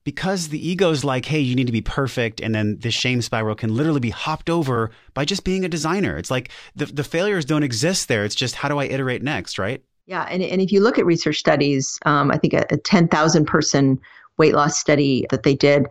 because 0.04 0.48
the 0.48 0.68
ego's 0.68 1.04
like, 1.04 1.26
hey, 1.26 1.40
you 1.40 1.54
need 1.54 1.66
to 1.66 1.72
be 1.72 1.80
perfect. 1.80 2.40
And 2.40 2.54
then 2.54 2.78
this 2.78 2.94
shame 2.94 3.22
spiral 3.22 3.54
can 3.54 3.74
literally 3.74 4.00
be 4.00 4.10
hopped 4.10 4.50
over 4.50 4.90
by 5.14 5.24
just 5.24 5.44
being 5.44 5.64
a 5.64 5.68
designer. 5.68 6.16
It's 6.16 6.30
like 6.30 6.50
the, 6.74 6.86
the 6.86 7.04
failures 7.04 7.44
don't 7.44 7.62
exist 7.62 8.08
there. 8.08 8.24
It's 8.24 8.34
just 8.34 8.56
how 8.56 8.68
do 8.68 8.78
I 8.78 8.84
iterate 8.84 9.22
next, 9.22 9.58
right? 9.58 9.82
Yeah. 10.06 10.26
And, 10.28 10.42
and 10.42 10.60
if 10.60 10.72
you 10.72 10.80
look 10.80 10.98
at 10.98 11.06
research 11.06 11.38
studies, 11.38 11.98
um, 12.04 12.30
I 12.30 12.38
think 12.38 12.54
a, 12.54 12.66
a 12.70 12.76
10,000 12.76 13.46
person 13.46 14.00
weight 14.38 14.54
loss 14.54 14.78
study 14.78 15.26
that 15.30 15.44
they 15.44 15.54
did, 15.54 15.86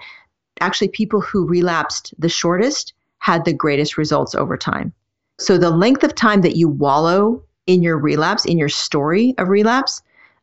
actually, 0.59 0.89
people 0.89 1.21
who 1.21 1.47
relapsed 1.47 2.13
the 2.17 2.29
shortest 2.29 2.93
had 3.19 3.45
the 3.45 3.53
greatest 3.53 3.97
results 3.97 4.35
over 4.35 4.57
time. 4.57 4.93
So 5.39 5.57
the 5.57 5.69
length 5.69 6.03
of 6.03 6.13
time 6.13 6.41
that 6.41 6.55
you 6.55 6.67
wallow 6.67 7.41
in 7.67 7.81
your 7.81 7.97
relapse, 7.97 8.45
in 8.45 8.57
your 8.57 8.69
story 8.69 9.33
of 9.37 9.47
relapse, 9.47 10.01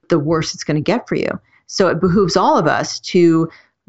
the 0.08 0.18
worse 0.18 0.54
it's 0.54 0.64
going 0.64 0.76
to 0.76 0.80
get 0.80 1.08
for 1.08 1.14
you. 1.14 1.28
So 1.68 1.88
it 1.88 2.00
behooves 2.00 2.36
all 2.36 2.58
of 2.58 2.66
us 2.66 2.98
to 3.00 3.48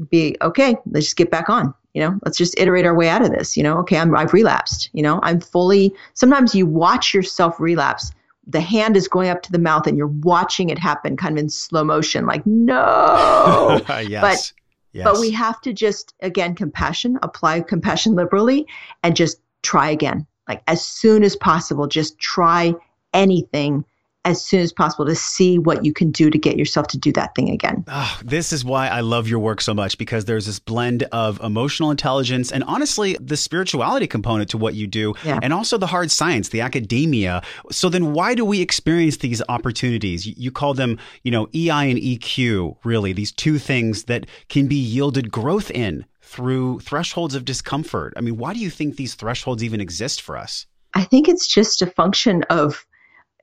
be 0.10 0.38
okay, 0.42 0.76
let's 0.92 1.08
just 1.08 1.18
get 1.18 1.32
back 1.32 1.50
on. 1.50 1.74
You 1.94 2.02
know, 2.02 2.20
let's 2.24 2.38
just 2.38 2.58
iterate 2.60 2.86
our 2.86 2.96
way 2.96 3.10
out 3.10 3.24
of 3.24 3.32
this. 3.32 3.58
You 3.58 3.64
know, 3.64 3.78
okay, 3.80 3.98
I'm, 3.98 4.16
I've 4.16 4.34
relapsed. 4.34 4.90
You 4.94 5.02
know, 5.02 5.20
I'm 5.24 5.40
fully. 5.40 5.94
Sometimes 6.14 6.54
you 6.54 6.68
watch 6.68 7.14
yourself 7.14 7.60
relapse. 7.60 8.12
The 8.46 8.62
hand 8.62 8.96
is 8.96 9.08
going 9.08 9.30
up 9.30 9.42
to 9.44 9.52
the 9.52 9.60
mouth, 9.60 9.88
and 9.88 9.98
you're 9.98 10.08
watching 10.08 10.70
it 10.70 10.78
happen, 10.78 11.18
kind 11.18 11.38
of 11.38 11.44
in 11.44 11.50
slow 11.50 11.84
motion. 11.84 12.26
Like, 12.26 12.46
no. 12.46 13.82
yes. 13.90 14.22
But 14.22 14.54
yes. 14.92 15.04
but 15.04 15.20
we 15.20 15.32
have 15.32 15.62
to 15.62 15.74
just 15.74 16.14
again 16.20 16.54
compassion, 16.54 17.18
apply 17.24 17.62
compassion 17.62 18.14
liberally, 18.14 18.68
and 19.02 19.16
just 19.16 19.42
try 19.64 19.90
again. 19.90 20.28
Like 20.48 20.62
as 20.68 20.84
soon 20.84 21.24
as 21.24 21.36
possible, 21.36 21.88
just 21.88 22.20
try 22.20 22.74
anything 23.14 23.84
as 24.30 24.46
soon 24.46 24.60
as 24.62 24.72
possible 24.72 25.06
to 25.06 25.16
see 25.16 25.58
what 25.58 25.84
you 25.84 25.92
can 25.92 26.12
do 26.12 26.30
to 26.30 26.38
get 26.38 26.56
yourself 26.56 26.88
to 26.88 26.98
do 26.98 27.12
that 27.14 27.34
thing 27.34 27.50
again. 27.50 27.84
Oh, 27.88 28.20
this 28.24 28.54
is 28.54 28.64
why 28.64 28.88
I 28.88 29.02
love 29.02 29.28
your 29.28 29.40
work 29.40 29.60
so 29.60 29.74
much 29.74 29.98
because 29.98 30.26
there's 30.26 30.46
this 30.46 30.60
blend 30.60 31.04
of 31.12 31.42
emotional 31.42 31.90
intelligence 31.90 32.52
and 32.52 32.64
honestly 32.66 33.18
the 33.20 33.36
spirituality 33.36 34.06
component 34.06 34.52
to 34.52 34.58
what 34.58 34.76
you 34.76 34.86
do 34.86 35.16
yeah. 35.26 35.40
and 35.42 35.52
also 35.52 35.78
the 35.78 35.88
hard 35.88 36.12
science, 36.12 36.50
the 36.50 36.62
academia. 36.62 37.42
So 37.72 37.90
then 37.90 38.14
why 38.14 38.36
do 38.36 38.46
we 38.46 38.62
experience 38.62 39.18
these 39.18 39.42
opportunities? 39.50 40.28
You 40.28 40.52
call 40.52 40.76
them, 40.76 41.00
you 41.24 41.32
know, 41.32 41.48
EI 41.56 41.90
and 41.90 42.00
EQ, 42.00 42.78
really, 42.84 43.14
these 43.14 43.32
two 43.32 43.58
things 43.58 44.04
that 44.04 44.28
can 44.48 44.68
be 44.68 44.76
yielded 44.76 45.32
growth 45.32 45.72
in 45.72 46.06
through 46.22 46.80
thresholds 46.82 47.34
of 47.34 47.44
discomfort. 47.44 48.14
I 48.16 48.22
mean, 48.22 48.38
why 48.38 48.54
do 48.54 48.60
you 48.60 48.70
think 48.70 48.96
these 48.96 49.16
thresholds 49.16 49.64
even 49.64 49.82
exist 49.82 50.22
for 50.22 50.38
us? 50.38 50.68
I 50.94 51.04
think 51.04 51.28
it's 51.28 51.48
just 51.48 51.82
a 51.82 51.88
function 51.88 52.44
of 52.50 52.86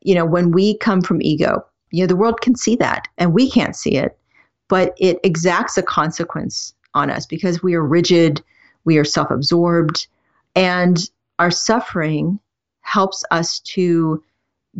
you 0.07 0.15
know, 0.15 0.25
when 0.25 0.53
we 0.53 0.79
come 0.79 1.03
from 1.03 1.21
ego, 1.21 1.67
you 1.91 2.03
know, 2.03 2.07
the 2.07 2.15
world 2.15 2.41
can 2.41 2.55
see 2.55 2.77
that 2.77 3.09
and 3.19 3.35
we 3.35 3.51
can't 3.51 3.75
see 3.75 3.97
it, 3.97 4.17
but 4.69 4.95
it 4.99 5.19
exacts 5.25 5.77
a 5.77 5.83
consequence 5.83 6.75
on 6.95 7.11
us 7.11 7.27
because 7.27 7.61
we 7.61 7.75
are 7.75 7.85
rigid, 7.85 8.41
we 8.85 8.99
are 8.99 9.05
self 9.05 9.33
absorbed, 9.33 10.07
and 10.55 11.11
our 11.41 11.51
suffering 11.51 12.39
helps 12.83 13.25
us 13.33 13.59
to 13.61 14.23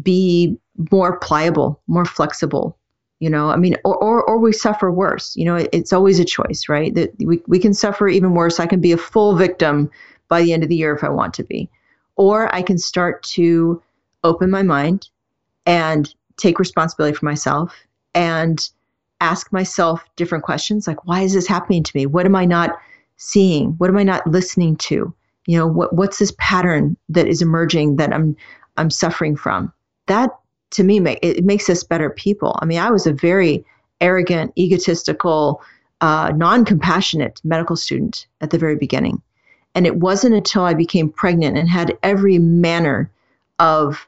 be 0.01 0.57
more 0.93 1.19
pliable, 1.19 1.83
more 1.89 2.05
flexible. 2.05 2.79
You 3.19 3.29
know, 3.29 3.51
I 3.51 3.57
mean, 3.57 3.77
or, 3.85 3.97
or, 3.97 4.23
or 4.23 4.39
we 4.39 4.53
suffer 4.53 4.93
worse. 4.93 5.35
You 5.35 5.47
know, 5.47 5.57
it, 5.57 5.71
it's 5.73 5.93
always 5.93 6.21
a 6.21 6.25
choice, 6.25 6.69
right? 6.69 6.95
That 6.95 7.11
we, 7.19 7.43
we 7.49 7.59
can 7.59 7.75
suffer 7.75 8.07
even 8.07 8.35
worse. 8.35 8.61
I 8.61 8.67
can 8.67 8.81
be 8.81 8.93
a 8.93 8.99
full 8.99 9.35
victim 9.35 9.91
by 10.29 10.43
the 10.43 10.53
end 10.53 10.63
of 10.63 10.69
the 10.69 10.77
year 10.77 10.95
if 10.95 11.03
I 11.03 11.09
want 11.09 11.35
to 11.35 11.43
be. 11.43 11.69
Or 12.15 12.55
I 12.55 12.63
can 12.63 12.79
start 12.79 13.25
to 13.35 13.83
open 14.23 14.51
my 14.51 14.63
mind 14.63 15.09
and 15.67 16.15
take 16.37 16.59
responsibility 16.59 17.15
for 17.15 17.25
myself 17.25 17.87
and 18.15 18.71
ask 19.21 19.53
myself 19.53 20.05
different 20.17 20.45
questions 20.45 20.87
like 20.87 21.07
why 21.07 21.23
is 21.23 21.33
this 21.33 21.47
happening 21.47 21.83
to 21.83 21.93
me? 21.95 22.07
What 22.07 22.27
am 22.27 22.37
i 22.37 22.45
not 22.45 22.79
seeing? 23.17 23.73
What 23.79 23.91
am 23.91 23.97
i 23.99 24.03
not 24.03 24.27
listening 24.27 24.77
to? 24.77 25.13
You 25.47 25.59
know 25.59 25.67
what 25.67 25.93
what's 25.95 26.19
this 26.19 26.35
pattern 26.39 26.97
that 27.09 27.27
is 27.27 27.43
emerging 27.43 27.97
that 27.97 28.13
i'm 28.13 28.37
i'm 28.77 28.91
suffering 28.91 29.37
from? 29.37 29.73
That 30.07 30.31
to 30.73 30.85
me 30.85 30.99
it 31.23 31.45
makes 31.45 31.69
us 31.69 31.83
better 31.83 32.11
people. 32.11 32.59
I 32.61 32.67
mean 32.67 32.79
i 32.79 32.91
was 32.91 33.07
a 33.07 33.13
very 33.13 33.65
arrogant 34.01 34.53
egotistical 34.59 35.63
uh, 36.03 36.31
non-compassionate 36.37 37.41
medical 37.43 37.75
student 37.75 38.27
at 38.43 38.51
the 38.51 38.59
very 38.59 38.77
beginning. 38.77 39.23
And 39.75 39.87
it 39.87 39.97
wasn't 39.97 40.35
until 40.35 40.63
i 40.63 40.75
became 40.75 41.11
pregnant 41.11 41.57
and 41.57 41.69
had 41.69 41.97
every 42.03 42.39
manner 42.39 43.11
of 43.59 44.07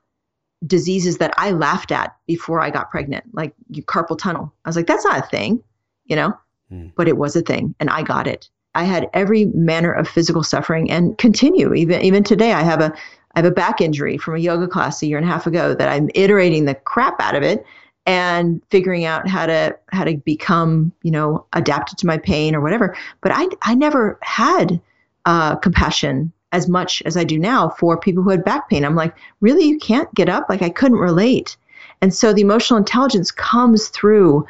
diseases 0.66 1.18
that 1.18 1.32
I 1.36 1.52
laughed 1.52 1.92
at 1.92 2.16
before 2.26 2.60
I 2.60 2.70
got 2.70 2.90
pregnant, 2.90 3.24
like 3.32 3.54
carpal 3.86 4.18
tunnel. 4.18 4.52
I 4.64 4.68
was 4.68 4.76
like, 4.76 4.86
that's 4.86 5.04
not 5.04 5.18
a 5.18 5.26
thing, 5.28 5.62
you 6.06 6.16
know, 6.16 6.32
mm. 6.72 6.92
but 6.96 7.08
it 7.08 7.16
was 7.16 7.36
a 7.36 7.42
thing 7.42 7.74
and 7.80 7.90
I 7.90 8.02
got 8.02 8.26
it. 8.26 8.48
I 8.74 8.84
had 8.84 9.08
every 9.14 9.46
manner 9.46 9.92
of 9.92 10.08
physical 10.08 10.42
suffering 10.42 10.90
and 10.90 11.16
continue 11.18 11.74
even 11.74 12.02
even 12.02 12.22
today. 12.22 12.52
I 12.52 12.62
have 12.62 12.80
a 12.80 12.92
I 13.34 13.40
have 13.40 13.46
a 13.46 13.50
back 13.50 13.80
injury 13.80 14.18
from 14.18 14.34
a 14.34 14.38
yoga 14.38 14.68
class 14.68 15.02
a 15.02 15.06
year 15.06 15.16
and 15.18 15.26
a 15.26 15.30
half 15.30 15.46
ago 15.46 15.74
that 15.74 15.88
I'm 15.88 16.10
iterating 16.14 16.64
the 16.64 16.74
crap 16.74 17.20
out 17.20 17.34
of 17.34 17.42
it 17.42 17.64
and 18.06 18.62
figuring 18.70 19.04
out 19.04 19.28
how 19.28 19.46
to 19.46 19.76
how 19.88 20.04
to 20.04 20.16
become 20.16 20.92
you 21.02 21.10
know 21.10 21.46
adapted 21.52 21.98
to 21.98 22.06
my 22.06 22.18
pain 22.18 22.54
or 22.54 22.60
whatever. 22.60 22.96
But 23.20 23.32
I 23.34 23.48
I 23.62 23.74
never 23.74 24.18
had 24.22 24.80
uh, 25.24 25.56
compassion 25.56 26.32
as 26.52 26.68
much 26.68 27.02
as 27.04 27.16
I 27.16 27.24
do 27.24 27.38
now 27.38 27.68
for 27.68 27.98
people 27.98 28.22
who 28.22 28.30
had 28.30 28.44
back 28.44 28.68
pain. 28.70 28.84
I'm 28.84 28.96
like, 28.96 29.14
really, 29.40 29.64
you 29.64 29.78
can't 29.78 30.12
get 30.14 30.28
up? 30.28 30.46
Like, 30.48 30.62
I 30.62 30.70
couldn't 30.70 30.98
relate. 30.98 31.56
And 32.00 32.14
so 32.14 32.32
the 32.32 32.42
emotional 32.42 32.78
intelligence 32.78 33.30
comes 33.30 33.88
through 33.88 34.46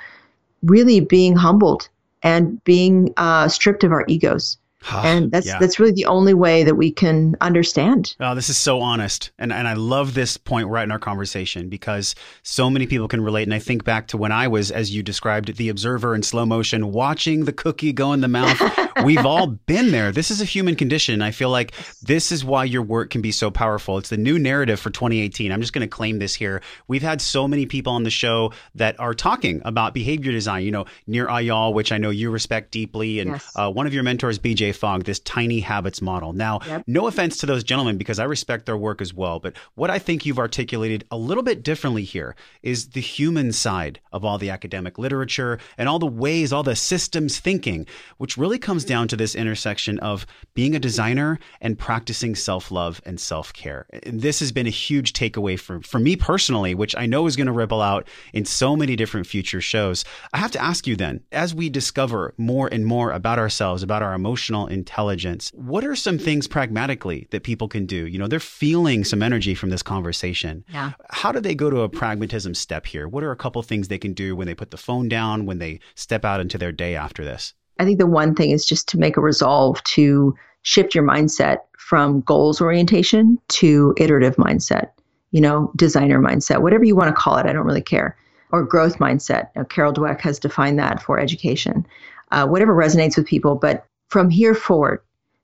really 0.62 1.00
being 1.00 1.36
humbled 1.36 1.88
and 2.22 2.62
being 2.64 3.12
uh, 3.16 3.48
stripped 3.48 3.84
of 3.84 3.92
our 3.92 4.04
egos 4.08 4.58
and 4.92 5.30
that's 5.30 5.46
yeah. 5.46 5.58
that's 5.58 5.78
really 5.78 5.92
the 5.92 6.06
only 6.06 6.34
way 6.34 6.64
that 6.64 6.76
we 6.76 6.90
can 6.90 7.36
understand. 7.40 8.14
Oh, 8.20 8.34
this 8.34 8.48
is 8.48 8.56
so 8.56 8.80
honest, 8.80 9.30
and 9.38 9.52
and 9.52 9.66
I 9.66 9.74
love 9.74 10.14
this 10.14 10.36
point 10.36 10.68
right 10.68 10.84
in 10.84 10.90
our 10.90 10.98
conversation 10.98 11.68
because 11.68 12.14
so 12.42 12.70
many 12.70 12.86
people 12.86 13.08
can 13.08 13.20
relate. 13.20 13.42
And 13.44 13.54
I 13.54 13.58
think 13.58 13.84
back 13.84 14.08
to 14.08 14.16
when 14.16 14.32
I 14.32 14.48
was, 14.48 14.70
as 14.70 14.94
you 14.94 15.02
described, 15.02 15.56
the 15.56 15.68
observer 15.68 16.14
in 16.14 16.22
slow 16.22 16.46
motion, 16.46 16.92
watching 16.92 17.44
the 17.44 17.52
cookie 17.52 17.92
go 17.92 18.12
in 18.12 18.20
the 18.20 18.28
mouth. 18.28 18.60
We've 19.04 19.24
all 19.24 19.46
been 19.46 19.92
there. 19.92 20.10
This 20.10 20.30
is 20.30 20.40
a 20.40 20.44
human 20.44 20.74
condition. 20.74 21.22
I 21.22 21.30
feel 21.30 21.50
like 21.50 21.72
this 22.02 22.32
is 22.32 22.44
why 22.44 22.64
your 22.64 22.82
work 22.82 23.10
can 23.10 23.20
be 23.20 23.30
so 23.30 23.48
powerful. 23.50 23.98
It's 23.98 24.08
the 24.08 24.16
new 24.16 24.38
narrative 24.40 24.80
for 24.80 24.90
2018. 24.90 25.52
I'm 25.52 25.60
just 25.60 25.72
going 25.72 25.86
to 25.86 25.88
claim 25.88 26.18
this 26.18 26.34
here. 26.34 26.62
We've 26.88 27.02
had 27.02 27.20
so 27.20 27.46
many 27.46 27.66
people 27.66 27.92
on 27.92 28.02
the 28.02 28.10
show 28.10 28.52
that 28.74 28.98
are 28.98 29.14
talking 29.14 29.62
about 29.64 29.94
behavior 29.94 30.32
design. 30.32 30.64
You 30.64 30.72
know, 30.72 30.86
Nir 31.06 31.26
Eyal, 31.26 31.74
which 31.74 31.92
I 31.92 31.98
know 31.98 32.10
you 32.10 32.30
respect 32.30 32.72
deeply, 32.72 33.20
and 33.20 33.30
yes. 33.30 33.52
uh, 33.54 33.70
one 33.70 33.86
of 33.86 33.94
your 33.94 34.02
mentors, 34.02 34.38
BJ 34.38 34.67
Fogg, 34.72 35.04
this 35.04 35.20
tiny 35.20 35.60
habits 35.60 36.00
model. 36.02 36.32
Now, 36.32 36.60
yep. 36.66 36.84
no 36.86 37.06
offense 37.06 37.38
to 37.38 37.46
those 37.46 37.64
gentlemen 37.64 37.98
because 37.98 38.18
I 38.18 38.24
respect 38.24 38.66
their 38.66 38.76
work 38.76 39.00
as 39.00 39.14
well, 39.14 39.40
but 39.40 39.54
what 39.74 39.90
I 39.90 39.98
think 39.98 40.26
you've 40.26 40.38
articulated 40.38 41.04
a 41.10 41.16
little 41.16 41.42
bit 41.42 41.62
differently 41.62 42.04
here 42.04 42.34
is 42.62 42.90
the 42.90 43.00
human 43.00 43.52
side 43.52 44.00
of 44.12 44.24
all 44.24 44.38
the 44.38 44.50
academic 44.50 44.98
literature 44.98 45.58
and 45.76 45.88
all 45.88 45.98
the 45.98 46.06
ways, 46.06 46.52
all 46.52 46.62
the 46.62 46.76
systems 46.76 47.38
thinking, 47.38 47.86
which 48.18 48.36
really 48.36 48.58
comes 48.58 48.84
down 48.84 49.08
to 49.08 49.16
this 49.16 49.34
intersection 49.34 49.98
of 50.00 50.26
being 50.54 50.74
a 50.74 50.80
designer 50.80 51.38
and 51.60 51.78
practicing 51.78 52.34
self 52.34 52.70
love 52.70 53.00
and 53.04 53.20
self 53.20 53.52
care. 53.52 53.86
And 54.02 54.20
this 54.20 54.40
has 54.40 54.52
been 54.52 54.66
a 54.66 54.70
huge 54.70 55.12
takeaway 55.12 55.58
for, 55.58 55.80
for 55.82 55.98
me 55.98 56.16
personally, 56.16 56.74
which 56.74 56.96
I 56.96 57.06
know 57.06 57.26
is 57.26 57.36
going 57.36 57.46
to 57.46 57.52
ripple 57.52 57.82
out 57.82 58.08
in 58.32 58.44
so 58.44 58.76
many 58.76 58.96
different 58.96 59.26
future 59.26 59.60
shows. 59.60 60.04
I 60.32 60.38
have 60.38 60.50
to 60.52 60.62
ask 60.62 60.86
you 60.86 60.96
then, 60.96 61.20
as 61.32 61.54
we 61.54 61.68
discover 61.68 62.34
more 62.36 62.68
and 62.68 62.84
more 62.84 63.12
about 63.12 63.38
ourselves, 63.38 63.82
about 63.82 64.02
our 64.02 64.14
emotional 64.14 64.57
emotional 64.58 64.78
intelligence. 64.78 65.50
What 65.54 65.84
are 65.84 65.96
some 65.96 66.18
things 66.18 66.46
pragmatically 66.46 67.26
that 67.30 67.42
people 67.42 67.68
can 67.68 67.86
do? 67.86 68.06
You 68.06 68.18
know, 68.18 68.26
they're 68.26 68.40
feeling 68.40 69.04
some 69.04 69.22
energy 69.22 69.54
from 69.54 69.70
this 69.70 69.82
conversation. 69.82 70.64
Yeah. 70.72 70.92
How 71.10 71.32
do 71.32 71.40
they 71.40 71.54
go 71.54 71.70
to 71.70 71.80
a 71.80 71.88
pragmatism 71.88 72.54
step 72.54 72.86
here? 72.86 73.08
What 73.08 73.24
are 73.24 73.30
a 73.30 73.36
couple 73.36 73.62
things 73.62 73.88
they 73.88 73.98
can 73.98 74.12
do 74.12 74.34
when 74.36 74.46
they 74.46 74.54
put 74.54 74.70
the 74.70 74.76
phone 74.76 75.08
down, 75.08 75.46
when 75.46 75.58
they 75.58 75.80
step 75.94 76.24
out 76.24 76.40
into 76.40 76.58
their 76.58 76.72
day 76.72 76.96
after 76.96 77.24
this? 77.24 77.54
I 77.78 77.84
think 77.84 77.98
the 77.98 78.06
one 78.06 78.34
thing 78.34 78.50
is 78.50 78.66
just 78.66 78.88
to 78.88 78.98
make 78.98 79.16
a 79.16 79.20
resolve 79.20 79.82
to 79.84 80.34
shift 80.62 80.94
your 80.94 81.04
mindset 81.04 81.58
from 81.78 82.20
goals 82.22 82.60
orientation 82.60 83.38
to 83.48 83.94
iterative 83.96 84.36
mindset, 84.36 84.90
you 85.30 85.40
know, 85.40 85.70
designer 85.76 86.18
mindset, 86.18 86.60
whatever 86.60 86.84
you 86.84 86.96
want 86.96 87.08
to 87.08 87.20
call 87.20 87.36
it. 87.36 87.46
I 87.46 87.52
don't 87.52 87.66
really 87.66 87.82
care. 87.82 88.16
Or 88.50 88.64
growth 88.64 88.98
mindset. 88.98 89.50
Now, 89.54 89.64
Carol 89.64 89.92
Dweck 89.92 90.20
has 90.22 90.38
defined 90.38 90.78
that 90.78 91.02
for 91.02 91.20
education. 91.20 91.86
Uh, 92.32 92.46
whatever 92.46 92.74
resonates 92.74 93.16
with 93.16 93.26
people, 93.26 93.54
but 93.54 93.86
from 94.08 94.30
here 94.30 94.54
forward, 94.54 95.00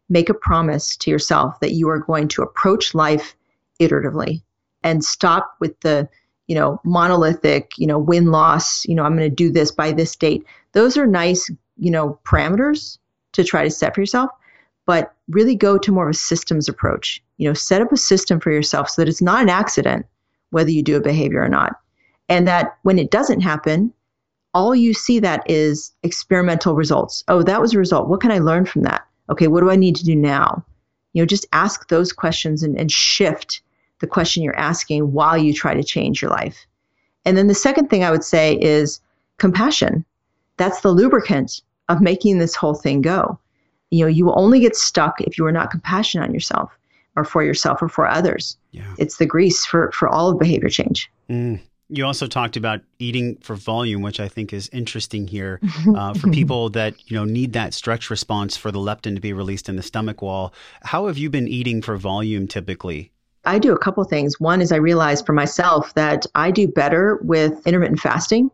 make 0.09 0.29
a 0.29 0.35
promise 0.35 0.97
to 0.99 1.11
yourself 1.11 1.59
that 1.61 1.73
you 1.73 1.89
are 1.89 1.99
going 1.99 2.29
to 2.29 2.43
approach 2.43 2.95
life 2.95 3.35
iteratively 3.81 4.43
and 4.83 5.05
stop 5.05 5.57
with 5.61 5.79
the 5.81 6.09
you 6.47 6.55
know, 6.55 6.81
monolithic, 6.85 7.73
you 7.79 7.87
know, 7.87 7.99
win 7.99 8.27
loss, 8.27 8.85
you 8.85 8.95
know, 8.95 9.03
I'm 9.03 9.17
going 9.17 9.29
to 9.29 9.35
do 9.35 9.51
this 9.51 9.71
by 9.71 9.93
this 9.93 10.15
date. 10.15 10.45
Those 10.73 10.97
are 10.97 11.07
nice, 11.07 11.51
you 11.79 11.91
know, 11.91 12.19
parameters 12.25 12.99
to 13.33 13.45
try 13.45 13.65
to 13.65 13.71
set 13.71 13.95
for 13.95 14.01
yourself, 14.01 14.31
but 14.87 15.15
really 15.29 15.55
go 15.55 15.79
to 15.79 15.93
more 15.93 16.05
of 16.09 16.15
a 16.15 16.19
systems 16.19 16.69
approach. 16.69 17.23
You 17.39 17.49
know, 17.49 17.55
set 17.55 17.81
up 17.81 17.93
a 17.93 17.97
system 17.97 18.41
for 18.41 18.53
yourself 18.53 18.91
so 18.91 19.03
that 19.03 19.09
it's 19.09 19.23
not 19.23 19.43
an 19.43 19.49
accident 19.49 20.07
whether 20.51 20.71
you 20.71 20.83
do 20.83 20.97
a 20.97 21.01
behavior 21.01 21.43
or 21.43 21.49
not. 21.49 21.73
And 22.29 22.47
that 22.47 22.77
when 22.83 22.99
it 22.99 23.11
doesn't 23.11 23.41
happen, 23.41 23.93
all 24.55 24.75
you 24.75 24.95
see 24.95 25.19
that 25.19 25.43
is 25.51 25.93
experimental 26.03 26.75
results. 26.75 27.25
Oh, 27.29 27.43
that 27.43 27.61
was 27.61 27.75
a 27.75 27.79
result. 27.79 28.09
What 28.09 28.21
can 28.21 28.31
I 28.31 28.39
learn 28.39 28.65
from 28.65 28.83
that? 28.83 29.07
Okay, 29.29 29.49
what 29.49 29.61
do 29.61 29.71
I 29.71 29.77
need 29.77 29.97
to 29.97 30.05
do 30.05 30.15
now? 30.15 30.65
You 31.13 31.23
know, 31.23 31.27
just 31.27 31.47
ask 31.53 31.89
those 31.89 32.13
questions 32.13 32.63
and, 32.63 32.79
and 32.79 32.91
shift 32.91 33.63
the 34.01 34.07
question 34.07 34.43
you're 34.43 34.57
asking 34.57 35.13
while 35.13 35.37
you 35.37 35.53
try 35.53 35.75
to 35.75 35.83
change 35.83 36.23
your 36.23 36.31
life. 36.31 36.67
And 37.25 37.37
then 37.37 37.47
the 37.47 37.55
second 37.55 37.89
thing 37.89 38.05
I 38.05 38.11
would 38.11 38.25
say 38.25 38.59
is 38.61 39.01
compassion. 39.39 40.05
That's 40.57 40.81
the 40.81 40.91
lubricant 40.91 41.63
of 41.89 42.01
making 42.01 42.39
this 42.39 42.55
whole 42.55 42.75
thing 42.75 43.01
go. 43.01 43.39
You 43.91 44.05
know, 44.05 44.09
you 44.09 44.25
will 44.25 44.39
only 44.39 44.61
get 44.61 44.77
stuck 44.77 45.21
if 45.21 45.39
you 45.39 45.47
are 45.47 45.53
not 45.53 45.71
compassionate 45.71 46.29
on 46.29 46.35
yourself 46.35 46.77
or 47.17 47.25
for 47.25 47.43
yourself 47.45 47.81
or 47.81 47.89
for 47.89 48.07
others. 48.09 48.57
Yeah. 48.73 48.95
It's 48.99 49.19
the 49.19 49.27
grease 49.27 49.65
for, 49.65 49.91
for 49.93 50.09
all 50.09 50.31
of 50.31 50.39
behavior 50.39 50.69
change. 50.69 51.11
Mm. 51.31 51.61
You 51.89 52.07
also 52.07 52.27
talked 52.27 52.57
about 52.57 52.81
eating 52.99 53.37
for 53.37 53.55
volume, 53.55 54.03
which 54.03 54.19
I 54.19 54.29
think 54.29 54.53
is 54.53 54.71
interesting 54.73 55.27
here 55.27 55.61
uh, 55.97 56.15
for 56.15 56.31
people 56.31 56.71
that 56.71 56.95
you 57.11 57.17
know 57.17 57.25
need 57.25 57.53
that 57.53 57.75
stretch 57.75 58.11
response 58.11 58.57
for 58.57 58.73
the 58.73 58.79
leptin 58.79 59.15
to 59.15 59.21
be 59.21 59.33
released 59.33 59.69
in 59.69 59.77
the 59.77 59.83
stomach 59.83 60.23
wall. 60.23 60.55
How 60.83 61.07
have 61.07 61.19
you 61.19 61.31
been 61.31 61.49
eating 61.49 61.83
for 61.83 61.97
volume 61.97 62.49
typically? 62.49 63.13
I 63.45 63.59
do 63.59 63.73
a 63.73 63.79
couple 63.79 64.03
things. 64.05 64.41
One 64.41 64.63
is 64.63 64.73
I 64.73 64.77
realized 64.77 65.27
for 65.27 65.35
myself 65.35 65.93
that 65.95 66.25
I 66.35 66.51
do 66.51 66.67
better 66.67 67.21
with 67.23 67.67
intermittent 67.67 68.01
fasting. 68.01 68.51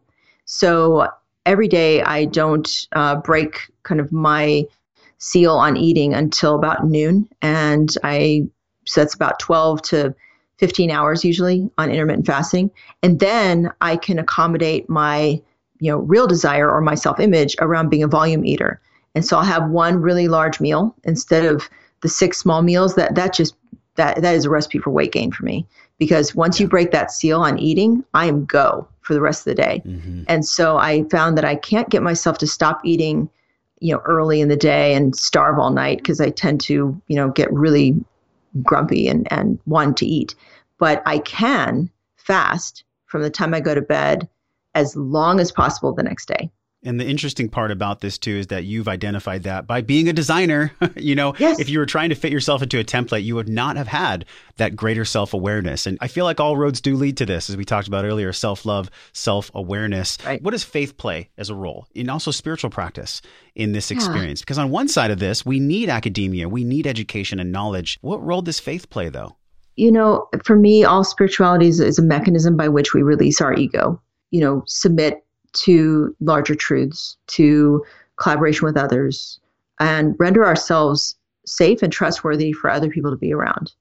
So 0.46 1.06
every 1.46 1.68
day 1.68 2.02
I 2.02 2.24
don't 2.24 2.68
uh, 2.92 3.16
break 3.16 3.70
kind 3.84 4.00
of 4.00 4.10
my 4.10 4.64
seal 5.18 5.54
on 5.54 5.76
eating 5.76 6.14
until 6.14 6.56
about 6.56 6.86
noon, 6.86 7.28
and 7.42 7.94
I 8.02 8.48
so 8.86 9.00
that's 9.00 9.14
about 9.14 9.38
twelve 9.38 9.82
to 9.82 10.14
15 10.60 10.90
hours 10.90 11.24
usually 11.24 11.68
on 11.78 11.90
intermittent 11.90 12.26
fasting. 12.26 12.70
And 13.02 13.18
then 13.18 13.72
I 13.80 13.96
can 13.96 14.18
accommodate 14.18 14.88
my, 14.88 15.40
you 15.80 15.90
know, 15.90 15.98
real 15.98 16.26
desire 16.26 16.70
or 16.70 16.82
my 16.82 16.94
self-image 16.94 17.56
around 17.60 17.88
being 17.88 18.02
a 18.02 18.08
volume 18.08 18.44
eater. 18.44 18.80
And 19.14 19.24
so 19.24 19.38
I'll 19.38 19.44
have 19.44 19.70
one 19.70 20.00
really 20.00 20.28
large 20.28 20.60
meal 20.60 20.94
instead 21.04 21.46
of 21.46 21.68
the 22.02 22.08
six 22.08 22.38
small 22.38 22.62
meals 22.62 22.94
that 22.94 23.14
that 23.14 23.34
just 23.34 23.56
that 23.96 24.20
that 24.22 24.34
is 24.34 24.44
a 24.44 24.50
recipe 24.50 24.78
for 24.78 24.90
weight 24.90 25.12
gain 25.12 25.32
for 25.32 25.44
me 25.44 25.66
because 25.98 26.34
once 26.34 26.60
you 26.60 26.68
break 26.68 26.92
that 26.92 27.10
seal 27.10 27.40
on 27.40 27.58
eating, 27.58 28.04
I 28.14 28.26
am 28.26 28.44
go 28.44 28.86
for 29.00 29.14
the 29.14 29.20
rest 29.20 29.40
of 29.40 29.56
the 29.56 29.62
day. 29.62 29.82
Mm-hmm. 29.84 30.22
And 30.28 30.46
so 30.46 30.76
I 30.76 31.04
found 31.10 31.36
that 31.38 31.44
I 31.44 31.56
can't 31.56 31.88
get 31.88 32.02
myself 32.02 32.38
to 32.38 32.46
stop 32.46 32.80
eating, 32.84 33.28
you 33.80 33.92
know, 33.94 34.00
early 34.04 34.40
in 34.40 34.48
the 34.48 34.56
day 34.56 34.94
and 34.94 35.16
starve 35.16 35.58
all 35.58 35.70
night 35.70 35.98
because 35.98 36.20
I 36.20 36.30
tend 36.30 36.60
to, 36.62 37.00
you 37.08 37.16
know, 37.16 37.30
get 37.30 37.52
really 37.52 38.02
grumpy 38.62 39.08
and, 39.08 39.30
and 39.32 39.58
want 39.66 39.96
to 39.98 40.06
eat. 40.06 40.34
But 40.78 41.02
I 41.06 41.18
can 41.18 41.90
fast 42.16 42.84
from 43.06 43.22
the 43.22 43.30
time 43.30 43.54
I 43.54 43.60
go 43.60 43.74
to 43.74 43.82
bed 43.82 44.28
as 44.74 44.96
long 44.96 45.40
as 45.40 45.52
possible 45.52 45.92
the 45.92 46.02
next 46.02 46.26
day. 46.28 46.50
And 46.82 46.98
the 46.98 47.06
interesting 47.06 47.50
part 47.50 47.70
about 47.70 48.00
this 48.00 48.16
too 48.16 48.36
is 48.36 48.46
that 48.46 48.64
you've 48.64 48.88
identified 48.88 49.42
that 49.42 49.66
by 49.66 49.82
being 49.82 50.08
a 50.08 50.14
designer, 50.14 50.72
you 50.96 51.14
know, 51.14 51.34
yes. 51.38 51.60
if 51.60 51.68
you 51.68 51.78
were 51.78 51.86
trying 51.86 52.08
to 52.08 52.14
fit 52.14 52.32
yourself 52.32 52.62
into 52.62 52.78
a 52.78 52.84
template, 52.84 53.22
you 53.22 53.34
would 53.34 53.50
not 53.50 53.76
have 53.76 53.88
had 53.88 54.24
that 54.56 54.76
greater 54.76 55.04
self 55.04 55.34
awareness. 55.34 55.86
And 55.86 55.98
I 56.00 56.08
feel 56.08 56.24
like 56.24 56.40
all 56.40 56.56
roads 56.56 56.80
do 56.80 56.96
lead 56.96 57.18
to 57.18 57.26
this, 57.26 57.50
as 57.50 57.56
we 57.56 57.66
talked 57.66 57.86
about 57.86 58.06
earlier 58.06 58.32
self 58.32 58.64
love, 58.64 58.90
self 59.12 59.50
awareness. 59.54 60.16
Right. 60.24 60.42
What 60.42 60.52
does 60.52 60.64
faith 60.64 60.96
play 60.96 61.28
as 61.36 61.50
a 61.50 61.54
role? 61.54 61.86
And 61.94 62.10
also 62.10 62.30
spiritual 62.30 62.70
practice 62.70 63.20
in 63.54 63.72
this 63.72 63.90
experience? 63.90 64.40
Yeah. 64.40 64.44
Because 64.44 64.58
on 64.58 64.70
one 64.70 64.88
side 64.88 65.10
of 65.10 65.18
this, 65.18 65.44
we 65.44 65.60
need 65.60 65.90
academia, 65.90 66.48
we 66.48 66.64
need 66.64 66.86
education 66.86 67.38
and 67.40 67.52
knowledge. 67.52 67.98
What 68.00 68.24
role 68.24 68.42
does 68.42 68.58
faith 68.58 68.88
play, 68.88 69.10
though? 69.10 69.36
You 69.76 69.92
know, 69.92 70.28
for 70.44 70.56
me, 70.56 70.84
all 70.84 71.04
spirituality 71.04 71.68
is, 71.68 71.80
is 71.80 71.98
a 71.98 72.02
mechanism 72.02 72.56
by 72.56 72.68
which 72.68 72.94
we 72.94 73.02
release 73.02 73.40
our 73.40 73.54
ego, 73.54 74.00
you 74.30 74.40
know, 74.40 74.62
submit 74.66 75.24
to 75.52 76.14
larger 76.20 76.54
truths, 76.54 77.16
to 77.28 77.84
collaboration 78.16 78.66
with 78.66 78.76
others, 78.76 79.40
and 79.78 80.14
render 80.18 80.44
ourselves 80.44 81.16
safe 81.46 81.82
and 81.82 81.92
trustworthy 81.92 82.52
for 82.52 82.70
other 82.70 82.90
people 82.90 83.10
to 83.10 83.16
be 83.16 83.32
around. 83.32 83.72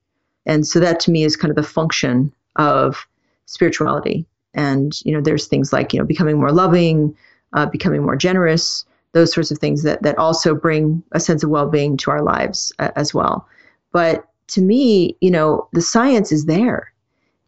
And 0.46 0.66
so 0.66 0.80
that 0.80 1.00
to 1.02 1.12
me 1.12 1.24
is 1.24 1.36
kind 1.36 1.52
of 1.52 1.56
the 1.56 1.64
function 1.64 2.34
of 2.56 3.06
spirituality. 3.46 4.26
And, 4.54 5.00
you 5.06 5.14
know, 5.14 5.22
there's 5.22 5.48
things 5.48 5.72
like, 5.72 5.94
you 5.94 6.00
know, 6.00 6.06
becoming 6.06 6.40
more 6.40 6.52
loving, 6.52 7.16
uh, 7.54 7.66
becoming 7.66 8.02
more 8.02 8.16
generous, 8.16 8.86
those 9.12 9.34
sorts 9.34 9.52
of 9.52 9.58
things 9.58 9.84
that, 9.84 10.02
that 10.04 10.18
also 10.18 10.56
bring 10.56 11.04
a 11.12 11.20
sense 11.20 11.44
of 11.44 11.50
well 11.50 11.70
being 11.70 11.98
to 11.98 12.12
our 12.12 12.24
lives 12.24 12.72
uh, 12.80 12.92
as 12.96 13.14
well. 13.14 13.48
But 13.92 14.28
to 14.50 14.62
me, 14.62 15.18
you 15.22 15.32
know, 15.32 15.68
the 15.74 15.82
science 15.82 16.32
is 16.32 16.46
there 16.46 16.92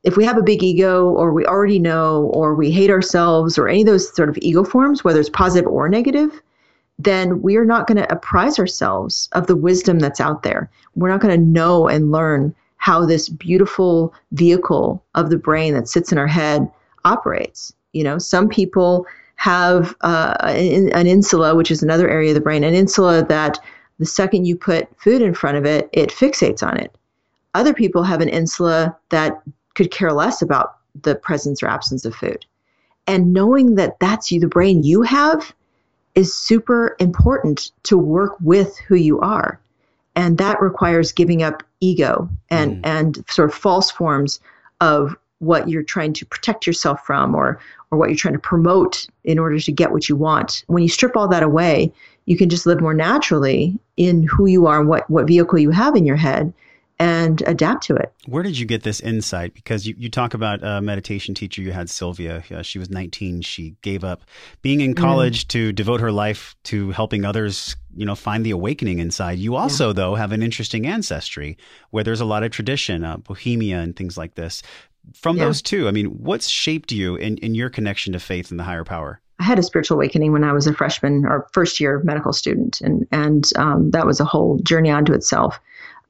if 0.04 0.18
we 0.18 0.26
have 0.26 0.38
a 0.38 0.43
big 0.43 0.64
ego 0.64 1.10
or 1.10 1.32
we 1.32 1.45
already 1.45 1.80
know 1.80 2.32
or 2.34 2.56
we 2.56 2.72
hate 2.72 2.89
ourselves 2.89 3.58
or 3.58 3.68
any 3.68 3.82
of 3.82 3.88
those 3.88 4.14
sort 4.16 4.30
of 4.30 4.38
ego 4.41 4.64
forms, 4.64 5.04
whether 5.04 5.20
it's 5.20 5.30
positive 5.30 5.70
or 5.70 5.88
negative, 5.88 6.41
then 6.97 7.41
we 7.41 7.56
are 7.56 7.66
not 7.66 7.88
going 7.88 7.97
to 7.97 8.12
apprise 8.12 8.60
ourselves 8.60 9.30
of 9.34 9.47
the 9.47 9.56
wisdom 9.56 9.99
that's 9.99 10.20
out 10.20 10.43
there. 10.43 10.70
We're 10.95 11.10
not 11.10 11.22
going 11.22 11.39
to 11.39 11.45
know 11.45 11.88
and 11.88 12.12
learn 12.12 12.54
how 12.78 13.06
this 13.06 13.30
beautiful 13.30 14.14
vehicle 14.32 15.04
of 15.14 15.30
the 15.30 15.38
brain 15.38 15.74
that 15.76 15.88
sits 15.88 16.12
in 16.12 16.18
our 16.18 16.28
head 16.28 16.70
operates. 17.06 17.74
You 17.93 18.04
know, 18.04 18.18
some 18.18 18.49
people 18.49 19.06
have 19.36 19.95
uh, 20.02 20.36
an, 20.41 20.91
an 20.93 21.08
insula, 21.08 21.56
which 21.56 21.72
is 21.72 21.84
another 21.84 22.10
area 22.10 22.30
of 22.30 22.36
the 22.36 22.41
brain, 22.41 22.64
an 22.64 22.74
insula 22.74 23.24
that 23.26 23.60
the 23.99 24.06
second 24.06 24.45
you 24.45 24.56
put 24.56 24.88
food 24.99 25.22
in 25.22 25.34
front 25.34 25.58
of 25.58 25.66
it, 25.66 25.89
it 25.93 26.10
fixates 26.10 26.66
on 26.66 26.78
it. 26.78 26.95
Other 27.54 27.74
people 27.74 28.04
have 28.04 28.22
an 28.22 28.30
insula 28.30 28.97
that 29.10 29.41
could 29.76 29.91
care 29.91 30.13
less 30.13 30.41
about 30.41 30.78
the 31.01 31.15
presence 31.15 31.63
or 31.63 31.67
absence 31.67 32.05
of 32.05 32.15
food. 32.15 32.45
And 33.07 33.34
knowing 33.34 33.76
that 33.76 33.99
that's 33.99 34.32
you, 34.32 34.39
the 34.39 34.47
brain 34.47 34.84
you 34.84 35.01
have, 35.01 35.53
is 36.15 36.36
super 36.36 36.95
important 36.99 37.72
to 37.84 37.97
work 37.97 38.36
with 38.41 38.78
who 38.80 38.95
you 38.95 39.19
are. 39.22 39.59
And 40.15 40.38
that 40.38 40.61
requires 40.61 41.11
giving 41.13 41.41
up 41.41 41.63
ego 41.80 42.30
and, 42.49 42.78
mm. 42.78 42.82
and 42.84 43.24
sort 43.30 43.49
of 43.49 43.55
false 43.55 43.89
forms 43.89 44.39
of 44.82 45.15
what 45.39 45.69
you're 45.69 45.84
trying 45.84 46.13
to 46.13 46.26
protect 46.26 46.67
yourself 46.67 47.03
from 47.05 47.34
or, 47.34 47.59
or 47.89 47.97
what 47.97 48.09
you're 48.09 48.17
trying 48.17 48.34
to 48.34 48.39
promote 48.39 49.07
in 49.24 49.39
order 49.39 49.59
to 49.59 49.72
get 49.72 49.91
what 49.91 50.07
you 50.07 50.15
want. 50.15 50.63
When 50.67 50.84
you 50.84 50.89
strip 50.89 51.15
all 51.15 51.28
that 51.30 51.43
away, 51.43 51.91
you 52.26 52.38
can 52.38 52.49
just 52.49 52.65
live 52.65 52.82
more 52.82 52.93
naturally 52.93 53.80
in 53.97 54.24
who 54.24 54.45
you 54.45 54.67
are 54.67 54.80
and 54.80 54.89
what, 54.89 55.09
what 55.09 55.28
vehicle 55.28 55.57
you 55.57 55.72
have 55.72 55.95
in 55.95 56.05
your 56.05 56.17
head 56.17 56.53
and 57.02 57.41
adapt 57.47 57.84
to 57.84 57.95
it. 57.95 58.14
Where 58.28 58.43
did 58.43 58.60
you 58.60 58.68
get 58.68 58.84
this 58.84 58.99
insight? 58.99 59.56
Because 59.56 59.88
you, 59.88 59.95
you 59.97 60.08
talk 60.08 60.36
about 60.36 60.60
a 60.62 60.82
meditation 60.82 61.34
teacher 61.34 61.64
you 61.64 61.72
had, 61.72 61.89
Sylvia. 61.89 62.43
Uh, 62.52 62.62
she 62.62 62.78
was 62.78 62.91
19. 62.91 63.41
She 63.41 63.76
gave 63.82 64.04
up 64.04 64.22
being 64.62 64.82
in 64.82 64.93
college 64.93 65.45
mm. 65.45 65.47
to 65.47 65.72
devote 65.72 65.99
her 65.99 66.12
life 66.12 66.56
to 66.66 66.91
helping 66.91 67.26
others, 67.26 67.76
you 67.95 68.06
know, 68.06 68.14
find 68.14 68.45
the 68.45 68.52
awakening 68.52 68.99
inside. 68.99 69.39
You 69.39 69.56
also, 69.56 69.88
yeah. 69.88 69.93
though, 69.93 70.16
have 70.16 70.32
an 70.32 70.43
interesting 70.43 70.86
ancestry 70.86 71.58
where 71.89 72.04
there's 72.04 72.22
a 72.22 72.26
lot 72.26 72.43
of 72.43 72.52
tradition, 72.52 73.04
uh, 73.04 73.18
Bohemia 73.18 73.80
and 73.80 73.95
things 73.95 74.16
like 74.16 74.36
this. 74.36 74.62
From 75.16 75.38
yeah. 75.38 75.45
those 75.45 75.64
two, 75.64 75.88
I 75.88 75.91
mean, 75.91 76.06
what's 76.06 76.47
shaped 76.47 76.91
you 76.91 77.16
in, 77.16 77.38
in 77.38 77.56
your 77.56 77.72
connection 77.72 78.14
to 78.14 78.20
faith 78.20 78.52
and 78.52 78.60
the 78.60 78.64
higher 78.64 78.84
power? 78.84 79.20
I 79.39 79.43
had 79.43 79.58
a 79.58 79.64
spiritual 79.64 79.97
awakening 79.97 80.34
when 80.34 80.43
I 80.43 80.54
was 80.54 80.68
a 80.68 80.74
freshman 80.74 81.26
or 81.26 81.47
first 81.52 81.80
year 81.80 81.99
medical 82.04 82.32
student, 82.32 82.80
and 82.82 83.08
and 83.12 83.49
um, 83.56 83.89
that 83.89 84.06
was 84.06 84.20
a 84.20 84.24
whole 84.24 84.60
journey 84.60 84.91
unto 84.91 85.14
itself. 85.14 85.60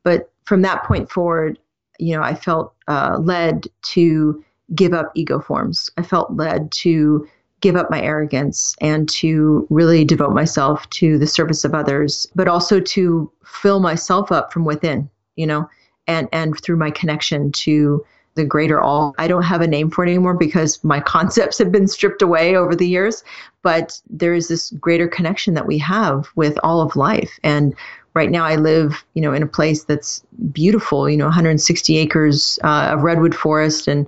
But 0.03 0.30
from 0.51 0.63
that 0.63 0.83
point 0.83 1.09
forward, 1.09 1.57
you 1.97 2.13
know, 2.13 2.21
I 2.21 2.35
felt 2.35 2.73
uh, 2.89 3.19
led 3.21 3.67
to 3.83 4.43
give 4.75 4.91
up 4.91 5.09
ego 5.15 5.39
forms. 5.39 5.89
I 5.95 6.01
felt 6.01 6.35
led 6.35 6.73
to 6.73 7.25
give 7.61 7.77
up 7.77 7.89
my 7.89 8.01
arrogance 8.01 8.75
and 8.81 9.07
to 9.11 9.65
really 9.69 10.03
devote 10.03 10.33
myself 10.33 10.89
to 10.89 11.17
the 11.17 11.25
service 11.25 11.63
of 11.63 11.73
others, 11.73 12.27
but 12.35 12.49
also 12.49 12.81
to 12.81 13.31
fill 13.45 13.79
myself 13.79 14.29
up 14.29 14.51
from 14.51 14.65
within, 14.65 15.09
you 15.37 15.47
know, 15.47 15.69
and 16.05 16.27
and 16.33 16.59
through 16.61 16.75
my 16.75 16.91
connection 16.91 17.53
to 17.53 18.05
the 18.35 18.43
greater 18.43 18.81
all. 18.81 19.15
I 19.17 19.29
don't 19.29 19.43
have 19.43 19.61
a 19.61 19.67
name 19.67 19.89
for 19.89 20.03
it 20.03 20.09
anymore 20.09 20.33
because 20.33 20.83
my 20.83 20.99
concepts 21.15 21.59
have 21.59 21.71
been 21.71 21.87
stripped 21.87 22.21
away 22.21 22.57
over 22.57 22.75
the 22.75 22.89
years, 22.89 23.23
but 23.61 24.01
there 24.09 24.33
is 24.33 24.49
this 24.49 24.71
greater 24.71 25.07
connection 25.07 25.53
that 25.53 25.65
we 25.65 25.77
have 25.77 26.27
with 26.35 26.59
all 26.61 26.81
of 26.81 26.97
life 26.97 27.39
and 27.41 27.73
right 28.13 28.29
now 28.29 28.43
I 28.43 28.55
live, 28.55 29.03
you 29.13 29.21
know, 29.21 29.33
in 29.33 29.43
a 29.43 29.47
place 29.47 29.83
that's 29.83 30.23
beautiful, 30.51 31.09
you 31.09 31.17
know, 31.17 31.25
160 31.25 31.97
acres 31.97 32.59
uh, 32.63 32.91
of 32.93 33.03
redwood 33.03 33.35
forest 33.35 33.87
and 33.87 34.07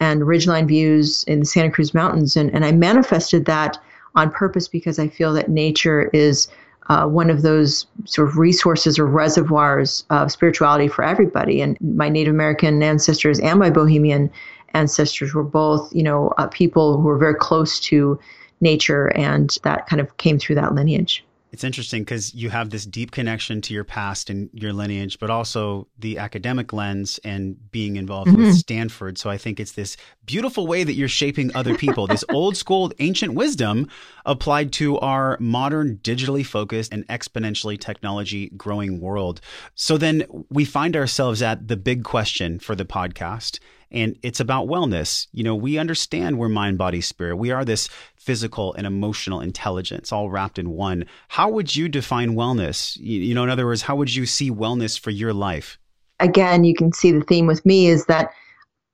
and 0.00 0.22
ridgeline 0.22 0.66
views 0.66 1.24
in 1.24 1.40
the 1.40 1.46
Santa 1.46 1.70
Cruz 1.70 1.94
Mountains, 1.94 2.36
and 2.36 2.52
and 2.52 2.64
I 2.64 2.72
manifested 2.72 3.44
that 3.46 3.78
on 4.14 4.30
purpose 4.30 4.68
because 4.68 4.98
I 4.98 5.08
feel 5.08 5.32
that 5.34 5.48
nature 5.48 6.10
is 6.12 6.48
uh, 6.88 7.06
one 7.06 7.30
of 7.30 7.42
those 7.42 7.86
sort 8.04 8.28
of 8.28 8.36
resources 8.36 8.98
or 8.98 9.06
reservoirs 9.06 10.04
of 10.10 10.30
spirituality 10.30 10.88
for 10.88 11.02
everybody. 11.02 11.62
And 11.62 11.80
my 11.80 12.08
Native 12.08 12.34
American 12.34 12.82
ancestors 12.82 13.40
and 13.40 13.58
my 13.58 13.70
Bohemian 13.70 14.30
ancestors 14.74 15.32
were 15.32 15.44
both, 15.44 15.94
you 15.94 16.02
know, 16.02 16.34
uh, 16.36 16.46
people 16.48 17.00
who 17.00 17.04
were 17.04 17.18
very 17.18 17.34
close 17.34 17.80
to 17.80 18.18
nature, 18.60 19.08
and 19.16 19.56
that 19.62 19.86
kind 19.86 20.00
of 20.00 20.16
came 20.18 20.38
through 20.38 20.56
that 20.56 20.74
lineage. 20.74 21.24
It's 21.54 21.62
interesting 21.62 22.02
because 22.02 22.34
you 22.34 22.50
have 22.50 22.70
this 22.70 22.84
deep 22.84 23.12
connection 23.12 23.60
to 23.60 23.72
your 23.72 23.84
past 23.84 24.28
and 24.28 24.50
your 24.52 24.72
lineage, 24.72 25.20
but 25.20 25.30
also 25.30 25.86
the 25.96 26.18
academic 26.18 26.72
lens 26.72 27.20
and 27.22 27.70
being 27.70 27.94
involved 27.94 28.32
mm-hmm. 28.32 28.42
with 28.42 28.56
Stanford. 28.56 29.18
So 29.18 29.30
I 29.30 29.38
think 29.38 29.60
it's 29.60 29.70
this 29.70 29.96
beautiful 30.26 30.66
way 30.66 30.82
that 30.82 30.94
you're 30.94 31.06
shaping 31.06 31.54
other 31.54 31.76
people, 31.76 32.08
this 32.08 32.24
old 32.30 32.56
school 32.56 32.90
ancient 32.98 33.34
wisdom 33.34 33.88
applied 34.26 34.72
to 34.72 34.98
our 34.98 35.36
modern, 35.38 35.98
digitally 35.98 36.44
focused, 36.44 36.92
and 36.92 37.06
exponentially 37.06 37.78
technology 37.80 38.50
growing 38.56 39.00
world. 39.00 39.40
So 39.76 39.96
then 39.96 40.24
we 40.50 40.64
find 40.64 40.96
ourselves 40.96 41.40
at 41.40 41.68
the 41.68 41.76
big 41.76 42.02
question 42.02 42.58
for 42.58 42.74
the 42.74 42.84
podcast 42.84 43.60
and 43.94 44.18
it's 44.22 44.40
about 44.40 44.66
wellness. 44.66 45.28
You 45.32 45.44
know, 45.44 45.54
we 45.54 45.78
understand 45.78 46.36
we're 46.36 46.48
mind, 46.48 46.76
body, 46.76 47.00
spirit. 47.00 47.36
We 47.36 47.52
are 47.52 47.64
this 47.64 47.88
physical 48.16 48.74
and 48.74 48.86
emotional 48.86 49.40
intelligence 49.40 50.12
all 50.12 50.28
wrapped 50.28 50.58
in 50.58 50.70
one. 50.70 51.06
How 51.28 51.48
would 51.50 51.74
you 51.74 51.88
define 51.88 52.34
wellness? 52.34 52.96
You, 53.00 53.34
know, 53.34 53.44
in 53.44 53.50
other 53.50 53.66
words, 53.66 53.82
how 53.82 53.94
would 53.96 54.12
you 54.12 54.26
see 54.26 54.50
wellness 54.50 54.98
for 54.98 55.10
your 55.10 55.32
life? 55.32 55.78
Again, 56.18 56.64
you 56.64 56.74
can 56.74 56.92
see 56.92 57.12
the 57.12 57.20
theme 57.20 57.46
with 57.46 57.64
me 57.64 57.86
is 57.86 58.06
that 58.06 58.30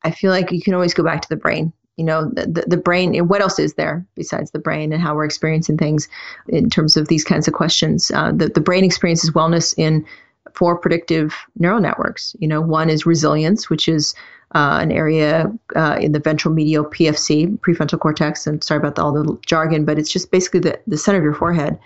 I 0.05 0.11
feel 0.11 0.31
like 0.31 0.53
you 0.53 0.61
can 0.61 0.75
always 0.75 0.95
go 0.95 1.03
back 1.03 1.23
to 1.23 1.29
the 1.29 1.37
brain. 1.37 1.73
You 1.97 2.05
know, 2.05 2.31
the, 2.31 2.47
the, 2.47 2.65
the 2.69 2.77
brain, 2.77 3.17
what 3.27 3.41
else 3.41 3.59
is 3.59 3.75
there 3.75 4.07
besides 4.15 4.51
the 4.51 4.59
brain 4.59 4.93
and 4.93 5.03
how 5.03 5.15
we're 5.15 5.25
experiencing 5.25 5.77
things 5.77 6.09
in 6.49 6.71
terms 6.71 6.97
of 6.97 7.09
these 7.09 7.25
kinds 7.25 7.49
of 7.49 7.55
questions? 7.55 8.11
Uh, 8.11 8.33
the, 8.33 8.49
the 8.49 8.61
brain 8.61 8.85
experiences 8.85 9.31
wellness 9.31 9.75
in 9.77 10.07
four 10.55 10.77
predictive 10.79 11.35
neural 11.59 11.81
networks. 11.81 12.35
You 12.39 12.49
know, 12.49 12.61
one 12.61 12.91
is 12.91 13.07
resilience, 13.07 13.71
which 13.71 13.89
is 13.89 14.15
uh, 14.55 14.79
an 14.81 14.91
area 14.91 15.53
uh, 15.77 15.97
in 16.01 16.13
the 16.13 16.19
ventral 16.19 16.53
medial 16.53 16.85
PFC, 16.85 17.59
prefrontal 17.61 18.01
cortex. 18.01 18.47
And 18.47 18.63
sorry 18.63 18.79
about 18.79 18.97
the, 18.97 19.03
all 19.03 19.13
the 19.13 19.39
jargon, 19.47 19.85
but 19.85 19.99
it's 19.99 20.11
just 20.11 20.31
basically 20.31 20.61
the, 20.61 20.81
the 20.87 20.99
center 20.99 21.19
of 21.19 21.25
your 21.25 21.35
forehead. 21.35 21.79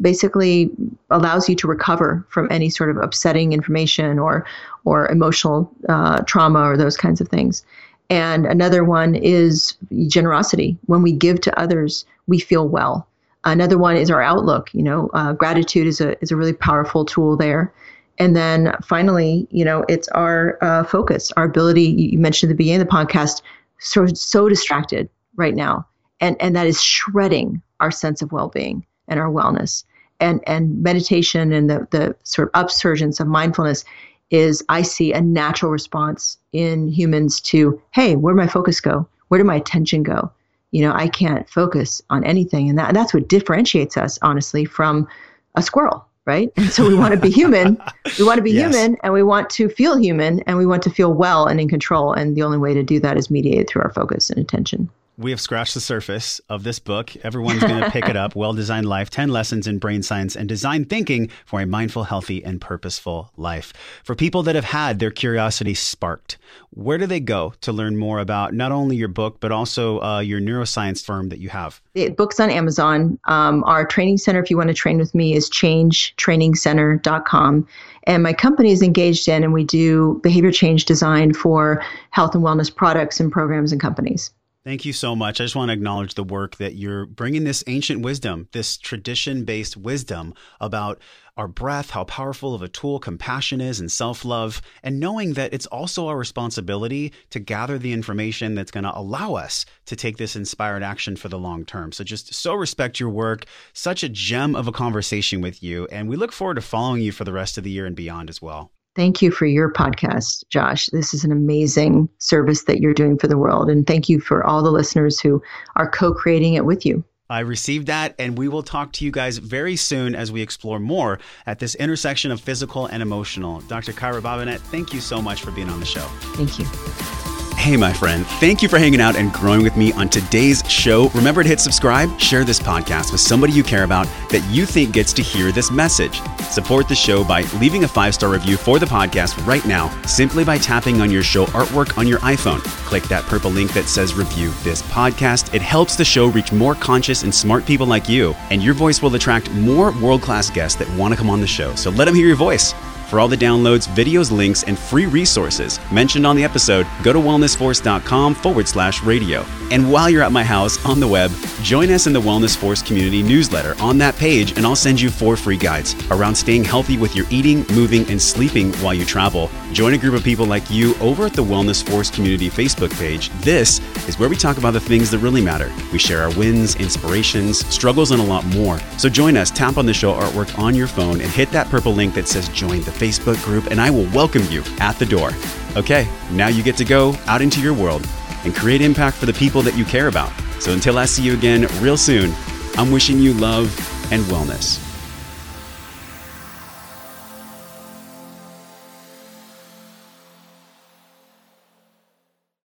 Basically, 0.00 0.70
allows 1.10 1.48
you 1.48 1.54
to 1.54 1.68
recover 1.68 2.26
from 2.28 2.48
any 2.50 2.68
sort 2.68 2.90
of 2.90 2.96
upsetting 2.96 3.52
information 3.52 4.18
or 4.18 4.44
or 4.84 5.06
emotional 5.08 5.70
uh, 5.88 6.20
trauma 6.26 6.62
or 6.62 6.76
those 6.76 6.96
kinds 6.96 7.20
of 7.20 7.28
things. 7.28 7.64
And 8.10 8.44
another 8.44 8.84
one 8.84 9.14
is 9.14 9.76
generosity. 10.08 10.76
When 10.86 11.02
we 11.02 11.12
give 11.12 11.40
to 11.42 11.58
others, 11.58 12.04
we 12.26 12.38
feel 12.40 12.68
well. 12.68 13.06
Another 13.44 13.78
one 13.78 13.96
is 13.96 14.10
our 14.10 14.22
outlook. 14.22 14.72
You 14.74 14.82
know, 14.82 15.10
uh, 15.14 15.32
gratitude 15.32 15.86
is 15.86 16.00
a 16.00 16.20
is 16.22 16.32
a 16.32 16.36
really 16.36 16.52
powerful 16.52 17.04
tool 17.04 17.36
there. 17.36 17.72
And 18.18 18.36
then 18.36 18.74
finally, 18.82 19.46
you 19.50 19.64
know, 19.64 19.84
it's 19.88 20.08
our 20.08 20.58
uh, 20.62 20.84
focus, 20.84 21.32
our 21.36 21.44
ability. 21.44 21.82
You 21.82 22.18
mentioned 22.18 22.50
at 22.50 22.54
the 22.54 22.56
beginning 22.56 22.82
of 22.82 22.88
the 22.88 22.92
podcast, 22.92 23.42
so 23.78 24.06
so 24.06 24.48
distracted 24.48 25.08
right 25.36 25.54
now, 25.54 25.86
and 26.20 26.36
and 26.40 26.54
that 26.54 26.66
is 26.66 26.80
shredding 26.80 27.60
our 27.80 27.90
sense 27.90 28.22
of 28.22 28.32
well-being 28.32 28.86
and 29.08 29.18
our 29.18 29.30
wellness. 29.30 29.84
And 30.20 30.40
and 30.46 30.80
meditation 30.82 31.52
and 31.52 31.68
the 31.68 31.88
the 31.90 32.16
sort 32.22 32.50
of 32.54 32.66
upsurgence 32.66 33.18
of 33.18 33.26
mindfulness 33.26 33.84
is 34.30 34.64
I 34.68 34.82
see 34.82 35.12
a 35.12 35.20
natural 35.20 35.70
response 35.70 36.38
in 36.52 36.88
humans 36.88 37.40
to, 37.42 37.80
hey, 37.92 38.16
where 38.16 38.34
my 38.34 38.46
focus 38.46 38.80
go? 38.80 39.06
Where 39.28 39.38
did 39.38 39.46
my 39.46 39.56
attention 39.56 40.02
go? 40.02 40.30
You 40.70 40.82
know, 40.82 40.92
I 40.94 41.08
can't 41.08 41.48
focus 41.48 42.00
on 42.10 42.24
anything, 42.24 42.68
and 42.68 42.78
that 42.78 42.94
that's 42.94 43.12
what 43.12 43.28
differentiates 43.28 43.96
us, 43.96 44.20
honestly, 44.22 44.64
from 44.64 45.08
a 45.56 45.62
squirrel 45.62 46.06
right? 46.26 46.52
And 46.56 46.70
so 46.70 46.86
we 46.86 46.94
want 46.94 47.14
to 47.14 47.20
be 47.20 47.30
human. 47.40 47.80
We 48.18 48.24
want 48.24 48.38
to 48.38 48.42
be 48.42 48.52
yes. 48.52 48.74
human 48.74 48.96
and 49.02 49.12
we 49.12 49.22
want 49.22 49.50
to 49.50 49.68
feel 49.68 49.96
human 49.96 50.40
and 50.40 50.56
we 50.56 50.66
want 50.66 50.82
to 50.84 50.90
feel 50.90 51.12
well 51.12 51.46
and 51.46 51.60
in 51.60 51.68
control. 51.68 52.12
And 52.12 52.36
the 52.36 52.42
only 52.42 52.58
way 52.58 52.74
to 52.74 52.82
do 52.82 53.00
that 53.00 53.16
is 53.16 53.30
mediated 53.30 53.68
through 53.68 53.82
our 53.82 53.92
focus 53.92 54.30
and 54.30 54.38
attention 54.38 54.90
we 55.16 55.30
have 55.30 55.40
scratched 55.40 55.74
the 55.74 55.80
surface 55.80 56.40
of 56.48 56.64
this 56.64 56.78
book. 56.78 57.14
Everyone's 57.24 57.62
going 57.62 57.80
to 57.84 57.90
pick 57.90 58.08
it 58.08 58.16
up. 58.16 58.34
Well 58.34 58.52
Designed 58.52 58.86
Life 58.86 59.10
10 59.10 59.28
Lessons 59.28 59.66
in 59.66 59.78
Brain 59.78 60.02
Science 60.02 60.36
and 60.36 60.48
Design 60.48 60.84
Thinking 60.84 61.30
for 61.46 61.60
a 61.60 61.66
Mindful, 61.66 62.04
Healthy, 62.04 62.44
and 62.44 62.60
Purposeful 62.60 63.32
Life. 63.36 63.72
For 64.02 64.14
people 64.14 64.42
that 64.44 64.54
have 64.54 64.64
had 64.64 64.98
their 64.98 65.10
curiosity 65.10 65.74
sparked, 65.74 66.38
where 66.70 66.98
do 66.98 67.06
they 67.06 67.20
go 67.20 67.54
to 67.60 67.72
learn 67.72 67.96
more 67.96 68.18
about 68.18 68.54
not 68.54 68.72
only 68.72 68.96
your 68.96 69.08
book, 69.08 69.38
but 69.40 69.52
also 69.52 70.00
uh, 70.00 70.20
your 70.20 70.40
neuroscience 70.40 71.04
firm 71.04 71.28
that 71.28 71.38
you 71.38 71.50
have? 71.50 71.80
The 71.94 72.10
book's 72.10 72.40
on 72.40 72.50
Amazon. 72.50 73.18
Um, 73.26 73.62
our 73.64 73.86
training 73.86 74.18
center, 74.18 74.42
if 74.42 74.50
you 74.50 74.56
want 74.56 74.68
to 74.68 74.74
train 74.74 74.98
with 74.98 75.14
me, 75.14 75.34
is 75.34 75.48
changetrainingcenter.com. 75.50 77.68
And 78.06 78.22
my 78.22 78.32
company 78.32 78.72
is 78.72 78.82
engagedIN, 78.82 79.44
and 79.44 79.52
we 79.52 79.64
do 79.64 80.20
behavior 80.22 80.52
change 80.52 80.84
design 80.84 81.32
for 81.32 81.82
health 82.10 82.34
and 82.34 82.44
wellness 82.44 82.74
products 82.74 83.20
and 83.20 83.30
programs 83.30 83.72
and 83.72 83.80
companies. 83.80 84.32
Thank 84.64 84.86
you 84.86 84.94
so 84.94 85.14
much. 85.14 85.42
I 85.42 85.44
just 85.44 85.56
want 85.56 85.68
to 85.68 85.74
acknowledge 85.74 86.14
the 86.14 86.24
work 86.24 86.56
that 86.56 86.74
you're 86.74 87.04
bringing 87.04 87.44
this 87.44 87.62
ancient 87.66 88.00
wisdom, 88.00 88.48
this 88.52 88.78
tradition 88.78 89.44
based 89.44 89.76
wisdom 89.76 90.32
about 90.58 91.02
our 91.36 91.48
breath, 91.48 91.90
how 91.90 92.04
powerful 92.04 92.54
of 92.54 92.62
a 92.62 92.68
tool 92.68 92.98
compassion 92.98 93.60
is 93.60 93.78
and 93.78 93.92
self 93.92 94.24
love, 94.24 94.62
and 94.82 94.98
knowing 94.98 95.34
that 95.34 95.52
it's 95.52 95.66
also 95.66 96.06
our 96.08 96.16
responsibility 96.16 97.12
to 97.28 97.40
gather 97.40 97.76
the 97.76 97.92
information 97.92 98.54
that's 98.54 98.70
going 98.70 98.84
to 98.84 98.98
allow 98.98 99.34
us 99.34 99.66
to 99.84 99.96
take 99.96 100.16
this 100.16 100.34
inspired 100.34 100.82
action 100.82 101.14
for 101.14 101.28
the 101.28 101.38
long 101.38 101.66
term. 101.66 101.92
So 101.92 102.02
just 102.02 102.32
so 102.32 102.54
respect 102.54 102.98
your 102.98 103.10
work. 103.10 103.44
Such 103.74 104.02
a 104.02 104.08
gem 104.08 104.56
of 104.56 104.66
a 104.66 104.72
conversation 104.72 105.42
with 105.42 105.62
you. 105.62 105.86
And 105.92 106.08
we 106.08 106.16
look 106.16 106.32
forward 106.32 106.54
to 106.54 106.62
following 106.62 107.02
you 107.02 107.12
for 107.12 107.24
the 107.24 107.34
rest 107.34 107.58
of 107.58 107.64
the 107.64 107.70
year 107.70 107.84
and 107.84 107.94
beyond 107.94 108.30
as 108.30 108.40
well. 108.40 108.73
Thank 108.94 109.22
you 109.22 109.30
for 109.30 109.46
your 109.46 109.72
podcast, 109.72 110.44
Josh. 110.50 110.86
This 110.86 111.12
is 111.14 111.24
an 111.24 111.32
amazing 111.32 112.08
service 112.18 112.64
that 112.64 112.80
you're 112.80 112.94
doing 112.94 113.18
for 113.18 113.26
the 113.26 113.38
world. 113.38 113.68
And 113.68 113.86
thank 113.86 114.08
you 114.08 114.20
for 114.20 114.44
all 114.44 114.62
the 114.62 114.70
listeners 114.70 115.18
who 115.18 115.42
are 115.76 115.88
co 115.88 116.14
creating 116.14 116.54
it 116.54 116.64
with 116.64 116.86
you. 116.86 117.04
I 117.28 117.40
received 117.40 117.86
that, 117.86 118.14
and 118.18 118.36
we 118.36 118.48
will 118.48 118.62
talk 118.62 118.92
to 118.92 119.04
you 119.04 119.10
guys 119.10 119.38
very 119.38 119.76
soon 119.76 120.14
as 120.14 120.30
we 120.30 120.42
explore 120.42 120.78
more 120.78 121.18
at 121.46 121.58
this 121.58 121.74
intersection 121.74 122.30
of 122.30 122.40
physical 122.40 122.86
and 122.86 123.02
emotional. 123.02 123.60
Dr. 123.62 123.92
Kyra 123.92 124.20
Bobinet, 124.20 124.58
thank 124.58 124.92
you 124.92 125.00
so 125.00 125.22
much 125.22 125.42
for 125.42 125.50
being 125.50 125.70
on 125.70 125.80
the 125.80 125.86
show. 125.86 126.06
Thank 126.36 126.58
you. 126.58 127.23
Hey, 127.64 127.78
my 127.78 127.94
friend, 127.94 128.26
thank 128.26 128.60
you 128.60 128.68
for 128.68 128.78
hanging 128.78 129.00
out 129.00 129.16
and 129.16 129.32
growing 129.32 129.62
with 129.62 129.74
me 129.74 129.90
on 129.94 130.10
today's 130.10 130.62
show. 130.68 131.08
Remember 131.14 131.42
to 131.42 131.48
hit 131.48 131.60
subscribe, 131.60 132.20
share 132.20 132.44
this 132.44 132.60
podcast 132.60 133.10
with 133.10 133.22
somebody 133.22 133.54
you 133.54 133.62
care 133.62 133.84
about 133.84 134.06
that 134.28 134.46
you 134.50 134.66
think 134.66 134.92
gets 134.92 135.14
to 135.14 135.22
hear 135.22 135.50
this 135.50 135.70
message. 135.70 136.20
Support 136.50 136.90
the 136.90 136.94
show 136.94 137.24
by 137.24 137.40
leaving 137.58 137.84
a 137.84 137.88
five 137.88 138.14
star 138.14 138.28
review 138.28 138.58
for 138.58 138.78
the 138.78 138.84
podcast 138.84 139.46
right 139.46 139.64
now, 139.64 139.88
simply 140.02 140.44
by 140.44 140.58
tapping 140.58 141.00
on 141.00 141.10
your 141.10 141.22
show 141.22 141.46
artwork 141.46 141.96
on 141.96 142.06
your 142.06 142.18
iPhone. 142.18 142.62
Click 142.84 143.04
that 143.04 143.24
purple 143.24 143.50
link 143.50 143.72
that 143.72 143.86
says 143.86 144.12
review 144.12 144.50
this 144.62 144.82
podcast. 144.82 145.54
It 145.54 145.62
helps 145.62 145.96
the 145.96 146.04
show 146.04 146.26
reach 146.26 146.52
more 146.52 146.74
conscious 146.74 147.22
and 147.22 147.34
smart 147.34 147.64
people 147.64 147.86
like 147.86 148.10
you, 148.10 148.34
and 148.50 148.62
your 148.62 148.74
voice 148.74 149.00
will 149.00 149.14
attract 149.14 149.50
more 149.52 149.98
world 150.02 150.20
class 150.20 150.50
guests 150.50 150.78
that 150.80 150.98
want 150.98 151.14
to 151.14 151.18
come 151.18 151.30
on 151.30 151.40
the 151.40 151.46
show. 151.46 151.74
So 151.76 151.88
let 151.88 152.04
them 152.04 152.14
hear 152.14 152.26
your 152.26 152.36
voice. 152.36 152.74
For 153.08 153.20
all 153.20 153.28
the 153.28 153.36
downloads, 153.36 153.86
videos, 153.88 154.30
links, 154.30 154.64
and 154.64 154.78
free 154.78 155.06
resources 155.06 155.78
mentioned 155.92 156.26
on 156.26 156.36
the 156.36 156.44
episode, 156.44 156.86
go 157.02 157.12
to 157.12 157.18
wellnessforce.com 157.18 158.34
forward 158.34 158.66
slash 158.66 159.02
radio. 159.02 159.44
And 159.70 159.90
while 159.90 160.10
you're 160.10 160.22
at 160.22 160.32
my 160.32 160.44
house 160.44 160.84
on 160.84 161.00
the 161.00 161.08
web, 161.08 161.30
join 161.62 161.90
us 161.90 162.06
in 162.06 162.12
the 162.12 162.20
Wellness 162.20 162.56
Force 162.56 162.82
community 162.82 163.22
newsletter 163.22 163.74
on 163.80 163.98
that 163.98 164.16
page, 164.16 164.56
and 164.56 164.66
I'll 164.66 164.76
send 164.76 165.00
you 165.00 165.10
four 165.10 165.36
free 165.36 165.56
guides 165.56 165.94
around 166.10 166.34
staying 166.34 166.64
healthy 166.64 166.96
with 166.96 167.14
your 167.14 167.26
eating, 167.30 167.64
moving, 167.72 168.08
and 168.10 168.20
sleeping 168.20 168.72
while 168.74 168.94
you 168.94 169.04
travel. 169.04 169.50
Join 169.72 169.94
a 169.94 169.98
group 169.98 170.14
of 170.14 170.22
people 170.22 170.46
like 170.46 170.70
you 170.70 170.94
over 171.00 171.26
at 171.26 171.32
the 171.32 171.42
Wellness 171.44 171.86
Force 171.88 172.10
community 172.10 172.48
Facebook 172.48 172.96
page. 172.98 173.30
This 173.40 173.80
is 174.08 174.18
where 174.18 174.28
we 174.28 174.36
talk 174.36 174.58
about 174.58 174.72
the 174.72 174.80
things 174.80 175.10
that 175.10 175.18
really 175.18 175.42
matter. 175.42 175.72
We 175.92 175.98
share 175.98 176.22
our 176.22 176.34
wins, 176.36 176.76
inspirations, 176.76 177.66
struggles, 177.66 178.10
and 178.10 178.20
a 178.20 178.24
lot 178.24 178.44
more. 178.46 178.78
So 178.98 179.08
join 179.08 179.36
us, 179.36 179.50
tap 179.50 179.76
on 179.76 179.86
the 179.86 179.94
show 179.94 180.12
artwork 180.12 180.58
on 180.58 180.74
your 180.74 180.86
phone, 180.86 181.20
and 181.20 181.30
hit 181.30 181.50
that 181.50 181.68
purple 181.68 181.92
link 181.92 182.14
that 182.14 182.28
says 182.28 182.48
join 182.50 182.82
the 182.82 182.92
Facebook 182.94 183.42
group, 183.44 183.66
and 183.66 183.80
I 183.80 183.90
will 183.90 184.08
welcome 184.14 184.44
you 184.50 184.62
at 184.80 184.98
the 184.98 185.06
door. 185.06 185.30
Okay, 185.76 186.08
now 186.30 186.48
you 186.48 186.62
get 186.62 186.76
to 186.78 186.84
go 186.84 187.14
out 187.26 187.42
into 187.42 187.60
your 187.60 187.74
world 187.74 188.06
and 188.44 188.54
create 188.54 188.80
impact 188.80 189.16
for 189.16 189.26
the 189.26 189.32
people 189.32 189.62
that 189.62 189.76
you 189.76 189.84
care 189.84 190.08
about. 190.08 190.32
So 190.60 190.72
until 190.72 190.98
I 190.98 191.04
see 191.04 191.22
you 191.22 191.34
again 191.34 191.66
real 191.82 191.96
soon, 191.96 192.32
I'm 192.76 192.90
wishing 192.90 193.18
you 193.18 193.34
love 193.34 193.68
and 194.12 194.22
wellness. 194.24 194.93